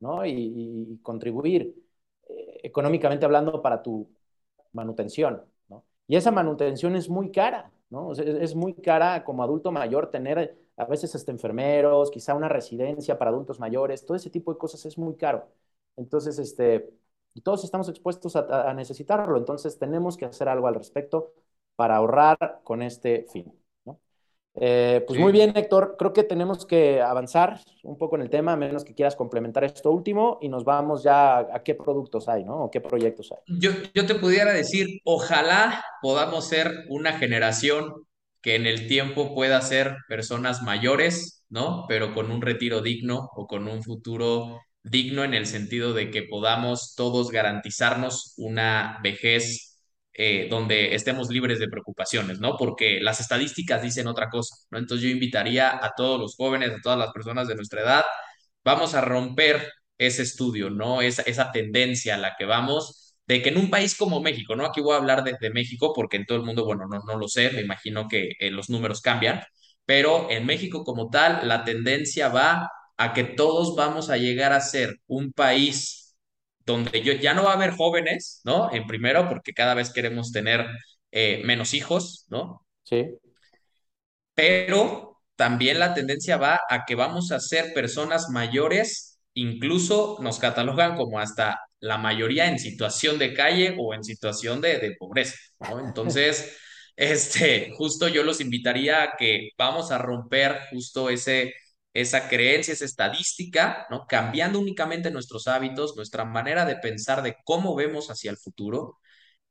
¿no? 0.00 0.26
Y, 0.26 0.98
contribuir 1.02 1.74
eh, 2.28 2.60
económicamente 2.64 3.24
hablando 3.24 3.62
para 3.62 3.82
tu 3.82 4.08
manutención, 4.72 5.42
¿no? 5.68 5.84
Y 6.06 6.16
esa 6.16 6.30
manutención 6.30 6.96
es 6.96 7.08
muy 7.08 7.30
cara, 7.32 7.70
¿no? 7.90 8.12
es, 8.12 8.54
muy 8.54 8.74
cara 8.74 9.24
como 9.24 9.42
adulto 9.42 9.72
mayor 9.72 10.10
tener 10.10 10.58
a 10.76 10.84
veces 10.84 11.14
hasta 11.14 11.32
enfermeros, 11.32 12.10
quizá 12.10 12.34
una 12.34 12.48
residencia 12.48 13.18
para 13.18 13.30
adultos 13.30 13.60
mayores, 13.60 14.04
todo 14.06 14.16
ese 14.16 14.30
tipo 14.30 14.52
de 14.52 14.58
cosas 14.58 14.84
es 14.86 14.98
muy 14.98 15.16
caro. 15.16 15.48
Entonces, 15.96 16.38
este, 16.38 16.90
todos 17.42 17.64
estamos 17.64 17.88
expuestos 17.88 18.36
a 18.36 18.72
necesitarlo, 18.74 19.36
entonces 19.38 19.78
tenemos 19.78 20.16
que 20.16 20.26
hacer 20.26 20.48
algo 20.48 20.66
al 20.68 20.74
respecto 20.76 21.32
para 21.76 21.96
ahorrar 21.96 22.60
con 22.64 22.82
este 22.82 23.26
fin. 23.32 23.52
Eh, 24.60 25.04
pues 25.06 25.18
muy 25.18 25.32
bien, 25.32 25.52
Héctor. 25.56 25.96
Creo 25.98 26.12
que 26.12 26.24
tenemos 26.24 26.66
que 26.66 27.00
avanzar 27.00 27.60
un 27.82 27.96
poco 27.96 28.16
en 28.16 28.22
el 28.22 28.30
tema, 28.30 28.52
a 28.52 28.56
menos 28.56 28.84
que 28.84 28.94
quieras 28.94 29.14
complementar 29.14 29.64
esto 29.64 29.90
último 29.90 30.38
y 30.40 30.48
nos 30.48 30.64
vamos 30.64 31.02
ya 31.02 31.38
a, 31.38 31.62
qué 31.62 31.74
productos 31.74 32.28
hay, 32.28 32.44
¿no? 32.44 32.64
O 32.64 32.70
qué 32.70 32.80
proyectos 32.80 33.32
hay. 33.32 33.58
Yo, 33.58 33.70
yo 33.94 34.06
te 34.06 34.16
pudiera 34.16 34.52
decir, 34.52 35.00
ojalá 35.04 35.84
podamos 36.02 36.48
ser 36.48 36.72
una 36.88 37.12
generación 37.12 37.92
que 38.40 38.56
en 38.56 38.66
el 38.66 38.88
tiempo 38.88 39.34
pueda 39.34 39.60
ser 39.60 39.96
personas 40.08 40.62
mayores, 40.62 41.44
¿no? 41.48 41.84
Pero 41.88 42.14
con 42.14 42.30
un 42.30 42.42
retiro 42.42 42.82
digno 42.82 43.30
o 43.34 43.46
con 43.46 43.68
un 43.68 43.82
futuro 43.82 44.60
digno 44.82 45.24
en 45.24 45.34
el 45.34 45.46
sentido 45.46 45.92
de 45.92 46.10
que 46.10 46.22
podamos 46.22 46.94
todos 46.96 47.30
garantizarnos 47.30 48.34
una 48.36 48.98
vejez 49.02 49.67
eh, 50.20 50.48
donde 50.50 50.96
estemos 50.96 51.30
libres 51.30 51.60
de 51.60 51.68
preocupaciones, 51.68 52.40
¿no? 52.40 52.56
Porque 52.56 52.98
las 53.00 53.20
estadísticas 53.20 53.82
dicen 53.82 54.08
otra 54.08 54.28
cosa, 54.28 54.56
¿no? 54.70 54.78
Entonces 54.78 55.04
yo 55.04 55.10
invitaría 55.12 55.70
a 55.70 55.92
todos 55.96 56.18
los 56.20 56.34
jóvenes, 56.34 56.72
a 56.72 56.80
todas 56.82 56.98
las 56.98 57.12
personas 57.12 57.46
de 57.46 57.54
nuestra 57.54 57.82
edad, 57.82 58.04
vamos 58.64 58.94
a 58.94 59.00
romper 59.00 59.72
ese 59.96 60.22
estudio, 60.22 60.70
¿no? 60.70 61.02
Esa, 61.02 61.52
tendencia 61.52 62.16
a 62.16 62.18
la 62.18 62.34
que 62.36 62.46
vamos 62.46 63.14
de 63.28 63.42
que 63.42 63.50
en 63.50 63.58
un 63.58 63.70
país 63.70 63.96
como 63.96 64.20
México, 64.20 64.56
¿no? 64.56 64.66
Aquí 64.66 64.80
voy 64.80 64.94
a 64.94 64.98
hablar 64.98 65.22
de, 65.22 65.50
México 65.50 65.92
porque 65.94 66.16
en 66.16 66.26
todo 66.26 66.38
el 66.38 66.44
mundo, 66.44 66.64
bueno, 66.64 66.86
no, 66.90 66.98
no 67.06 67.16
lo 67.16 67.28
sé, 67.28 67.50
me 67.52 67.60
imagino 67.60 68.08
que 68.08 68.32
eh, 68.40 68.50
los 68.50 68.70
números 68.70 69.00
cambian, 69.00 69.42
pero 69.86 70.28
en 70.30 70.46
México 70.46 70.82
como 70.84 71.10
tal, 71.10 71.46
la 71.46 71.62
tendencia 71.64 72.28
va 72.28 72.68
a 72.96 73.12
que 73.12 73.22
todos 73.24 73.76
vamos 73.76 74.10
a 74.10 74.16
llegar 74.16 74.52
a 74.52 74.60
ser 74.60 74.96
un 75.06 75.32
país 75.32 76.07
donde 76.68 77.02
yo, 77.02 77.14
ya 77.14 77.32
no 77.34 77.44
va 77.44 77.52
a 77.52 77.54
haber 77.54 77.70
jóvenes, 77.72 78.42
¿no? 78.44 78.70
En 78.72 78.86
primero, 78.86 79.26
porque 79.28 79.54
cada 79.54 79.74
vez 79.74 79.90
queremos 79.92 80.32
tener 80.32 80.66
eh, 81.10 81.42
menos 81.44 81.72
hijos, 81.72 82.26
¿no? 82.28 82.64
Sí. 82.84 83.18
Pero 84.34 85.18
también 85.34 85.78
la 85.78 85.94
tendencia 85.94 86.36
va 86.36 86.60
a 86.68 86.84
que 86.84 86.94
vamos 86.94 87.32
a 87.32 87.40
ser 87.40 87.72
personas 87.72 88.28
mayores, 88.30 89.18
incluso 89.32 90.18
nos 90.20 90.38
catalogan 90.38 90.94
como 90.96 91.18
hasta 91.18 91.58
la 91.80 91.96
mayoría 91.96 92.48
en 92.48 92.58
situación 92.58 93.18
de 93.18 93.32
calle 93.32 93.74
o 93.78 93.94
en 93.94 94.04
situación 94.04 94.60
de, 94.60 94.78
de 94.78 94.94
pobreza, 94.98 95.36
¿no? 95.60 95.80
Entonces, 95.80 96.58
este, 96.96 97.72
justo 97.76 98.08
yo 98.08 98.22
los 98.24 98.40
invitaría 98.42 99.02
a 99.02 99.16
que 99.16 99.50
vamos 99.56 99.90
a 99.90 99.98
romper 99.98 100.60
justo 100.70 101.08
ese 101.08 101.54
esa 102.00 102.28
creencia, 102.28 102.72
esa 102.74 102.84
estadística, 102.84 103.86
¿no? 103.90 104.06
Cambiando 104.06 104.58
únicamente 104.60 105.10
nuestros 105.10 105.48
hábitos, 105.48 105.96
nuestra 105.96 106.24
manera 106.24 106.64
de 106.64 106.76
pensar 106.76 107.22
de 107.22 107.36
cómo 107.44 107.74
vemos 107.74 108.10
hacia 108.10 108.30
el 108.30 108.36
futuro. 108.38 108.98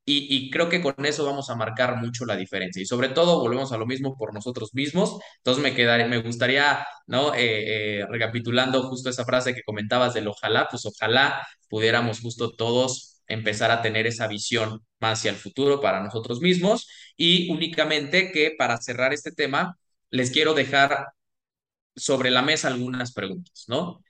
Y, 0.10 0.49
creo 0.51 0.69
que 0.69 0.81
con 0.81 1.05
eso 1.05 1.25
vamos 1.25 1.49
a 1.49 1.55
marcar 1.55 1.97
mucho 1.97 2.25
la 2.25 2.38
diferencia. 2.38 2.81
Y 2.81 2.86
sobre 2.86 3.10
todo, 3.10 3.41
volvemos 3.41 3.73
a 3.73 3.77
lo 3.77 3.86
mismo 3.86 4.15
por 4.17 4.33
nosotros 4.33 4.73
mismos. 4.73 5.19
Entonces, 5.39 5.62
me, 5.62 5.75
quedaría, 5.75 6.07
me 6.07 6.19
gustaría, 6.21 6.88
¿no? 7.07 7.33
Eh, 7.36 7.99
eh, 7.99 8.05
recapitulando 8.10 8.83
justo 8.83 9.10
esa 9.10 9.25
frase 9.25 9.53
que 9.53 9.63
comentabas 9.63 10.13
del 10.13 10.27
ojalá, 10.29 10.67
pues 10.69 10.86
ojalá 10.86 11.45
pudiéramos 11.69 12.21
justo 12.21 12.51
todos 12.55 13.21
empezar 13.27 13.71
a 13.71 13.81
tener 13.81 14.07
esa 14.07 14.27
visión 14.27 14.86
más 14.99 15.19
hacia 15.19 15.31
el 15.31 15.38
futuro 15.38 15.81
para 15.81 16.01
nosotros 16.01 16.39
mismos. 16.41 16.88
Y 17.17 17.51
únicamente 17.51 18.31
que 18.31 18.55
para 18.57 18.77
cerrar 18.77 19.13
este 19.13 19.31
tema, 19.33 19.77
les 20.10 20.31
quiero 20.31 20.53
dejar 20.53 21.07
sobre 21.97 22.31
la 22.31 22.43
mesa 22.43 22.69
algunas 22.69 23.13
preguntas, 23.13 23.65
¿no? 23.69 24.03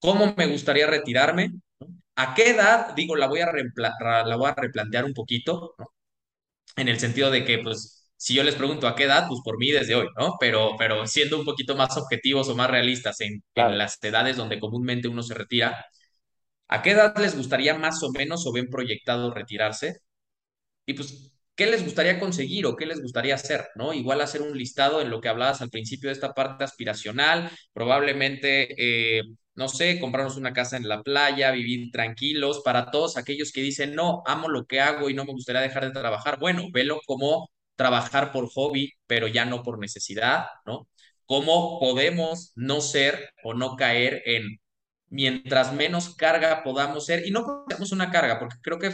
¿Cómo 0.00 0.34
me 0.36 0.46
gustaría 0.48 0.86
retirarme? 0.88 1.52
¿A 2.16 2.34
qué 2.34 2.50
edad? 2.50 2.94
Digo, 2.96 3.16
la 3.16 3.28
voy 3.28 3.40
a, 3.40 3.52
la 3.76 4.36
voy 4.36 4.48
a 4.50 4.54
replantear 4.56 5.04
un 5.06 5.14
poquito, 5.14 5.74
¿no? 5.78 5.86
En 6.76 6.88
el 6.88 6.98
sentido 7.00 7.30
de 7.30 7.44
que, 7.44 7.58
pues, 7.58 8.08
si 8.16 8.34
yo 8.34 8.42
les 8.44 8.54
pregunto 8.56 8.88
a 8.88 8.94
qué 8.96 9.04
edad, 9.04 9.26
pues 9.28 9.40
por 9.44 9.58
mí 9.58 9.70
desde 9.70 9.94
hoy, 9.94 10.08
¿no? 10.18 10.36
Pero, 10.40 10.72
pero 10.78 11.06
siendo 11.06 11.38
un 11.38 11.44
poquito 11.44 11.76
más 11.76 11.96
objetivos 11.96 12.48
o 12.48 12.56
más 12.56 12.70
realistas 12.70 13.20
en, 13.20 13.42
en 13.54 13.78
las 13.78 13.98
edades 14.02 14.36
donde 14.36 14.60
comúnmente 14.60 15.08
uno 15.08 15.22
se 15.22 15.34
retira, 15.34 15.84
¿a 16.68 16.82
qué 16.82 16.92
edad 16.92 17.16
les 17.18 17.36
gustaría 17.36 17.74
más 17.78 18.02
o 18.02 18.10
menos 18.12 18.46
o 18.46 18.52
ven 18.52 18.68
proyectado 18.70 19.32
retirarse? 19.34 19.98
Y 20.86 20.94
pues 20.94 21.33
¿qué 21.54 21.66
les 21.66 21.84
gustaría 21.84 22.20
conseguir 22.20 22.66
o 22.66 22.76
qué 22.76 22.86
les 22.86 23.00
gustaría 23.00 23.34
hacer? 23.34 23.68
¿no? 23.76 23.92
Igual 23.92 24.20
hacer 24.20 24.42
un 24.42 24.56
listado 24.56 25.00
en 25.00 25.10
lo 25.10 25.20
que 25.20 25.28
hablabas 25.28 25.60
al 25.62 25.70
principio 25.70 26.08
de 26.08 26.14
esta 26.14 26.34
parte 26.34 26.64
aspiracional, 26.64 27.50
probablemente, 27.72 29.18
eh, 29.18 29.22
no 29.54 29.68
sé, 29.68 30.00
comprarnos 30.00 30.36
una 30.36 30.52
casa 30.52 30.76
en 30.76 30.88
la 30.88 31.02
playa, 31.02 31.50
vivir 31.52 31.90
tranquilos, 31.92 32.62
para 32.64 32.90
todos 32.90 33.16
aquellos 33.16 33.52
que 33.52 33.62
dicen, 33.62 33.94
no, 33.94 34.22
amo 34.26 34.48
lo 34.48 34.66
que 34.66 34.80
hago 34.80 35.10
y 35.10 35.14
no 35.14 35.24
me 35.24 35.32
gustaría 35.32 35.60
dejar 35.62 35.84
de 35.86 35.92
trabajar, 35.92 36.38
bueno, 36.38 36.68
velo 36.72 37.00
como 37.06 37.50
trabajar 37.76 38.32
por 38.32 38.48
hobby, 38.50 38.92
pero 39.06 39.28
ya 39.28 39.44
no 39.44 39.62
por 39.62 39.78
necesidad, 39.78 40.46
¿no? 40.66 40.88
¿Cómo 41.26 41.78
podemos 41.80 42.52
no 42.56 42.80
ser 42.80 43.30
o 43.42 43.54
no 43.54 43.76
caer 43.76 44.22
en 44.26 44.58
mientras 45.08 45.72
menos 45.72 46.14
carga 46.16 46.62
podamos 46.64 47.06
ser, 47.06 47.26
y 47.26 47.30
no 47.30 47.64
tenemos 47.68 47.92
una 47.92 48.10
carga, 48.10 48.38
porque 48.38 48.56
creo 48.62 48.78
que 48.78 48.90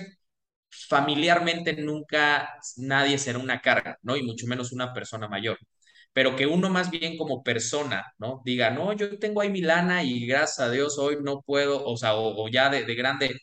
familiarmente 0.71 1.75
nunca 1.75 2.55
nadie 2.77 3.19
será 3.19 3.39
una 3.39 3.61
carga, 3.61 3.99
¿no? 4.03 4.17
Y 4.17 4.23
mucho 4.23 4.47
menos 4.47 4.73
una 4.73 4.93
persona 4.95 5.29
mayor. 5.29 5.59
Pero 6.13 6.37
que 6.37 6.47
uno 6.47 6.71
más 6.71 6.91
bien 6.91 7.17
como 7.17 7.43
persona, 7.43 8.05
¿no? 8.19 8.43
Diga, 8.45 8.71
no, 8.71 8.93
yo 8.93 9.19
tengo 9.19 9.41
ahí 9.41 9.51
mi 9.51 9.61
lana 9.63 10.03
y 10.03 10.27
gracias 10.27 10.61
a 10.61 10.71
Dios 10.71 10.99
hoy 10.99 11.19
no 11.23 11.43
puedo, 11.43 11.85
o 11.85 11.97
sea, 11.97 12.15
o, 12.17 12.49
ya 12.49 12.69
de, 12.71 12.85
de, 12.85 12.95
grande, 12.95 13.41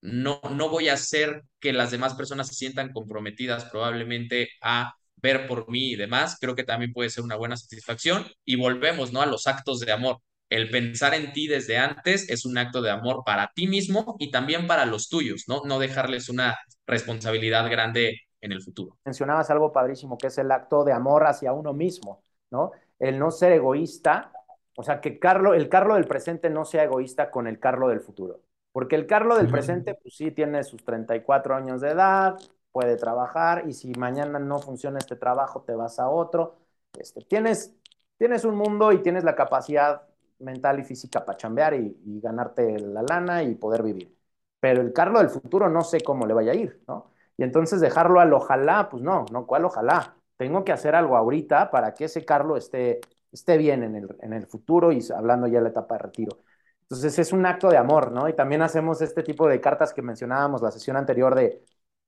no, 0.00 0.40
no 0.50 0.68
voy 0.68 0.88
a 0.88 0.94
hacer 0.94 1.42
que 1.60 1.72
las 1.72 1.90
demás 1.90 2.14
personas 2.14 2.48
se 2.48 2.54
sientan 2.54 2.92
comprometidas 2.92 3.64
probablemente 3.66 4.48
a 4.62 4.94
ver 5.16 5.46
por 5.46 5.70
mí 5.70 5.92
y 5.92 5.96
demás. 5.96 6.38
Creo 6.40 6.54
que 6.54 6.64
también 6.64 6.92
puede 6.92 7.10
ser 7.10 7.24
una 7.24 7.36
buena 7.36 7.56
satisfacción. 7.56 8.26
Y 8.44 8.56
volvemos, 8.56 9.12
¿no? 9.12 9.22
A 9.22 9.26
los 9.26 9.46
actos 9.46 9.80
de 9.80 9.92
amor. 9.92 10.18
El 10.50 10.70
pensar 10.70 11.14
en 11.14 11.32
ti 11.32 11.46
desde 11.46 11.76
antes 11.76 12.28
es 12.30 12.46
un 12.46 12.56
acto 12.56 12.80
de 12.80 12.90
amor 12.90 13.22
para 13.24 13.52
ti 13.54 13.66
mismo 13.66 14.16
y 14.18 14.30
también 14.30 14.66
para 14.66 14.86
los 14.86 15.08
tuyos, 15.08 15.44
¿no? 15.46 15.62
No 15.64 15.78
dejarles 15.78 16.28
una 16.28 16.56
responsabilidad 16.86 17.70
grande 17.70 18.22
en 18.40 18.52
el 18.52 18.62
futuro. 18.62 18.96
Mencionabas 19.04 19.50
algo 19.50 19.72
padrísimo, 19.72 20.16
que 20.16 20.28
es 20.28 20.38
el 20.38 20.50
acto 20.50 20.84
de 20.84 20.92
amor 20.92 21.26
hacia 21.26 21.52
uno 21.52 21.72
mismo, 21.74 22.22
¿no? 22.50 22.72
El 22.98 23.18
no 23.18 23.30
ser 23.30 23.52
egoísta, 23.52 24.32
o 24.76 24.82
sea, 24.82 25.00
que 25.00 25.18
Carlo, 25.18 25.54
el 25.54 25.68
Carlo 25.68 25.94
del 25.94 26.06
presente 26.06 26.50
no 26.50 26.64
sea 26.64 26.84
egoísta 26.84 27.30
con 27.30 27.46
el 27.46 27.58
Carlo 27.58 27.88
del 27.88 28.00
futuro. 28.00 28.40
Porque 28.72 28.96
el 28.96 29.06
Carlo 29.06 29.36
del 29.36 29.48
presente, 29.48 29.94
pues 29.94 30.14
sí, 30.16 30.30
tiene 30.30 30.62
sus 30.62 30.84
34 30.84 31.56
años 31.56 31.80
de 31.80 31.90
edad, 31.90 32.36
puede 32.70 32.96
trabajar 32.96 33.64
y 33.66 33.72
si 33.72 33.92
mañana 33.92 34.38
no 34.38 34.60
funciona 34.60 34.98
este 34.98 35.16
trabajo, 35.16 35.62
te 35.62 35.74
vas 35.74 35.98
a 35.98 36.08
otro. 36.08 36.56
Este, 36.98 37.22
tienes, 37.22 37.74
tienes 38.18 38.44
un 38.44 38.56
mundo 38.56 38.92
y 38.92 39.02
tienes 39.02 39.24
la 39.24 39.34
capacidad 39.34 40.07
mental 40.40 40.80
y 40.80 40.84
física 40.84 41.24
para 41.24 41.36
chambear 41.36 41.74
y, 41.74 42.20
ganarte 42.20 42.78
la 42.80 43.02
lana 43.02 43.42
y 43.42 43.54
poder 43.54 43.82
vivir. 43.82 44.16
Pero 44.60 44.80
el 44.80 44.92
Carlo 44.92 45.18
del 45.20 45.30
futuro 45.30 45.68
no 45.68 45.82
sé 45.82 46.00
cómo 46.00 46.26
le 46.26 46.34
vaya 46.34 46.52
a 46.52 46.54
ir, 46.54 46.82
¿no? 46.88 47.12
Y 47.36 47.44
entonces 47.44 47.80
dejarlo 47.80 48.20
al 48.20 48.32
ojalá, 48.32 48.88
pues 48.88 49.02
no, 49.02 49.24
no, 49.32 49.46
¿cuál 49.46 49.64
ojalá? 49.64 50.16
Tengo 50.36 50.64
que 50.64 50.72
hacer 50.72 50.94
algo 50.94 51.16
ahorita 51.16 51.70
para 51.70 51.94
que 51.94 52.06
ese 52.06 52.24
Carlo 52.24 52.56
esté, 52.56 53.00
esté 53.32 53.56
bien 53.58 53.84
en 53.84 53.94
el, 53.96 54.16
en 54.20 54.32
el 54.32 54.46
futuro 54.46 54.92
y 54.92 55.00
hablando 55.16 55.46
ya 55.46 55.58
de 55.58 55.64
la 55.64 55.68
etapa 55.70 55.96
de 55.96 56.02
retiro. 56.02 56.38
Entonces 56.82 57.18
es 57.18 57.32
un 57.32 57.46
acto 57.46 57.68
de 57.68 57.76
amor, 57.76 58.12
¿no? 58.12 58.28
Y 58.28 58.34
también 58.34 58.62
hacemos 58.62 59.00
este 59.02 59.22
tipo 59.22 59.46
de 59.48 59.60
cartas 59.60 59.92
que 59.94 60.02
mencionábamos 60.02 60.62
la 60.62 60.70
sesión 60.70 60.96
anterior 60.96 61.34
de, 61.34 61.62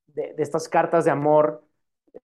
de, 0.09 0.35
de 0.35 0.43
estas 0.43 0.69
cartas 0.69 1.05
de 1.05 1.11
amor, 1.11 1.65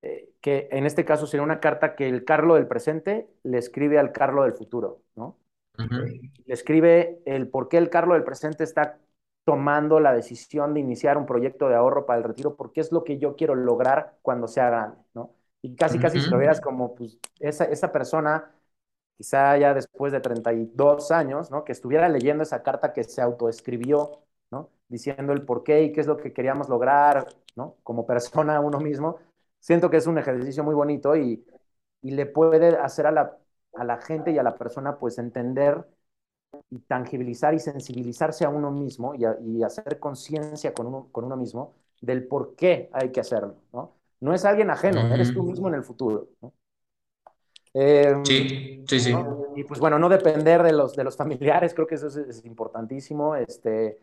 eh, 0.02 0.30
que 0.40 0.68
en 0.72 0.86
este 0.86 1.04
caso 1.04 1.26
sería 1.26 1.44
una 1.44 1.60
carta 1.60 1.94
que 1.96 2.08
el 2.08 2.24
Carlo 2.24 2.54
del 2.54 2.66
presente 2.66 3.28
le 3.42 3.58
escribe 3.58 3.98
al 3.98 4.12
Carlo 4.12 4.42
del 4.44 4.52
futuro, 4.54 5.02
¿no? 5.16 5.38
Uh 5.78 5.82
-huh. 5.82 6.32
Le 6.46 6.54
escribe 6.54 7.20
el 7.26 7.48
por 7.48 7.68
qué 7.68 7.78
el 7.78 7.90
Carlo 7.90 8.14
del 8.14 8.24
presente 8.24 8.64
está 8.64 8.98
tomando 9.44 10.00
la 10.00 10.12
decisión 10.12 10.74
de 10.74 10.80
iniciar 10.80 11.16
un 11.18 11.26
proyecto 11.26 11.68
de 11.68 11.76
ahorro 11.76 12.06
para 12.06 12.18
el 12.18 12.24
retiro, 12.24 12.56
porque 12.56 12.80
es 12.80 12.92
lo 12.92 13.04
que 13.04 13.18
yo 13.18 13.36
quiero 13.36 13.54
lograr 13.54 14.18
cuando 14.22 14.48
sea 14.48 14.66
grande, 14.68 14.98
¿no? 15.14 15.30
Y 15.62 15.74
casi, 15.76 15.98
casi 15.98 16.18
uh 16.18 16.20
-huh. 16.20 16.24
si 16.24 16.30
lo 16.30 16.38
vieras 16.38 16.60
como, 16.60 16.94
pues, 16.94 17.18
esa, 17.40 17.64
esa 17.64 17.92
persona 17.92 18.52
quizá 19.16 19.56
ya 19.58 19.74
después 19.74 20.12
de 20.12 20.20
32 20.20 21.10
años, 21.10 21.50
¿no? 21.50 21.64
Que 21.64 21.72
estuviera 21.72 22.08
leyendo 22.08 22.42
esa 22.42 22.62
carta 22.62 22.92
que 22.92 23.04
se 23.04 23.22
autoescribió, 23.22 24.20
¿no? 24.50 24.70
Diciendo 24.88 25.32
el 25.32 25.44
por 25.44 25.62
qué 25.64 25.82
y 25.84 25.92
qué 25.92 26.00
es 26.00 26.06
lo 26.06 26.16
que 26.16 26.32
queríamos 26.32 26.68
lograr, 26.68 27.26
¿no? 27.56 27.76
Como 27.82 28.06
persona 28.06 28.60
uno 28.60 28.78
mismo. 28.80 29.18
Siento 29.60 29.90
que 29.90 29.96
es 29.98 30.06
un 30.06 30.18
ejercicio 30.18 30.62
muy 30.64 30.74
bonito 30.74 31.16
y, 31.16 31.44
y 32.02 32.10
le 32.12 32.26
puede 32.26 32.76
hacer 32.76 33.06
a 33.06 33.10
la, 33.12 33.36
a 33.76 33.84
la 33.84 33.98
gente 34.00 34.32
y 34.32 34.38
a 34.38 34.42
la 34.42 34.56
persona, 34.56 34.98
pues, 34.98 35.18
entender 35.18 35.86
y 36.70 36.78
tangibilizar 36.80 37.54
y 37.54 37.58
sensibilizarse 37.58 38.44
a 38.44 38.48
uno 38.48 38.70
mismo 38.70 39.14
y, 39.14 39.24
a, 39.24 39.36
y 39.40 39.62
hacer 39.62 39.98
conciencia 39.98 40.72
con 40.72 40.86
uno, 40.86 41.08
con 41.12 41.24
uno 41.24 41.36
mismo 41.36 41.74
del 42.00 42.26
por 42.26 42.54
qué 42.56 42.88
hay 42.92 43.10
que 43.10 43.20
hacerlo, 43.20 43.56
¿no? 43.72 43.94
No 44.20 44.32
es 44.34 44.44
alguien 44.44 44.70
ajeno, 44.70 45.00
uh 45.00 45.04
-huh. 45.04 45.14
eres 45.14 45.32
tú 45.32 45.42
mismo 45.42 45.68
en 45.68 45.74
el 45.74 45.82
futuro, 45.82 46.28
¿no? 46.40 46.52
Eh, 47.78 48.14
sí, 48.24 48.82
sí, 48.88 49.00
sí. 49.00 49.12
¿no? 49.12 49.52
Y 49.54 49.64
pues 49.64 49.78
bueno, 49.78 49.98
no 49.98 50.08
depender 50.08 50.62
de 50.62 50.72
los, 50.72 50.96
de 50.96 51.04
los 51.04 51.14
familiares, 51.14 51.74
creo 51.74 51.86
que 51.86 51.96
eso 51.96 52.06
es, 52.06 52.16
es 52.16 52.44
importantísimo. 52.46 53.36
Este, 53.36 53.98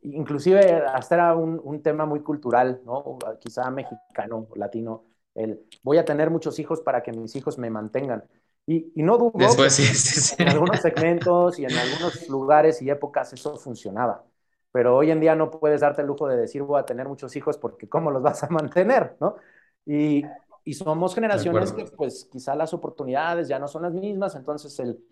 inclusive 0.00 0.82
hasta 0.86 1.16
era 1.16 1.36
un, 1.36 1.60
un, 1.62 1.82
tema 1.82 2.06
muy 2.06 2.20
cultural, 2.20 2.80
¿no? 2.86 3.18
Quizá 3.38 3.70
mexicano, 3.70 4.46
latino, 4.54 5.04
el 5.34 5.60
voy 5.82 5.98
a 5.98 6.06
tener 6.06 6.30
muchos 6.30 6.58
hijos 6.58 6.80
para 6.80 7.02
que 7.02 7.12
mis 7.12 7.36
hijos 7.36 7.58
me 7.58 7.68
mantengan. 7.68 8.24
Y, 8.66 8.92
y 8.94 9.02
no 9.02 9.18
dudo 9.18 9.32
Después, 9.38 9.74
sí, 9.74 9.84
sí, 9.84 10.20
sí. 10.20 10.36
en 10.38 10.48
algunos 10.48 10.80
segmentos 10.80 11.58
y 11.58 11.64
en 11.64 11.72
algunos 11.72 12.28
lugares 12.28 12.80
y 12.82 12.90
épocas 12.90 13.32
eso 13.32 13.56
funcionaba. 13.56 14.24
Pero 14.70 14.96
hoy 14.96 15.10
en 15.10 15.20
día 15.20 15.34
no 15.34 15.50
puedes 15.50 15.80
darte 15.80 16.00
el 16.02 16.06
lujo 16.08 16.28
de 16.28 16.36
decir 16.36 16.62
voy 16.62 16.80
a 16.80 16.86
tener 16.86 17.08
muchos 17.08 17.34
hijos 17.36 17.58
porque 17.58 17.88
¿cómo 17.88 18.10
los 18.10 18.22
vas 18.22 18.42
a 18.44 18.48
mantener? 18.50 19.16
¿no? 19.20 19.36
Y, 19.84 20.24
y 20.64 20.74
somos 20.74 21.14
generaciones 21.14 21.72
que 21.72 21.84
pues 21.86 22.28
quizá 22.30 22.54
las 22.54 22.72
oportunidades 22.72 23.48
ya 23.48 23.58
no 23.58 23.68
son 23.68 23.82
las 23.82 23.92
mismas, 23.92 24.34
entonces 24.36 24.78
el, 24.78 25.04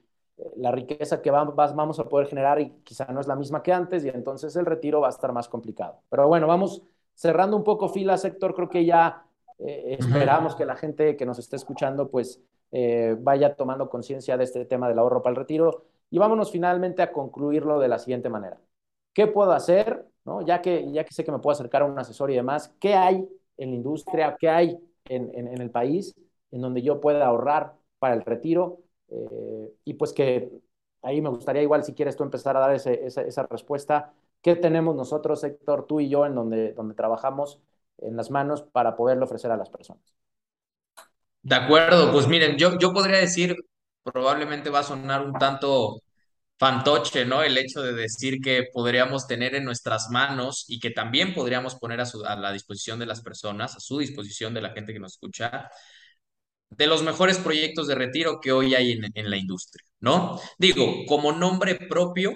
la 0.56 0.70
riqueza 0.72 1.20
que 1.20 1.30
va, 1.30 1.44
vamos 1.44 1.98
a 1.98 2.08
poder 2.08 2.26
generar 2.28 2.60
y 2.60 2.70
quizá 2.84 3.06
no 3.12 3.20
es 3.20 3.26
la 3.26 3.36
misma 3.36 3.62
que 3.62 3.72
antes 3.72 4.04
y 4.04 4.08
entonces 4.08 4.54
el 4.56 4.66
retiro 4.66 5.00
va 5.00 5.08
a 5.08 5.10
estar 5.10 5.32
más 5.32 5.48
complicado. 5.48 6.02
Pero 6.08 6.28
bueno, 6.28 6.46
vamos 6.46 6.82
cerrando 7.14 7.56
un 7.56 7.64
poco 7.64 7.88
filas, 7.88 8.24
Héctor, 8.24 8.54
creo 8.54 8.68
que 8.68 8.84
ya 8.84 9.26
eh, 9.58 9.96
esperamos 9.98 10.54
que 10.56 10.64
la 10.64 10.76
gente 10.76 11.16
que 11.16 11.26
nos 11.26 11.38
esté 11.38 11.56
escuchando 11.56 12.10
pues 12.10 12.40
eh, 12.72 13.16
vaya 13.18 13.54
tomando 13.56 13.88
conciencia 13.90 14.36
de 14.36 14.44
este 14.44 14.64
tema 14.64 14.88
del 14.88 14.98
ahorro 14.98 15.22
para 15.22 15.32
el 15.32 15.36
retiro 15.36 15.84
y 16.10 16.18
vámonos 16.18 16.50
finalmente 16.50 17.02
a 17.02 17.12
concluirlo 17.12 17.78
de 17.78 17.88
la 17.88 17.98
siguiente 17.98 18.28
manera. 18.28 18.60
¿Qué 19.12 19.26
puedo 19.26 19.52
hacer? 19.52 20.06
¿No? 20.24 20.42
Ya, 20.42 20.60
que, 20.62 20.90
ya 20.92 21.04
que 21.04 21.14
sé 21.14 21.24
que 21.24 21.32
me 21.32 21.38
puedo 21.38 21.52
acercar 21.52 21.82
a 21.82 21.86
un 21.86 21.98
asesor 21.98 22.30
y 22.30 22.36
demás, 22.36 22.74
¿qué 22.80 22.94
hay 22.94 23.28
en 23.56 23.70
la 23.70 23.76
industria? 23.76 24.36
¿Qué 24.38 24.48
hay 24.48 24.78
en, 25.06 25.30
en, 25.34 25.60
el 25.60 25.70
país 25.70 26.14
en 26.50 26.60
donde 26.60 26.82
yo 26.82 27.00
pueda 27.00 27.26
ahorrar 27.26 27.74
para 27.98 28.14
el 28.14 28.22
retiro? 28.22 28.80
Eh, 29.08 29.72
y 29.84 29.94
pues 29.94 30.12
que 30.12 30.50
ahí 31.02 31.20
me 31.20 31.30
gustaría 31.30 31.62
igual 31.62 31.84
si 31.84 31.94
quieres 31.94 32.16
tú 32.16 32.22
empezar 32.24 32.56
a 32.56 32.60
dar 32.60 32.74
ese, 32.74 33.04
esa, 33.06 33.22
esa, 33.22 33.46
respuesta. 33.46 34.12
¿Qué 34.42 34.56
tenemos 34.56 34.94
nosotros, 34.96 35.42
Héctor, 35.44 35.86
tú 35.86 36.00
y 36.00 36.08
yo, 36.08 36.26
en 36.26 36.34
donde, 36.34 36.72
donde 36.72 36.94
trabajamos 36.94 37.60
en 37.98 38.16
las 38.16 38.30
manos 38.30 38.62
para 38.62 38.96
poderlo 38.96 39.24
ofrecer 39.24 39.50
a 39.50 39.56
las 39.56 39.70
personas? 39.70 40.19
De 41.42 41.54
acuerdo, 41.56 42.12
pues 42.12 42.26
miren, 42.28 42.56
yo, 42.58 42.78
yo 42.78 42.92
podría 42.92 43.18
decir, 43.18 43.56
probablemente 44.02 44.68
va 44.70 44.80
a 44.80 44.82
sonar 44.82 45.22
un 45.24 45.32
tanto 45.34 46.02
fantoche, 46.58 47.24
¿no? 47.26 47.42
El 47.42 47.58
hecho 47.58 47.82
de 47.82 47.94
decir 47.94 48.40
que 48.42 48.64
podríamos 48.72 49.26
tener 49.26 49.54
en 49.54 49.64
nuestras 49.64 50.10
manos 50.10 50.64
y 50.68 50.80
que 50.80 50.90
también 50.90 51.34
podríamos 51.34 51.76
poner 51.76 52.00
a, 52.00 52.06
su, 52.06 52.24
a 52.24 52.36
la 52.36 52.52
disposición 52.52 52.98
de 52.98 53.06
las 53.06 53.22
personas, 53.22 53.76
a 53.76 53.80
su 53.80 53.98
disposición 53.98 54.54
de 54.54 54.62
la 54.62 54.70
gente 54.72 54.92
que 54.92 55.00
nos 55.00 55.12
escucha, 55.14 55.70
de 56.70 56.86
los 56.86 57.02
mejores 57.02 57.38
proyectos 57.38 57.86
de 57.88 57.94
retiro 57.94 58.40
que 58.40 58.52
hoy 58.52 58.74
hay 58.74 58.92
en, 58.92 59.04
en 59.14 59.30
la 59.30 59.36
industria, 59.36 59.84
¿no? 60.00 60.40
Digo, 60.58 61.04
como 61.06 61.32
nombre 61.32 61.74
propio, 61.76 62.34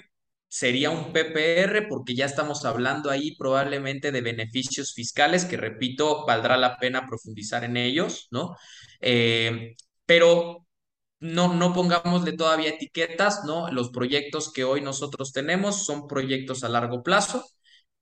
sería 0.55 0.91
un 0.91 1.13
PPR 1.13 1.89
porque 1.89 2.15
ya 2.15 2.27
estamos 2.27 2.65
hablando 2.65 3.11
ahí 3.11 3.35
probablemente 3.37 4.13
de 4.13 4.21
beneficios 4.21 4.93
fiscales 4.95 5.45
que, 5.45 5.57
repito, 5.57 6.25
valdrá 6.27 6.57
la 6.57 6.77
pena 6.79 7.07
profundizar 7.09 7.65
en 7.65 7.77
ellos, 7.77 8.29
¿no? 8.31 8.55
Eh, 9.01 9.75
pero 10.07 10.65
no, 11.21 11.55
no 11.55 11.73
pongámosle 11.75 12.33
todavía 12.35 12.71
etiquetas, 12.71 13.45
¿no? 13.45 13.69
Los 13.73 13.91
proyectos 13.91 14.53
que 14.53 14.63
hoy 14.65 14.81
nosotros 14.81 15.33
tenemos 15.33 15.85
son 15.87 16.07
proyectos 16.07 16.63
a 16.63 16.69
largo 16.69 17.03
plazo 17.03 17.45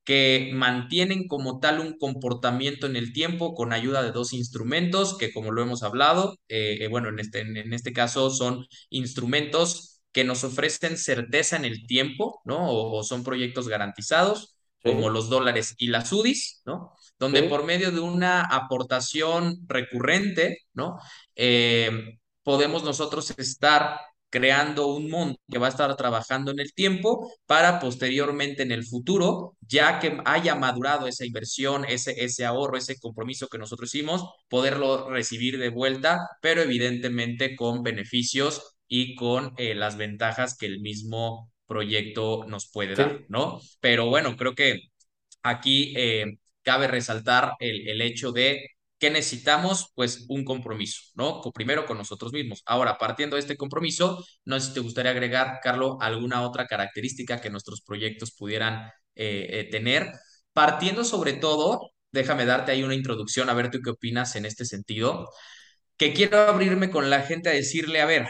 que 0.05 0.51
mantienen 0.55 1.29
como 1.29 1.59
tal 1.61 1.81
un 1.81 1.97
comportamiento 1.99 2.87
en 2.87 2.97
el 2.97 3.13
tiempo 3.15 3.55
con 3.55 3.73
ayuda 3.73 4.03
de 4.03 4.13
dos 4.13 4.35
instrumentos 4.35 5.17
que 5.17 5.33
como 5.33 5.53
lo 5.53 5.63
hemos 5.63 5.83
hablado, 5.85 6.37
eh, 6.49 6.87
bueno, 6.91 7.09
en 7.09 7.19
este, 7.21 7.41
en 7.41 7.73
este 7.73 7.93
caso 7.95 8.29
son 8.31 8.67
instrumentos 8.91 9.92
que 10.13 10.25
nos 10.25 10.45
ofrecen 10.45 10.97
certeza 10.97 11.57
en 11.57 11.65
el 11.65 11.87
tiempo, 11.87 12.41
¿no? 12.45 12.71
O, 12.71 12.99
o 12.99 13.03
son 13.03 13.25
proyectos 13.25 13.69
garantizados, 13.69 14.57
sí. 14.83 14.91
como 14.91 15.11
los 15.11 15.29
dólares 15.29 15.75
y 15.79 15.89
las 15.89 16.13
UDIs, 16.13 16.63
¿no? 16.67 16.95
Donde 17.19 17.43
sí. 17.43 17.49
por 17.49 17.65
medio 17.65 17.91
de 17.91 18.01
una 18.01 18.43
aportación 18.43 19.61
recurrente, 19.67 20.59
¿no? 20.75 20.99
Eh, 21.35 22.19
podemos 22.43 22.83
nosotros 22.85 23.33
estar 23.39 24.01
creando 24.33 24.87
un 24.87 25.11
monto 25.11 25.39
que 25.51 25.59
va 25.59 25.67
a 25.67 25.71
estar 25.71 25.95
trabajando 25.95 26.51
en 26.53 26.59
el 26.59 26.73
tiempo 26.73 27.31
para 27.45 27.79
posteriormente 27.79 28.63
en 28.63 28.73
el 28.73 28.87
futuro, 28.87 29.57
ya 29.61 29.99
que 29.99 30.19
haya 30.25 30.55
madurado 30.55 31.07
esa 31.07 31.27
inversión, 31.27 31.85
ese, 31.85 32.25
ese 32.25 32.47
ahorro, 32.47 32.79
ese 32.79 32.99
compromiso 32.99 33.49
que 33.49 33.59
nosotros 33.59 33.95
hicimos, 33.95 34.25
poderlo 34.49 35.11
recibir 35.11 35.59
de 35.59 35.69
vuelta, 35.69 36.19
pero 36.41 36.63
evidentemente 36.63 37.55
con 37.57 37.83
beneficios 37.83 38.79
y 38.95 39.15
con 39.15 39.55
eh, 39.57 39.75
las 39.75 39.97
ventajas 39.97 40.55
que 40.59 40.67
el 40.67 40.81
mismo 40.81 41.51
proyecto 41.67 42.45
nos 42.47 42.71
puede 42.71 42.95
dar. 42.95 43.23
¿no? 43.29 43.59
Pero 43.81 44.07
bueno, 44.07 44.37
creo 44.37 44.55
que 44.55 44.81
aquí 45.43 45.95
eh, 45.97 46.39
cabe 46.63 46.89
resaltar 46.89 47.55
el, 47.59 47.89
el 47.89 48.03
hecho 48.03 48.33
de 48.33 48.67
¿Qué 48.99 49.11
necesitamos? 49.11 49.91
Pues 49.97 50.27
un 50.29 50.45
compromiso, 50.45 51.01
¿no? 51.15 51.41
Primero 51.53 51.87
con 51.87 51.99
nosotros 51.99 52.33
mismos. 52.33 52.63
Ahora, 52.67 52.99
partiendo 52.99 53.35
de 53.35 53.41
este 53.41 53.57
compromiso, 53.57 54.25
no 54.45 54.61
sé 54.61 54.69
si 54.69 54.75
te 54.75 54.81
gustaría 54.81 55.11
agregar, 55.11 55.59
Carlos, 55.61 55.97
alguna 56.01 56.43
otra 56.43 56.69
característica 56.69 57.41
que 57.41 57.51
nuestros 57.51 57.81
proyectos 57.83 58.31
pudieran 58.31 58.93
eh, 59.17 59.49
eh, 59.51 59.69
tener. 59.73 60.13
Partiendo 60.53 61.03
sobre 61.03 61.33
todo, 61.33 61.91
déjame 62.13 62.45
darte 62.45 62.71
ahí 62.71 62.85
una 62.85 62.95
introducción, 62.95 63.51
a 63.51 63.55
ver 63.55 63.73
tú 63.73 63.81
qué 63.83 63.91
opinas 63.91 64.37
en 64.37 64.47
este 64.47 64.65
sentido, 64.67 65.29
que 65.97 66.13
quiero 66.15 66.39
abrirme 66.41 66.91
con 66.91 67.11
la 67.11 67.23
gente 67.23 67.49
a 67.49 67.53
decirle, 67.53 68.01
a 68.01 68.07
ver, 68.07 68.29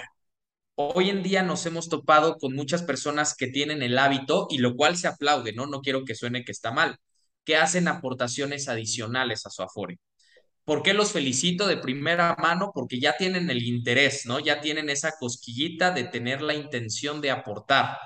hoy 0.75 1.11
en 1.11 1.23
día 1.23 1.43
nos 1.43 1.67
hemos 1.67 1.89
topado 1.89 2.37
con 2.39 2.55
muchas 2.55 2.83
personas 2.83 3.35
que 3.37 3.49
tienen 3.49 3.83
el 3.83 3.99
hábito, 3.99 4.47
y 4.51 4.59
lo 4.59 4.77
cual 4.77 4.97
se 4.97 5.09
aplaude, 5.09 5.53
¿no? 5.53 5.67
No 5.67 5.81
quiero 5.81 6.05
que 6.05 6.15
suene 6.15 6.45
que 6.45 6.53
está 6.53 6.73
mal, 6.73 6.99
que 7.45 7.57
hacen 7.57 7.89
aportaciones 7.89 8.69
adicionales 8.69 9.47
a 9.47 9.51
su 9.51 9.63
afore 9.63 9.99
¿Por 10.65 10.83
qué 10.83 10.95
los 10.95 11.13
felicito 11.13 11.67
de 11.67 11.77
primera 11.77 12.37
mano? 12.39 12.71
Porque 12.75 13.01
ya 13.01 13.17
tienen 13.17 13.51
el 13.51 13.63
interés, 13.65 14.27
¿no? 14.27 14.39
Ya 14.39 14.61
tienen 14.61 14.91
esa 14.91 15.13
cosquillita 15.19 15.91
de 15.91 16.05
tener 16.05 16.41
la 16.43 16.55
intención 16.55 17.21
de 17.21 17.33
aportar 17.33 17.99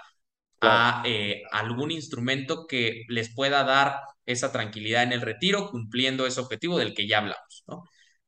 a 0.60 1.02
eh, 1.06 1.42
algún 1.52 1.90
instrumento 1.90 2.66
que 2.66 3.04
les 3.08 3.34
pueda 3.34 3.62
dar 3.64 4.00
esa 4.24 4.52
tranquilidad 4.52 5.02
en 5.02 5.12
el 5.12 5.20
retiro, 5.20 5.70
cumpliendo 5.70 6.26
ese 6.26 6.40
objetivo 6.40 6.78
del 6.78 6.94
que 6.94 7.06
ya 7.06 7.18
hablamos, 7.18 7.64
¿no? 7.68 7.84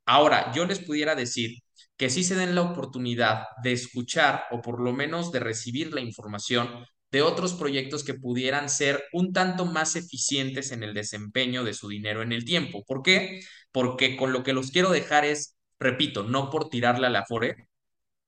Ahora, 0.07 0.53
yo 0.55 0.67
les 0.67 0.81
pudiera 0.81 1.15
decir 1.15 1.59
que 1.99 2.11
sí 2.11 2.25
se 2.25 2.37
den 2.37 2.55
la 2.55 2.63
oportunidad 2.63 3.45
de 3.63 3.73
escuchar 3.73 4.45
o 4.53 4.63
por 4.63 4.81
lo 4.81 4.93
menos 4.93 5.33
de 5.33 5.41
recibir 5.41 5.93
la 5.93 6.01
información 6.01 6.87
de 7.11 7.23
otros 7.23 7.55
proyectos 7.55 8.05
que 8.05 8.15
pudieran 8.15 8.69
ser 8.71 9.03
un 9.13 9.33
tanto 9.33 9.67
más 9.67 9.97
eficientes 9.97 10.73
en 10.73 10.83
el 10.83 10.95
desempeño 10.95 11.65
de 11.65 11.75
su 11.75 11.89
dinero 11.89 12.23
en 12.23 12.33
el 12.33 12.45
tiempo. 12.45 12.85
¿Por 12.87 13.03
qué? 13.03 13.43
Porque 13.73 14.17
con 14.17 14.33
lo 14.33 14.43
que 14.45 14.53
los 14.53 14.71
quiero 14.71 14.91
dejar 14.91 15.25
es, 15.25 15.57
repito, 15.81 16.23
no 16.23 16.51
por 16.51 16.69
tirarle 16.69 17.07
a 17.09 17.11
la 17.11 17.21
Afore, 17.21 17.69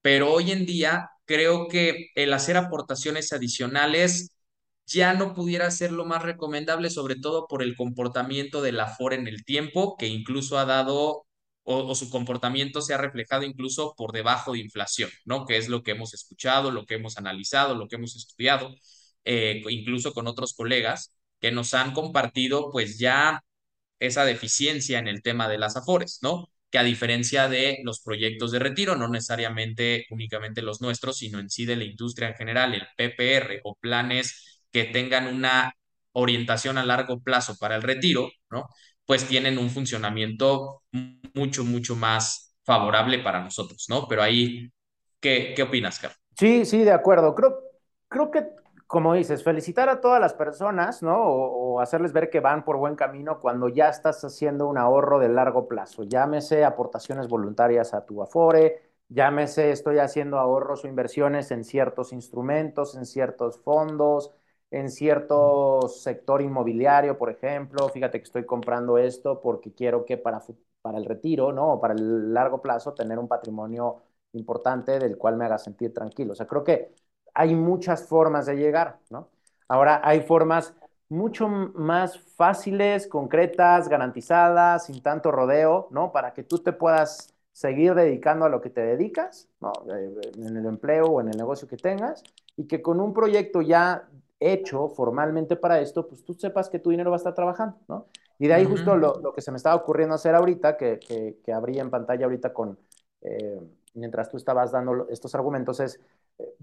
pero 0.03 0.33
hoy 0.33 0.51
en 0.51 0.66
día 0.66 1.11
creo 1.25 1.68
que 1.68 2.09
el 2.14 2.33
hacer 2.33 2.57
aportaciones 2.57 3.33
adicionales 3.33 4.33
ya 4.87 5.14
no 5.14 5.35
pudiera 5.35 5.71
ser 5.71 5.93
lo 5.93 6.05
más 6.05 6.23
recomendable, 6.23 6.91
sobre 6.91 7.16
todo 7.16 7.47
por 7.47 7.62
el 7.62 7.77
comportamiento 7.77 8.62
de 8.62 8.73
la 8.73 8.85
Afore 8.85 9.16
en 9.16 9.29
el 9.29 9.45
tiempo, 9.45 9.97
que 9.97 10.09
incluso 10.09 10.59
ha 10.59 10.64
dado 10.64 11.27
o, 11.64 11.94
su 11.94 12.11
comportamiento 12.11 12.80
se 12.82 12.94
ha 12.94 12.98
reflejado 12.98 13.44
incluso 13.44 13.94
por 13.96 14.12
debajo 14.12 14.52
de 14.52 14.61
inflación, 14.61 15.11
¿no? 15.24 15.46
Que 15.46 15.56
es 15.56 15.68
lo 15.68 15.82
que 15.82 15.92
hemos 15.92 16.14
escuchado, 16.14 16.70
lo 16.70 16.86
que 16.86 16.94
hemos 16.94 17.18
analizado, 17.18 17.74
lo 17.74 17.88
que 17.88 17.96
hemos 17.96 18.16
estudiado, 18.16 18.74
eh, 19.24 19.62
incluso 19.68 20.12
con 20.12 20.26
otros 20.26 20.54
colegas 20.54 21.14
que 21.40 21.52
nos 21.52 21.74
han 21.74 21.92
compartido 21.92 22.70
pues 22.72 22.98
ya 22.98 23.42
esa 23.98 24.24
deficiencia 24.24 24.98
en 24.98 25.08
el 25.08 25.22
tema 25.22 25.48
de 25.48 25.58
las 25.58 25.76
afores, 25.76 26.20
¿no? 26.22 26.50
Que 26.70 26.78
a 26.78 26.82
diferencia 26.84 27.48
de 27.48 27.78
los 27.84 28.00
proyectos 28.00 28.52
de 28.52 28.58
retiro, 28.61 28.96
no 28.96 29.08
necesariamente 29.08 30.06
únicamente 30.11 30.62
los 30.62 30.80
nuestros, 30.80 31.18
sino 31.18 31.38
en 31.40 31.50
sí 31.50 31.66
de 31.66 31.76
la 31.76 31.84
industria 31.84 32.28
en 32.28 32.34
general, 32.34 32.74
el 32.74 32.86
PPR 32.96 33.61
o 33.64 33.76
planes 33.76 34.62
que 34.72 34.84
tengan 34.84 35.26
una 35.34 35.74
orientación 36.12 36.78
a 36.78 36.84
largo 36.84 37.20
plazo 37.20 37.56
para 37.58 37.76
el 37.76 37.82
retiro, 37.82 38.30
¿no? 38.50 38.68
Pues 39.11 39.26
tienen 39.26 39.58
un 39.58 39.70
funcionamiento 39.70 40.82
mucho, 41.34 41.64
mucho 41.64 41.96
más 41.96 42.54
favorable 42.62 43.18
para 43.18 43.42
nosotros, 43.42 43.86
¿no? 43.88 44.06
Pero 44.06 44.22
ahí, 44.22 44.70
¿qué, 45.18 45.52
qué 45.56 45.64
opinas, 45.64 45.98
Carlos? 45.98 46.20
Sí, 46.38 46.64
sí, 46.64 46.84
de 46.84 46.92
acuerdo. 46.92 47.34
Creo, 47.34 47.58
creo 48.06 48.30
que 48.30 48.46
como 48.86 49.14
dices, 49.14 49.42
felicitar 49.42 49.88
a 49.88 50.00
todas 50.00 50.20
las 50.20 50.34
personas, 50.34 51.02
¿no? 51.02 51.24
O, 51.24 51.72
o, 51.74 51.80
hacerles 51.80 52.12
ver 52.12 52.30
que 52.30 52.38
van 52.38 52.64
por 52.64 52.76
buen 52.76 52.94
camino 52.94 53.40
cuando 53.40 53.68
ya 53.68 53.88
estás 53.88 54.22
haciendo 54.22 54.68
un 54.68 54.78
ahorro 54.78 55.18
de 55.18 55.28
largo 55.28 55.66
plazo. 55.66 56.04
Llámese 56.04 56.64
aportaciones 56.64 57.26
voluntarias 57.26 57.94
a 57.94 58.06
tu 58.06 58.22
Afore, 58.22 58.92
llámese 59.08 59.72
estoy 59.72 59.98
haciendo 59.98 60.38
ahorros 60.38 60.84
o 60.84 60.86
inversiones 60.86 61.50
en 61.50 61.64
ciertos 61.64 62.12
instrumentos, 62.12 62.94
en 62.94 63.06
ciertos 63.06 63.58
fondos, 63.58 64.30
en 64.71 64.91
cierto 64.91 65.89
sector 65.89 66.43
inmobiliario, 66.43 67.18
por 67.18 67.31
ejemplo. 67.31 67.89
Fíjate 67.89 68.18
que 68.18 68.25
estoy 68.25 68.45
comprando 68.47 68.99
esto 68.99 69.41
porque 69.41 69.73
quiero 69.73 70.05
que 70.05 70.16
para, 70.16 70.43
para 70.83 70.99
el 70.99 71.05
retiro, 71.05 71.53
¿no? 71.53 71.75
O 71.75 71.81
para 71.81 71.95
el 71.95 72.33
largo 72.33 72.62
plazo, 72.62 72.95
tener 72.95 73.18
un 73.18 73.29
patrimonio 73.29 74.03
importante 74.33 74.99
del 74.99 75.18
cual 75.18 75.37
me 75.37 75.45
haga 75.45 75.59
sentir 75.59 75.93
tranquilo. 75.93 76.33
O 76.33 76.37
sea, 76.37 76.47
creo 76.47 76.62
que 76.64 76.95
hay 77.35 77.55
muchas 77.55 78.07
formas 78.07 78.47
de 78.47 78.57
llegar, 78.57 78.99
¿no? 79.11 79.29
Ahora 79.68 80.01
hay 80.05 80.21
formas 80.23 80.75
mucho 81.09 81.49
más 81.49 82.18
fáciles, 82.37 83.09
concretas, 83.09 83.89
garantizadas, 83.89 84.87
sin 84.87 85.03
tanto 85.03 85.33
rodeo, 85.33 85.89
¿no? 85.91 86.12
Para 86.12 86.33
que 86.33 86.45
tú 86.45 86.59
te 86.59 86.73
puedas 86.73 87.35
seguir 87.53 87.95
dedicando 87.95 88.45
a 88.45 88.49
lo 88.49 88.61
que 88.61 88.71
te 88.71 88.81
dedicas, 88.81 89.49
¿no? 89.61 89.73
En 89.89 90.57
el 90.57 90.66
empleo 90.66 91.07
o 91.07 91.21
en 91.21 91.29
el 91.29 91.37
negocio 91.37 91.66
que 91.66 91.77
tengas, 91.77 92.23
y 92.57 92.66
que 92.66 92.81
con 92.81 93.01
un 93.01 93.12
proyecto 93.12 93.61
ya 93.61 94.09
hecho 94.41 94.88
formalmente 94.88 95.55
para 95.57 95.80
esto, 95.80 96.09
pues 96.09 96.24
tú 96.24 96.32
sepas 96.34 96.68
que 96.70 96.78
tu 96.78 96.91
dinero 96.91 97.11
va 97.11 97.16
a 97.16 97.18
estar 97.18 97.34
trabajando, 97.34 97.76
¿no? 97.86 98.07
Y 98.38 98.49
de 98.49 98.55
ahí 98.55 98.64
uh 98.64 98.68
-huh. 98.68 98.70
justo 98.72 98.97
lo, 98.97 99.20
lo, 99.20 99.32
que 99.34 99.43
se 99.43 99.51
me 99.51 99.59
estaba 99.59 99.76
ocurriendo 99.76 100.14
hacer 100.14 100.34
ahorita, 100.34 100.76
que, 100.78 100.99
que, 100.99 101.38
que 101.45 101.53
abrí 101.53 101.78
en 101.78 101.91
pantalla 101.91 102.24
ahorita 102.24 102.53
con, 102.55 102.78
eh, 103.20 103.61
mientras 103.95 104.30
tú 104.30 104.38
estabas 104.38 104.72
dando 104.72 105.09
estos 105.11 105.34
argumentos, 105.34 105.78
es 105.80 106.01
eh, 106.38 106.57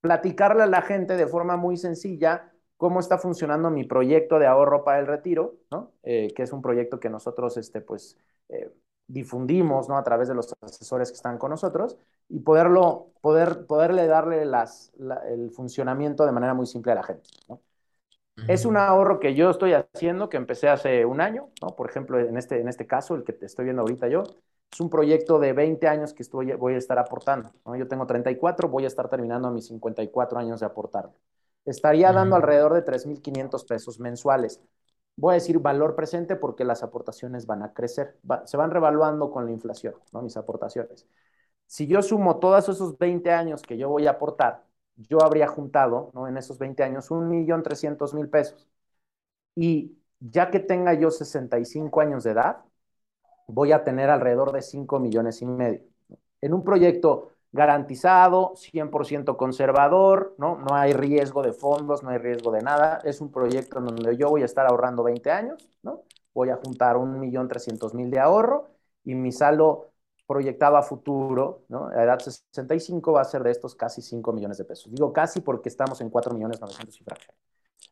platicarle 0.00 0.62
a 0.62 0.66
la 0.66 0.82
gente 0.82 1.16
de 1.16 1.26
forma 1.26 1.56
muy 1.56 1.76
sencilla 1.76 2.52
cómo 2.76 3.00
está 3.00 3.18
funcionando 3.18 3.70
mi 3.70 3.84
proyecto 3.84 4.38
de 4.38 4.46
ahorro 4.46 4.84
para 4.84 5.00
el 5.00 5.06
retiro, 5.06 5.56
¿no? 5.70 5.92
Eh, 6.04 6.32
que 6.34 6.44
es 6.44 6.52
un 6.52 6.62
proyecto 6.62 7.00
que 7.00 7.10
nosotros, 7.10 7.56
este, 7.56 7.80
pues, 7.80 8.16
difundimos, 9.08 9.88
¿no? 9.88 9.96
A 9.96 10.04
través 10.04 10.28
de 10.28 10.34
los 10.34 10.54
asesores 10.60 11.10
que 11.10 11.16
están 11.16 11.38
con 11.38 11.50
nosotros 11.50 11.96
y 12.28 12.40
poderlo, 12.40 13.12
poder, 13.20 13.66
poderle 13.66 14.06
darle 14.06 14.44
las, 14.46 14.92
la, 14.98 15.16
el 15.28 15.50
funcionamiento 15.50 16.26
de 16.26 16.32
manera 16.32 16.54
muy 16.54 16.66
simple 16.66 16.92
a 16.92 16.96
la 16.96 17.02
gente, 17.04 17.28
¿no? 17.48 17.60
Uh 18.36 18.42
-huh. 18.42 18.44
Es 18.48 18.64
un 18.66 18.76
ahorro 18.76 19.18
que 19.20 19.34
yo 19.34 19.50
estoy 19.50 19.72
haciendo, 19.74 20.28
que 20.28 20.36
empecé 20.36 20.68
hace 20.68 21.04
un 21.06 21.20
año, 21.20 21.50
¿no? 21.62 21.76
Por 21.76 21.88
ejemplo, 21.90 22.18
en 22.18 22.36
este, 22.36 22.60
en 22.60 22.68
este 22.68 22.86
caso, 22.86 23.14
el 23.14 23.24
que 23.24 23.32
te 23.32 23.46
estoy 23.46 23.64
viendo 23.64 23.82
ahorita 23.82 24.08
yo, 24.08 24.24
es 24.72 24.80
un 24.80 24.90
proyecto 24.90 25.38
de 25.38 25.52
20 25.52 25.88
años 25.88 26.12
que 26.12 26.22
estoy, 26.22 26.52
voy 26.54 26.74
a 26.74 26.78
estar 26.78 26.98
aportando. 26.98 27.50
¿no? 27.64 27.76
Yo 27.76 27.88
tengo 27.88 28.06
34, 28.06 28.68
voy 28.68 28.84
a 28.84 28.88
estar 28.88 29.08
terminando 29.08 29.48
a 29.48 29.50
mis 29.50 29.66
54 29.68 30.38
años 30.38 30.60
de 30.60 30.66
aportar. 30.66 31.10
Estaría 31.64 32.12
dando 32.12 32.36
uh 32.36 32.38
-huh. 32.38 32.42
alrededor 32.42 32.74
de 32.74 32.82
3.500 32.82 33.64
pesos 33.66 33.98
mensuales. 34.00 34.60
Voy 35.16 35.32
a 35.32 35.34
decir 35.34 35.58
valor 35.58 35.94
presente 35.94 36.36
porque 36.36 36.64
las 36.64 36.82
aportaciones 36.82 37.46
van 37.46 37.62
a 37.62 37.72
crecer, 37.72 38.18
va, 38.30 38.46
se 38.46 38.56
van 38.56 38.70
revaluando 38.70 39.30
con 39.30 39.46
la 39.46 39.52
inflación, 39.52 39.94
¿no? 40.12 40.22
mis 40.22 40.36
aportaciones. 40.36 41.06
Si 41.66 41.86
yo 41.86 42.02
sumo 42.02 42.38
todos 42.38 42.68
esos 42.68 42.98
20 42.98 43.30
años 43.32 43.62
que 43.62 43.78
yo 43.78 43.88
voy 43.88 44.06
a 44.06 44.12
aportar, 44.12 44.64
yo 44.96 45.22
habría 45.22 45.48
juntado 45.48 46.10
¿no? 46.14 46.28
en 46.28 46.36
esos 46.36 46.58
20 46.58 46.82
años 46.82 47.10
1.300.000 47.10 48.28
pesos. 48.28 48.68
Y 49.54 49.98
ya 50.20 50.50
que 50.50 50.60
tenga 50.60 50.94
yo 50.94 51.10
65 51.10 52.00
años 52.00 52.24
de 52.24 52.32
edad, 52.32 52.64
voy 53.46 53.72
a 53.72 53.84
tener 53.84 54.10
alrededor 54.10 54.52
de 54.52 54.62
5 54.62 55.00
millones 55.00 55.42
y 55.42 55.46
medio. 55.46 55.82
En 56.40 56.54
un 56.54 56.64
proyecto 56.64 57.35
garantizado, 57.52 58.52
100% 58.56 59.36
conservador, 59.36 60.34
¿no? 60.38 60.58
no 60.58 60.74
hay 60.74 60.92
riesgo 60.92 61.42
de 61.42 61.52
fondos, 61.52 62.02
no 62.02 62.10
hay 62.10 62.18
riesgo 62.18 62.50
de 62.50 62.62
nada. 62.62 63.00
Es 63.04 63.20
un 63.20 63.30
proyecto 63.30 63.78
en 63.78 63.86
donde 63.86 64.16
yo 64.16 64.28
voy 64.28 64.42
a 64.42 64.46
estar 64.46 64.66
ahorrando 64.66 65.02
20 65.02 65.30
años, 65.30 65.68
¿no? 65.82 66.02
voy 66.34 66.50
a 66.50 66.56
juntar 66.56 66.96
1.300.000 66.96 68.10
de 68.10 68.20
ahorro 68.20 68.68
y 69.04 69.14
mi 69.14 69.32
saldo 69.32 69.92
proyectado 70.26 70.76
a 70.76 70.82
futuro, 70.82 71.64
¿no? 71.68 71.88
a 71.88 72.02
edad 72.02 72.18
65 72.18 73.12
va 73.12 73.22
a 73.22 73.24
ser 73.24 73.42
de 73.42 73.52
estos 73.52 73.74
casi 73.74 74.02
5 74.02 74.32
millones 74.32 74.58
de 74.58 74.64
pesos. 74.64 74.92
Digo 74.92 75.12
casi 75.12 75.40
porque 75.40 75.68
estamos 75.68 76.00
en 76.00 76.10
4 76.10 76.34
millones 76.34 76.60
900 76.60 77.00
y 77.00 77.04
fracción. 77.04 77.36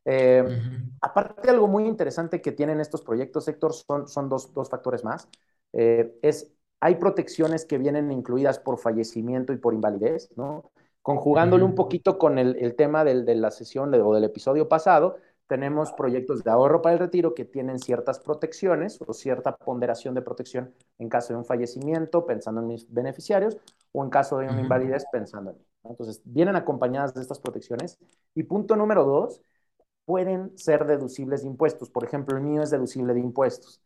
Eh, 0.05 0.43
uh 0.45 0.51
-huh. 0.51 0.91
Aparte, 1.01 1.49
algo 1.49 1.69
muy 1.69 1.87
interesante 1.87 2.43
que 2.43 2.53
tienen 2.53 2.81
estos 2.81 3.03
proyectos, 3.03 3.49
Héctor, 3.49 3.73
son, 3.73 4.09
son 4.09 4.29
dos, 4.29 4.53
dos 4.53 4.69
factores 4.69 5.05
más. 5.05 5.29
Eh, 5.73 6.19
es, 6.23 6.53
hay 6.81 6.97
protecciones 6.97 7.65
que 7.65 7.79
vienen 7.79 8.13
incluidas 8.13 8.59
por 8.59 8.79
fallecimiento 8.79 9.53
y 9.53 9.57
por 9.57 9.75
invalidez, 9.75 10.31
¿no? 10.37 10.71
Conjugándolo 11.03 11.67
un 11.67 11.75
poquito 11.75 12.19
con 12.19 12.39
el, 12.39 12.57
el 12.57 12.77
tema 12.77 13.05
del, 13.05 13.25
de 13.25 13.35
la 13.35 13.51
sesión 13.51 13.91
de, 13.91 14.01
o 14.01 14.15
del 14.15 14.25
episodio 14.25 14.69
pasado, 14.69 15.17
tenemos 15.47 15.93
proyectos 15.93 16.43
de 16.43 16.51
ahorro 16.51 16.81
para 16.81 16.95
el 16.95 16.99
retiro 16.99 17.35
que 17.35 17.45
tienen 17.45 17.79
ciertas 17.79 18.19
protecciones 18.19 18.99
o 19.07 19.13
cierta 19.13 19.57
ponderación 19.57 20.15
de 20.15 20.23
protección 20.23 20.73
en 20.99 21.11
caso 21.11 21.35
de 21.35 21.39
un 21.39 21.45
fallecimiento, 21.45 22.25
pensando 22.25 22.63
en 22.63 22.69
mis 22.69 22.91
beneficiarios, 22.91 23.59
o 23.93 24.03
en 24.03 24.11
caso 24.11 24.39
de 24.39 24.49
una 24.49 24.61
invalidez, 24.61 25.05
pensando 25.13 25.51
en 25.51 25.59
mí. 25.59 25.65
Entonces, 25.85 26.23
vienen 26.25 26.57
acompañadas 26.57 27.13
de 27.13 27.21
estas 27.21 27.39
protecciones. 27.39 27.99
Y 28.35 28.45
punto 28.45 28.75
número 28.75 29.05
dos, 29.05 29.43
pueden 30.07 30.57
ser 30.57 30.87
deducibles 30.87 31.43
de 31.43 31.49
impuestos. 31.49 31.91
Por 31.91 32.05
ejemplo, 32.05 32.37
el 32.37 32.43
mío 32.43 32.63
es 32.63 32.71
deducible 32.71 33.13
de 33.13 33.21
impuestos. 33.21 33.83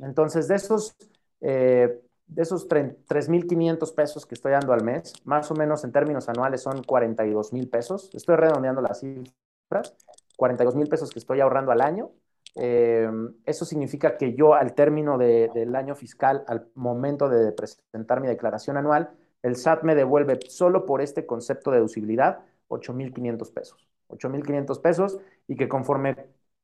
Entonces, 0.00 0.48
de 0.48 0.54
esos, 0.54 0.96
eh, 1.40 2.00
de 2.34 2.42
esos 2.42 2.68
3.500 2.68 3.94
pesos 3.94 4.26
que 4.26 4.34
estoy 4.34 4.52
dando 4.52 4.72
al 4.72 4.82
mes, 4.82 5.12
más 5.24 5.50
o 5.50 5.54
menos 5.54 5.84
en 5.84 5.92
términos 5.92 6.28
anuales 6.28 6.62
son 6.62 6.82
42 6.82 7.52
mil 7.52 7.68
pesos. 7.68 8.10
Estoy 8.14 8.36
redondeando 8.36 8.80
las 8.80 9.00
cifras. 9.00 9.94
42 10.36 10.74
mil 10.74 10.88
pesos 10.88 11.10
que 11.10 11.18
estoy 11.18 11.40
ahorrando 11.40 11.72
al 11.72 11.80
año. 11.80 12.10
Eh, 12.56 13.08
eso 13.46 13.64
significa 13.64 14.16
que 14.16 14.34
yo 14.34 14.54
al 14.54 14.74
término 14.74 15.18
de, 15.18 15.50
del 15.54 15.74
año 15.76 15.94
fiscal, 15.94 16.44
al 16.48 16.68
momento 16.74 17.28
de 17.28 17.52
presentar 17.52 18.20
mi 18.20 18.28
declaración 18.28 18.76
anual, 18.76 19.10
el 19.42 19.56
SAT 19.56 19.82
me 19.82 19.94
devuelve 19.94 20.38
solo 20.48 20.86
por 20.86 21.02
este 21.02 21.26
concepto 21.26 21.70
de 21.70 21.78
deducibilidad 21.78 22.40
8.500 22.68 23.52
pesos. 23.52 23.88
8.500 24.08 24.80
pesos 24.80 25.18
y 25.48 25.56
que 25.56 25.68
conforme 25.68 26.16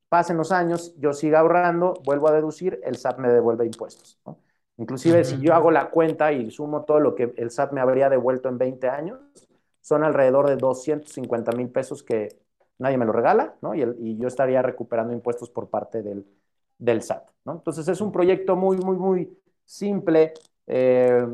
pasen 0.09 0.37
los 0.37 0.53
años, 0.53 0.95
yo 0.99 1.13
siga 1.13 1.41
ahorrando, 1.41 1.95
vuelvo 2.05 2.29
a 2.29 2.33
deducir, 2.33 2.81
el 2.85 2.97
SAT 2.97 3.19
me 3.19 3.29
devuelve 3.29 3.67
impuestos. 3.67 4.19
Inclusive 4.79 5.19
uh 5.19 5.21
-huh. 5.21 5.25
si 5.25 5.41
yo 5.41 5.55
hago 5.55 5.71
la 5.71 5.91
cuenta 5.91 6.33
y 6.33 6.51
sumo 6.51 6.85
todo 6.85 7.01
lo 7.01 7.15
que 7.15 7.35
el 7.37 7.51
SAT 7.51 7.73
me 7.73 7.81
habría 7.81 8.09
devuelto 8.09 8.49
en 8.49 8.59
20 8.59 8.89
años, 8.89 9.19
son 9.81 10.05
alrededor 10.05 10.49
de 10.49 10.57
250 10.57 11.53
mil 11.53 11.69
pesos 11.69 12.03
que 12.03 12.39
nadie 12.79 12.97
me 12.97 13.05
lo 13.05 13.13
regala, 13.13 13.57
¿no? 13.61 13.75
Y, 13.75 13.83
el, 13.83 13.97
y, 13.99 14.17
yo 14.17 14.29
estaría 14.29 14.63
recuperando 14.63 15.13
impuestos 15.13 15.51
por 15.51 15.69
parte 15.69 16.03
del, 16.03 16.27
del 16.79 17.03
SAT, 17.03 17.29
¿no? 17.45 17.53
Entonces 17.53 17.89
es 17.89 18.01
un 18.01 18.13
proyecto 18.13 18.55
muy, 18.57 18.77
muy, 18.79 18.97
muy 18.97 19.39
simple, 19.65 20.33
eh, 20.67 21.27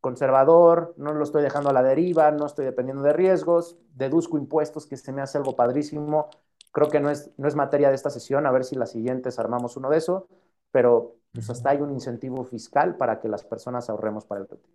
conservador, 0.00 0.94
no 0.96 1.12
lo 1.12 1.22
estoy 1.24 1.42
dejando 1.42 1.70
a 1.70 1.72
la 1.72 1.82
deriva, 1.82 2.30
no 2.32 2.46
estoy 2.46 2.64
dependiendo 2.64 3.02
de 3.02 3.12
riesgos, 3.12 3.78
deduzco 3.94 4.36
impuestos, 4.36 4.86
que 4.86 4.96
se 4.96 5.12
me 5.12 5.22
hace 5.22 5.38
algo 5.38 5.54
padrísimo. 5.54 6.28
Creo 6.72 6.88
que 6.88 7.00
no 7.00 7.10
es, 7.10 7.30
no 7.36 7.46
es 7.46 7.54
materia 7.54 7.88
de 7.88 7.94
esta 7.94 8.10
sesión, 8.10 8.46
a 8.46 8.50
ver 8.50 8.64
si 8.64 8.76
las 8.76 8.90
siguientes 8.90 9.38
armamos 9.38 9.76
uno 9.76 9.90
de 9.90 9.98
eso, 9.98 10.26
pero 10.70 11.16
pues 11.32 11.50
hasta 11.50 11.70
hay 11.70 11.78
un 11.78 11.92
incentivo 11.92 12.44
fiscal 12.44 12.96
para 12.96 13.20
que 13.20 13.28
las 13.28 13.44
personas 13.44 13.90
ahorremos 13.90 14.24
para 14.26 14.42
el 14.42 14.48
retiro. 14.48 14.74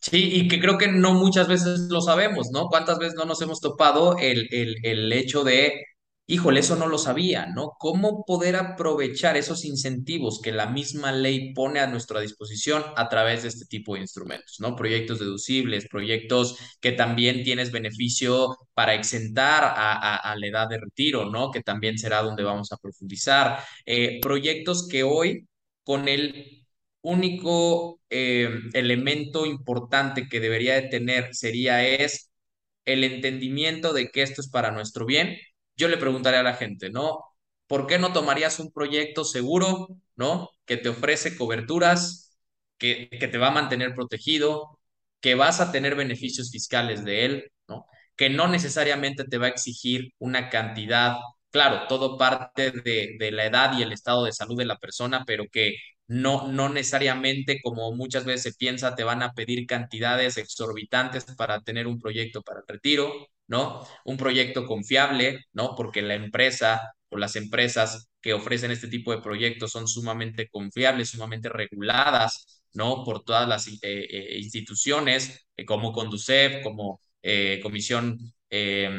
Sí, 0.00 0.30
y 0.34 0.48
que 0.48 0.60
creo 0.60 0.78
que 0.78 0.88
no 0.88 1.14
muchas 1.14 1.48
veces 1.48 1.80
lo 1.90 2.00
sabemos, 2.00 2.50
¿no? 2.52 2.68
¿Cuántas 2.68 2.98
veces 2.98 3.14
no 3.16 3.24
nos 3.24 3.42
hemos 3.42 3.60
topado 3.60 4.16
el, 4.18 4.48
el, 4.52 4.76
el 4.84 5.12
hecho 5.12 5.42
de, 5.44 5.72
híjole, 6.26 6.60
eso 6.60 6.76
no 6.76 6.88
lo 6.88 6.98
sabía, 6.98 7.46
¿no? 7.46 7.76
¿Cómo 7.78 8.24
poder 8.24 8.56
aprovechar 8.56 9.36
esos 9.36 9.64
incentivos 9.64 10.40
que 10.42 10.52
la 10.52 10.66
misma 10.66 11.12
ley 11.12 11.52
pone 11.54 11.80
a 11.80 11.86
nuestra 11.86 12.20
disposición 12.20 12.84
a 12.96 13.08
través 13.08 13.42
de 13.42 13.48
este 13.48 13.66
tipo 13.66 13.94
de 13.94 14.00
instrumentos, 14.00 14.56
¿no? 14.60 14.74
Proyectos 14.76 15.20
deducibles, 15.20 15.88
proyectos 15.88 16.58
que 16.80 16.92
también 16.92 17.44
tienes 17.44 17.70
beneficio 17.72 18.56
para 18.74 18.94
exentar 18.94 19.64
a, 19.76 20.34
la 20.36 20.46
edad 20.46 20.68
de 20.68 20.78
retiro, 20.80 21.30
¿no? 21.30 21.50
Que 21.50 21.62
también 21.62 21.98
será 21.98 22.22
donde 22.22 22.42
vamos 22.42 22.72
a 22.72 22.76
profundizar. 22.76 23.60
Eh, 23.86 24.20
proyectos 24.20 24.88
que 24.88 25.02
hoy, 25.04 25.46
con 25.84 26.08
el 26.08 26.66
único 27.02 28.00
eh, 28.10 28.50
elemento 28.74 29.46
importante 29.46 30.28
que 30.28 30.40
debería 30.40 30.74
de 30.74 30.88
tener 30.88 31.34
sería 31.34 31.86
es 31.86 32.30
el 32.84 33.04
entendimiento 33.04 33.92
de 33.92 34.10
que 34.10 34.22
esto 34.22 34.40
es 34.40 34.48
para 34.48 34.70
nuestro 34.72 35.06
bien. 35.06 35.36
Yo 35.76 35.88
le 35.88 35.96
preguntaría 35.98 36.40
a 36.40 36.42
la 36.42 36.54
gente, 36.54 36.90
¿no? 36.90 37.20
¿Por 37.66 37.86
qué 37.86 37.98
no 37.98 38.12
tomarías 38.12 38.58
un 38.60 38.72
proyecto 38.72 39.24
seguro, 39.24 39.88
¿no? 40.16 40.50
Que 40.64 40.76
te 40.76 40.88
ofrece 40.88 41.36
coberturas, 41.36 42.36
que, 42.78 43.08
que 43.10 43.28
te 43.28 43.38
va 43.38 43.48
a 43.48 43.50
mantener 43.50 43.94
protegido, 43.94 44.80
que 45.20 45.34
vas 45.34 45.60
a 45.60 45.72
tener 45.72 45.94
beneficios 45.96 46.50
fiscales 46.50 47.04
de 47.04 47.24
él, 47.24 47.52
¿no? 47.68 47.86
Que 48.16 48.30
no 48.30 48.48
necesariamente 48.48 49.24
te 49.24 49.38
va 49.38 49.46
a 49.46 49.48
exigir 49.50 50.12
una 50.18 50.48
cantidad, 50.50 51.16
claro, 51.50 51.86
todo 51.88 52.16
parte 52.18 52.70
de, 52.70 53.16
de 53.18 53.30
la 53.32 53.44
edad 53.46 53.78
y 53.78 53.82
el 53.82 53.92
estado 53.92 54.24
de 54.24 54.32
salud 54.32 54.56
de 54.56 54.64
la 54.66 54.78
persona, 54.78 55.24
pero 55.26 55.44
que 55.52 55.76
no, 56.08 56.48
no 56.48 56.68
necesariamente, 56.68 57.60
como 57.62 57.92
muchas 57.94 58.24
veces 58.24 58.42
se 58.54 58.58
piensa, 58.58 58.94
te 58.94 59.04
van 59.04 59.22
a 59.22 59.32
pedir 59.32 59.66
cantidades 59.66 60.36
exorbitantes 60.38 61.24
para 61.36 61.60
tener 61.62 61.86
un 61.86 61.98
proyecto 61.98 62.42
para 62.42 62.60
el 62.60 62.66
retiro, 62.68 63.12
¿no? 63.48 63.86
Un 64.04 64.16
proyecto 64.16 64.66
confiable, 64.66 65.44
¿no? 65.52 65.74
Porque 65.76 66.02
la 66.02 66.14
empresa 66.14 66.80
o 67.08 67.16
las 67.18 67.36
empresas 67.36 68.08
que 68.20 68.32
ofrecen 68.34 68.70
este 68.70 68.88
tipo 68.88 69.12
de 69.12 69.22
proyectos 69.22 69.72
son 69.72 69.86
sumamente 69.88 70.48
confiables, 70.48 71.10
sumamente 71.10 71.48
reguladas, 71.48 72.64
¿no? 72.74 73.04
Por 73.04 73.24
todas 73.24 73.48
las 73.48 73.68
eh, 73.68 73.78
eh, 73.82 74.38
instituciones 74.38 75.46
eh, 75.56 75.64
como 75.64 75.92
Conducef, 75.92 76.62
como 76.62 77.00
Comisión 77.62 78.18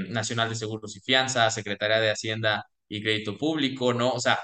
Nacional 0.10 0.50
de 0.50 0.56
Seguros 0.56 0.96
y 0.98 1.00
Fianzas, 1.00 1.54
Secretaría 1.54 2.00
de 2.02 2.10
Hacienda 2.12 2.66
y 2.90 3.02
Crédito 3.02 3.38
Público, 3.38 3.94
¿no? 3.94 4.12
O 4.12 4.20
sea, 4.20 4.40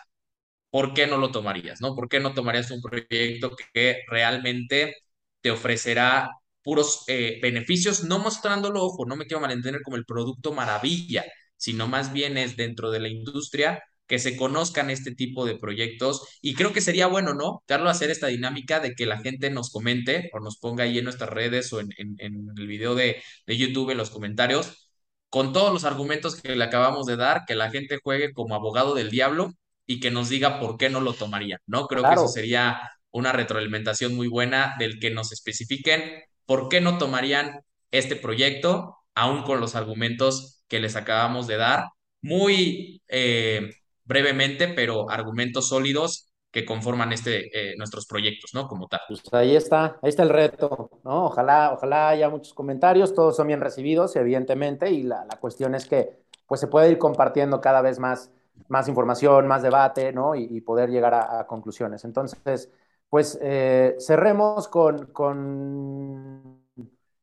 ¿por 0.70 0.93
qué 0.93 1.08
no 1.08 1.18
lo 1.18 1.32
tomarías? 1.32 1.82
¿no? 1.82 1.95
¿Por 1.95 2.10
qué 2.10 2.20
no 2.20 2.34
tomarías 2.34 2.72
un 2.72 2.82
proyecto 2.82 3.56
que 3.74 4.04
realmente 4.08 4.95
te 5.41 5.51
ofrecerá 5.51 6.30
puros 6.64 7.03
eh, 7.07 7.39
beneficios, 7.41 8.03
no 8.03 8.20
mostrándolo, 8.20 8.84
ojo, 8.84 9.05
no 9.05 9.16
me 9.16 9.26
quiero 9.26 9.41
malentender 9.41 9.82
como 9.84 9.97
el 9.97 10.05
producto 10.05 10.53
maravilla, 10.53 11.26
sino 11.57 11.88
más 11.88 12.14
bien 12.14 12.38
es 12.38 12.55
dentro 12.57 12.91
de 12.91 12.99
la 12.99 13.09
industria 13.09 13.84
que 14.07 14.20
se 14.20 14.36
conozcan 14.38 14.89
este 14.89 15.16
tipo 15.16 15.45
de 15.45 15.57
proyectos 15.57 16.28
y 16.41 16.55
creo 16.55 16.74
que 16.74 16.82
sería 16.82 17.07
bueno, 17.07 17.34
¿no? 17.34 17.64
Carlos, 17.68 17.91
hacer 17.91 18.11
esta 18.11 18.28
dinámica 18.28 18.80
de 18.80 18.95
que 18.95 19.05
la 19.05 19.20
gente 19.20 19.49
nos 19.49 19.72
comente 19.72 20.30
o 20.34 20.39
nos 20.39 20.57
ponga 20.57 20.84
ahí 20.84 20.97
en 20.99 21.05
nuestras 21.05 21.30
redes 21.30 21.72
o 21.74 21.80
en, 21.80 21.89
en, 21.97 22.16
en 22.20 22.49
el 22.57 22.68
video 22.68 22.95
de, 22.95 23.22
de 23.47 23.57
YouTube 23.57 23.91
en 23.91 23.97
los 23.97 24.09
comentarios 24.09 24.89
con 25.30 25.51
todos 25.53 25.74
los 25.74 25.84
argumentos 25.86 26.39
que 26.41 26.55
le 26.55 26.64
acabamos 26.64 27.05
de 27.07 27.16
dar, 27.16 27.43
que 27.47 27.55
la 27.55 27.72
gente 27.72 27.99
juegue 28.03 28.34
como 28.34 28.55
abogado 28.55 28.93
del 28.93 29.09
diablo 29.09 29.53
y 29.86 29.99
que 29.99 30.11
nos 30.11 30.30
diga 30.30 30.59
por 30.59 30.78
qué 30.78 30.89
no 30.89 31.01
lo 31.01 31.14
tomaría, 31.14 31.57
¿no? 31.66 31.88
Creo 31.88 32.07
que 32.07 32.16
eso 32.16 32.28
sería 32.28 32.80
una 33.11 33.32
retroalimentación 33.32 34.16
muy 34.16 34.28
buena 34.28 34.76
del 34.80 34.99
que 34.99 35.09
nos 35.11 35.32
especifiquen 35.32 36.22
por 36.45 36.69
qué 36.69 36.81
no 36.81 36.97
tomarían 36.97 37.61
este 37.91 38.15
proyecto, 38.15 38.97
aún 39.15 39.43
con 39.43 39.59
los 39.59 39.75
argumentos 39.75 40.63
que 40.67 40.79
les 40.79 40.95
acabamos 40.95 41.47
de 41.47 41.57
dar, 41.57 41.85
muy 42.21 43.01
eh, 43.07 43.69
brevemente, 44.05 44.67
pero 44.69 45.09
argumentos 45.09 45.69
sólidos 45.69 46.29
que 46.51 46.65
conforman 46.65 47.11
este, 47.11 47.71
eh, 47.71 47.75
nuestros 47.77 48.05
proyectos, 48.05 48.51
¿no? 48.53 48.67
Como 48.67 48.87
tal. 48.87 49.01
pues 49.07 49.21
ahí 49.31 49.55
está, 49.55 49.97
ahí 50.01 50.09
está 50.09 50.23
el 50.23 50.29
reto, 50.29 50.89
¿no? 51.03 51.25
Ojalá, 51.25 51.73
ojalá 51.73 52.09
haya 52.09 52.29
muchos 52.29 52.53
comentarios, 52.53 53.13
todos 53.13 53.35
son 53.35 53.47
bien 53.47 53.59
recibidos, 53.59 54.15
evidentemente, 54.15 54.91
y 54.91 55.03
la, 55.03 55.25
la 55.25 55.39
cuestión 55.39 55.73
es 55.73 55.85
que 55.87 56.23
pues 56.47 56.61
se 56.61 56.67
puede 56.67 56.91
ir 56.91 56.97
compartiendo 56.97 57.61
cada 57.61 57.81
vez 57.81 57.99
más, 57.99 58.31
más 58.67 58.87
información, 58.87 59.47
más 59.47 59.63
debate, 59.63 60.13
¿no? 60.13 60.35
Y, 60.35 60.61
poder 60.61 60.89
llegar 60.89 61.13
a, 61.13 61.45
conclusiones. 61.47 62.05
Entonces, 62.05 62.69
pues 63.14 63.38
eh, 63.43 63.95
cerremos 63.99 64.68
con, 64.68 65.05
con, 65.14 66.66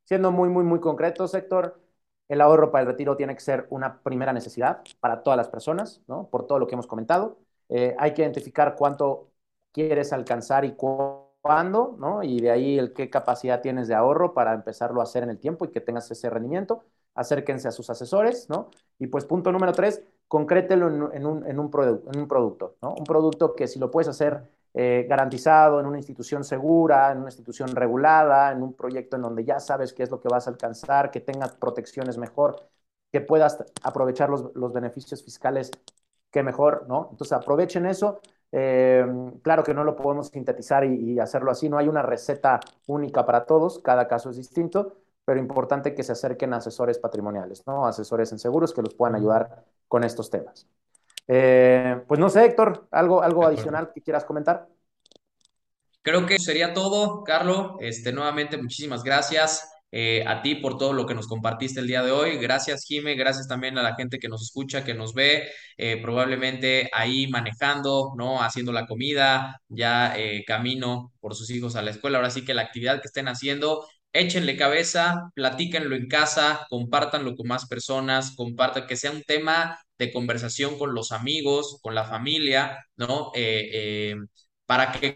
siendo 0.05 0.31
muy, 0.31 0.47
muy, 0.47 0.63
muy 0.63 0.79
concretos, 0.79 1.33
Héctor, 1.33 1.81
el 2.29 2.39
ahorro 2.39 2.71
para 2.71 2.83
el 2.83 2.87
retiro 2.87 3.17
tiene 3.17 3.35
que 3.35 3.41
ser 3.41 3.67
una 3.71 4.01
primera 4.01 4.31
necesidad 4.31 4.83
para 5.01 5.21
todas 5.21 5.35
las 5.35 5.49
personas, 5.49 5.99
¿no? 6.07 6.29
Por 6.29 6.47
todo 6.47 6.59
lo 6.59 6.67
que 6.67 6.75
hemos 6.75 6.87
comentado. 6.87 7.39
Eh, 7.67 7.93
hay 7.99 8.13
que 8.13 8.21
identificar 8.21 8.77
cuánto 8.77 9.31
quieres 9.73 10.13
alcanzar 10.13 10.63
y 10.63 10.75
cuándo, 10.77 11.97
¿no? 11.99 12.23
Y 12.23 12.39
de 12.39 12.51
ahí 12.51 12.79
el 12.79 12.93
qué 12.93 13.09
capacidad 13.09 13.59
tienes 13.59 13.89
de 13.89 13.95
ahorro 13.95 14.33
para 14.33 14.53
empezarlo 14.53 15.01
a 15.01 15.03
hacer 15.03 15.23
en 15.23 15.29
el 15.29 15.39
tiempo 15.39 15.65
y 15.65 15.71
que 15.71 15.81
tengas 15.81 16.09
ese 16.09 16.29
rendimiento. 16.29 16.85
Acérquense 17.15 17.67
a 17.67 17.71
sus 17.71 17.89
asesores, 17.89 18.49
¿no? 18.49 18.69
Y 18.97 19.07
pues 19.07 19.25
punto 19.25 19.51
número 19.51 19.73
tres, 19.73 20.01
concrételo 20.29 20.87
en, 21.11 21.25
un, 21.25 21.45
en 21.45 21.59
un 21.59 21.69
producto, 21.69 22.77
¿no? 22.81 22.93
Un 22.93 23.03
producto 23.03 23.55
que 23.57 23.67
si 23.67 23.77
lo 23.77 23.91
puedes 23.91 24.07
hacer 24.07 24.60
eh, 24.73 25.05
garantizado 25.09 25.79
en 25.79 25.85
una 25.85 25.97
institución 25.97 26.43
segura, 26.43 27.11
en 27.11 27.19
una 27.19 27.27
institución 27.27 27.75
regulada, 27.75 28.51
en 28.51 28.63
un 28.63 28.73
proyecto 28.73 29.17
en 29.17 29.23
donde 29.23 29.43
ya 29.43 29.59
sabes 29.59 29.93
qué 29.93 30.03
es 30.03 30.11
lo 30.11 30.19
que 30.21 30.29
vas 30.29 30.47
a 30.47 30.51
alcanzar, 30.51 31.11
que 31.11 31.19
tenga 31.21 31.47
protecciones 31.47 32.17
mejor, 32.17 32.69
que 33.11 33.21
puedas 33.21 33.63
aprovechar 33.83 34.29
los, 34.29 34.55
los 34.55 34.73
beneficios 34.73 35.23
fiscales, 35.23 35.71
que 36.31 36.43
mejor, 36.43 36.85
¿no? 36.87 37.09
Entonces 37.11 37.33
aprovechen 37.33 37.85
eso. 37.85 38.21
Eh, 38.53 39.05
claro 39.43 39.63
que 39.63 39.73
no 39.73 39.83
lo 39.83 39.95
podemos 39.95 40.27
sintetizar 40.27 40.83
y, 40.85 41.13
y, 41.13 41.19
hacerlo 41.19 41.51
así, 41.51 41.69
no 41.69 41.77
hay 41.77 41.87
una 41.87 42.01
receta 42.01 42.59
única 42.87 43.25
para 43.25 43.45
todos, 43.45 43.79
cada 43.79 44.07
caso 44.07 44.29
es 44.29 44.37
distinto, 44.37 44.97
pero 45.25 45.39
importante 45.39 45.93
que 45.95 46.03
se 46.03 46.11
acerquen 46.13 46.53
a 46.53 46.57
asesores 46.57 46.99
patrimoniales, 46.99 47.65
¿no? 47.67 47.85
Asesores 47.87 48.31
en 48.31 48.39
seguros 48.39 48.73
que 48.73 48.81
los 48.81 48.93
puedan 48.93 49.15
ayudar 49.15 49.65
con 49.87 50.03
estos 50.03 50.29
temas. 50.29 50.67
Eh, 51.27 52.01
pues 52.07 52.19
no 52.19 52.29
sé, 52.29 52.45
Héctor, 52.45 52.87
¿algo, 52.91 53.21
algo 53.21 53.45
adicional 53.45 53.91
que 53.93 54.01
quieras 54.01 54.25
comentar? 54.25 54.67
Creo 56.01 56.25
que 56.25 56.39
sería 56.39 56.73
todo, 56.73 57.23
Carlos. 57.23 57.73
Este, 57.79 58.11
nuevamente, 58.11 58.57
muchísimas 58.57 59.03
gracias 59.03 59.71
eh, 59.93 60.23
a 60.25 60.41
ti 60.41 60.55
por 60.55 60.77
todo 60.77 60.93
lo 60.93 61.05
que 61.05 61.13
nos 61.13 61.27
compartiste 61.27 61.81
el 61.81 61.87
día 61.87 62.01
de 62.01 62.11
hoy. 62.11 62.37
Gracias, 62.37 62.85
Jime. 62.85 63.15
Gracias 63.15 63.47
también 63.47 63.77
a 63.77 63.83
la 63.83 63.95
gente 63.95 64.19
que 64.19 64.29
nos 64.29 64.41
escucha, 64.41 64.85
que 64.85 64.93
nos 64.93 65.13
ve, 65.13 65.49
eh, 65.77 66.01
probablemente 66.01 66.89
ahí 66.93 67.27
manejando, 67.27 68.13
¿no? 68.17 68.41
Haciendo 68.41 68.71
la 68.71 68.87
comida, 68.87 69.61
ya 69.67 70.17
eh, 70.17 70.43
camino 70.47 71.11
por 71.19 71.35
sus 71.35 71.49
hijos 71.49 71.75
a 71.75 71.81
la 71.81 71.91
escuela. 71.91 72.17
Ahora 72.17 72.29
sí 72.29 72.45
que 72.45 72.53
la 72.53 72.61
actividad 72.63 73.01
que 73.01 73.07
estén 73.07 73.27
haciendo, 73.27 73.85
échenle 74.13 74.57
cabeza, 74.57 75.31
platíquenlo 75.35 75.95
en 75.95 76.07
casa, 76.07 76.65
compártanlo 76.69 77.35
con 77.35 77.47
más 77.47 77.67
personas, 77.67 78.33
compartan 78.35 78.87
que 78.87 78.97
sea 78.97 79.11
un 79.11 79.23
tema 79.23 79.79
de 79.97 80.11
conversación 80.11 80.77
con 80.77 80.93
los 80.93 81.11
amigos, 81.11 81.79
con 81.81 81.95
la 81.95 82.05
familia, 82.05 82.85
¿no? 82.97 83.31
Eh, 83.35 83.69
eh, 83.73 84.15
para 84.65 84.91
que 84.91 85.15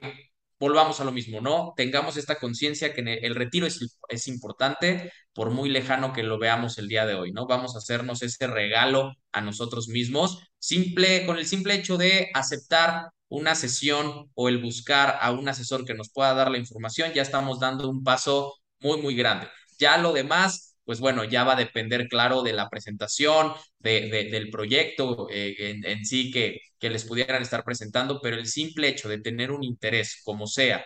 volvamos 0.59 0.99
a 1.01 1.03
lo 1.05 1.11
mismo, 1.11 1.41
¿no? 1.41 1.73
Tengamos 1.75 2.17
esta 2.17 2.35
conciencia 2.39 2.93
que 2.93 3.01
el 3.01 3.35
retiro 3.35 3.67
es, 3.67 3.99
es 4.09 4.27
importante, 4.27 5.11
por 5.33 5.51
muy 5.51 5.69
lejano 5.69 6.13
que 6.13 6.23
lo 6.23 6.39
veamos 6.39 6.77
el 6.77 6.87
día 6.87 7.05
de 7.05 7.15
hoy, 7.15 7.31
¿no? 7.31 7.45
Vamos 7.47 7.75
a 7.75 7.79
hacernos 7.79 8.21
ese 8.21 8.47
regalo 8.47 9.13
a 9.31 9.41
nosotros 9.41 9.87
mismos, 9.89 10.39
simple, 10.59 11.25
con 11.25 11.37
el 11.37 11.45
simple 11.45 11.75
hecho 11.75 11.97
de 11.97 12.29
aceptar 12.33 13.09
una 13.27 13.55
sesión 13.55 14.31
o 14.35 14.49
el 14.49 14.61
buscar 14.61 15.17
a 15.21 15.31
un 15.31 15.49
asesor 15.49 15.85
que 15.85 15.93
nos 15.93 16.09
pueda 16.11 16.33
dar 16.33 16.51
la 16.51 16.57
información, 16.57 17.11
ya 17.13 17.21
estamos 17.21 17.59
dando 17.59 17.89
un 17.89 18.03
paso 18.03 18.53
muy, 18.79 19.01
muy 19.01 19.15
grande. 19.15 19.47
Ya 19.79 19.97
lo 19.97 20.13
demás, 20.13 20.77
pues 20.85 20.99
bueno, 20.99 21.23
ya 21.23 21.43
va 21.43 21.53
a 21.53 21.55
depender, 21.55 22.07
claro, 22.07 22.41
de 22.43 22.53
la 22.53 22.69
presentación, 22.69 23.53
de, 23.79 24.09
de, 24.09 24.25
del 24.31 24.49
proyecto 24.49 25.27
eh, 25.31 25.55
en, 25.59 25.85
en, 25.85 26.05
sí 26.05 26.31
que, 26.31 26.59
que 26.79 26.89
les 26.89 27.05
pudieran 27.05 27.41
estar 27.41 27.63
presentando, 27.63 28.19
pero 28.21 28.37
el 28.37 28.47
simple 28.47 28.87
hecho 28.89 29.09
de 29.09 29.19
tener 29.19 29.51
un 29.51 29.63
interés, 29.63 30.21
como 30.23 30.47
sea, 30.47 30.83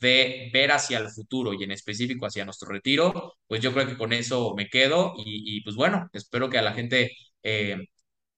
de 0.00 0.50
ver 0.52 0.70
hacia 0.72 0.98
el 0.98 1.08
futuro 1.10 1.52
y 1.54 1.64
en 1.64 1.72
específico 1.72 2.26
hacia 2.26 2.44
nuestro 2.44 2.68
retiro, 2.70 3.34
pues 3.46 3.60
yo 3.60 3.72
creo 3.72 3.86
que 3.86 3.96
con 3.98 4.12
eso 4.12 4.54
me 4.56 4.68
quedo 4.68 5.14
y, 5.16 5.56
y 5.58 5.62
pues 5.62 5.74
bueno, 5.76 6.08
espero 6.12 6.48
que 6.50 6.58
a 6.58 6.62
la 6.62 6.72
gente 6.72 7.10
eh, 7.42 7.76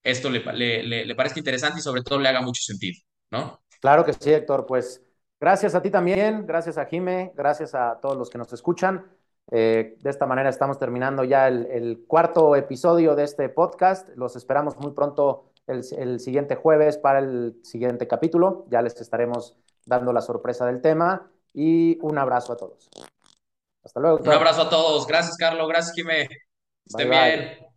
esto 0.03 0.31
le, 0.31 0.41
le, 0.55 0.83
le, 0.85 1.07
le 1.07 1.15
parezca 1.15 1.41
interesante 1.41 1.81
y 1.81 1.83
sobre 1.83 2.03
todo 2.03 2.19
le 2.21 2.29
haga 2.29 2.43
mucho 2.43 2.63
sentido, 2.63 2.99
¿no? 3.31 3.61
Claro 3.81 4.05
que 4.05 4.13
sí, 4.15 4.31
Héctor, 4.33 4.67
pues 4.67 5.03
Gracias 5.41 5.75
a 5.75 5.81
ti 5.81 5.91
también, 5.91 6.47
gracias 6.47 6.77
a 6.77 6.85
Jime, 6.85 7.33
gracias 7.35 7.75
a 7.75 7.99
todos 8.01 8.17
los 8.17 8.29
que 8.29 8.37
nos 8.37 8.53
escuchan. 8.53 9.11
Eh, 9.51 9.97
de 9.99 10.11
esta 10.11 10.27
manera 10.27 10.51
estamos 10.51 10.79
terminando 10.79 11.25
ya 11.25 11.49
el, 11.49 12.05
cuarto 12.07 12.55
episodio 12.57 13.15
de 13.15 13.25
este 13.25 13.49
podcast. 13.49 14.09
Los 14.17 14.37
esperamos 14.37 14.77
muy 14.77 14.93
pronto 14.93 15.53
el, 15.67 15.83
el, 15.97 16.21
siguiente 16.21 16.57
jueves 16.57 16.99
para 16.99 17.21
el 17.21 17.59
siguiente 17.63 18.07
capítulo. 18.07 18.67
Ya 18.69 18.83
les 18.83 19.01
estaremos 19.01 19.57
dando 19.87 20.13
la 20.13 20.21
sorpresa 20.21 20.67
del 20.67 20.83
tema 20.83 21.31
y 21.55 21.99
un 22.03 22.19
abrazo 22.19 22.53
a 22.53 22.57
todos. 22.57 22.91
Hasta 23.83 23.99
luego. 23.99 24.19
Un 24.19 24.33
abrazo 24.33 24.63
a 24.63 24.69
todos. 24.69 25.07
Gracias, 25.07 25.37
Carlos. 25.37 25.67
Gracias, 25.69 25.95
Jime. 25.95 26.29
Estén 26.87 27.11
bien. 27.11 27.70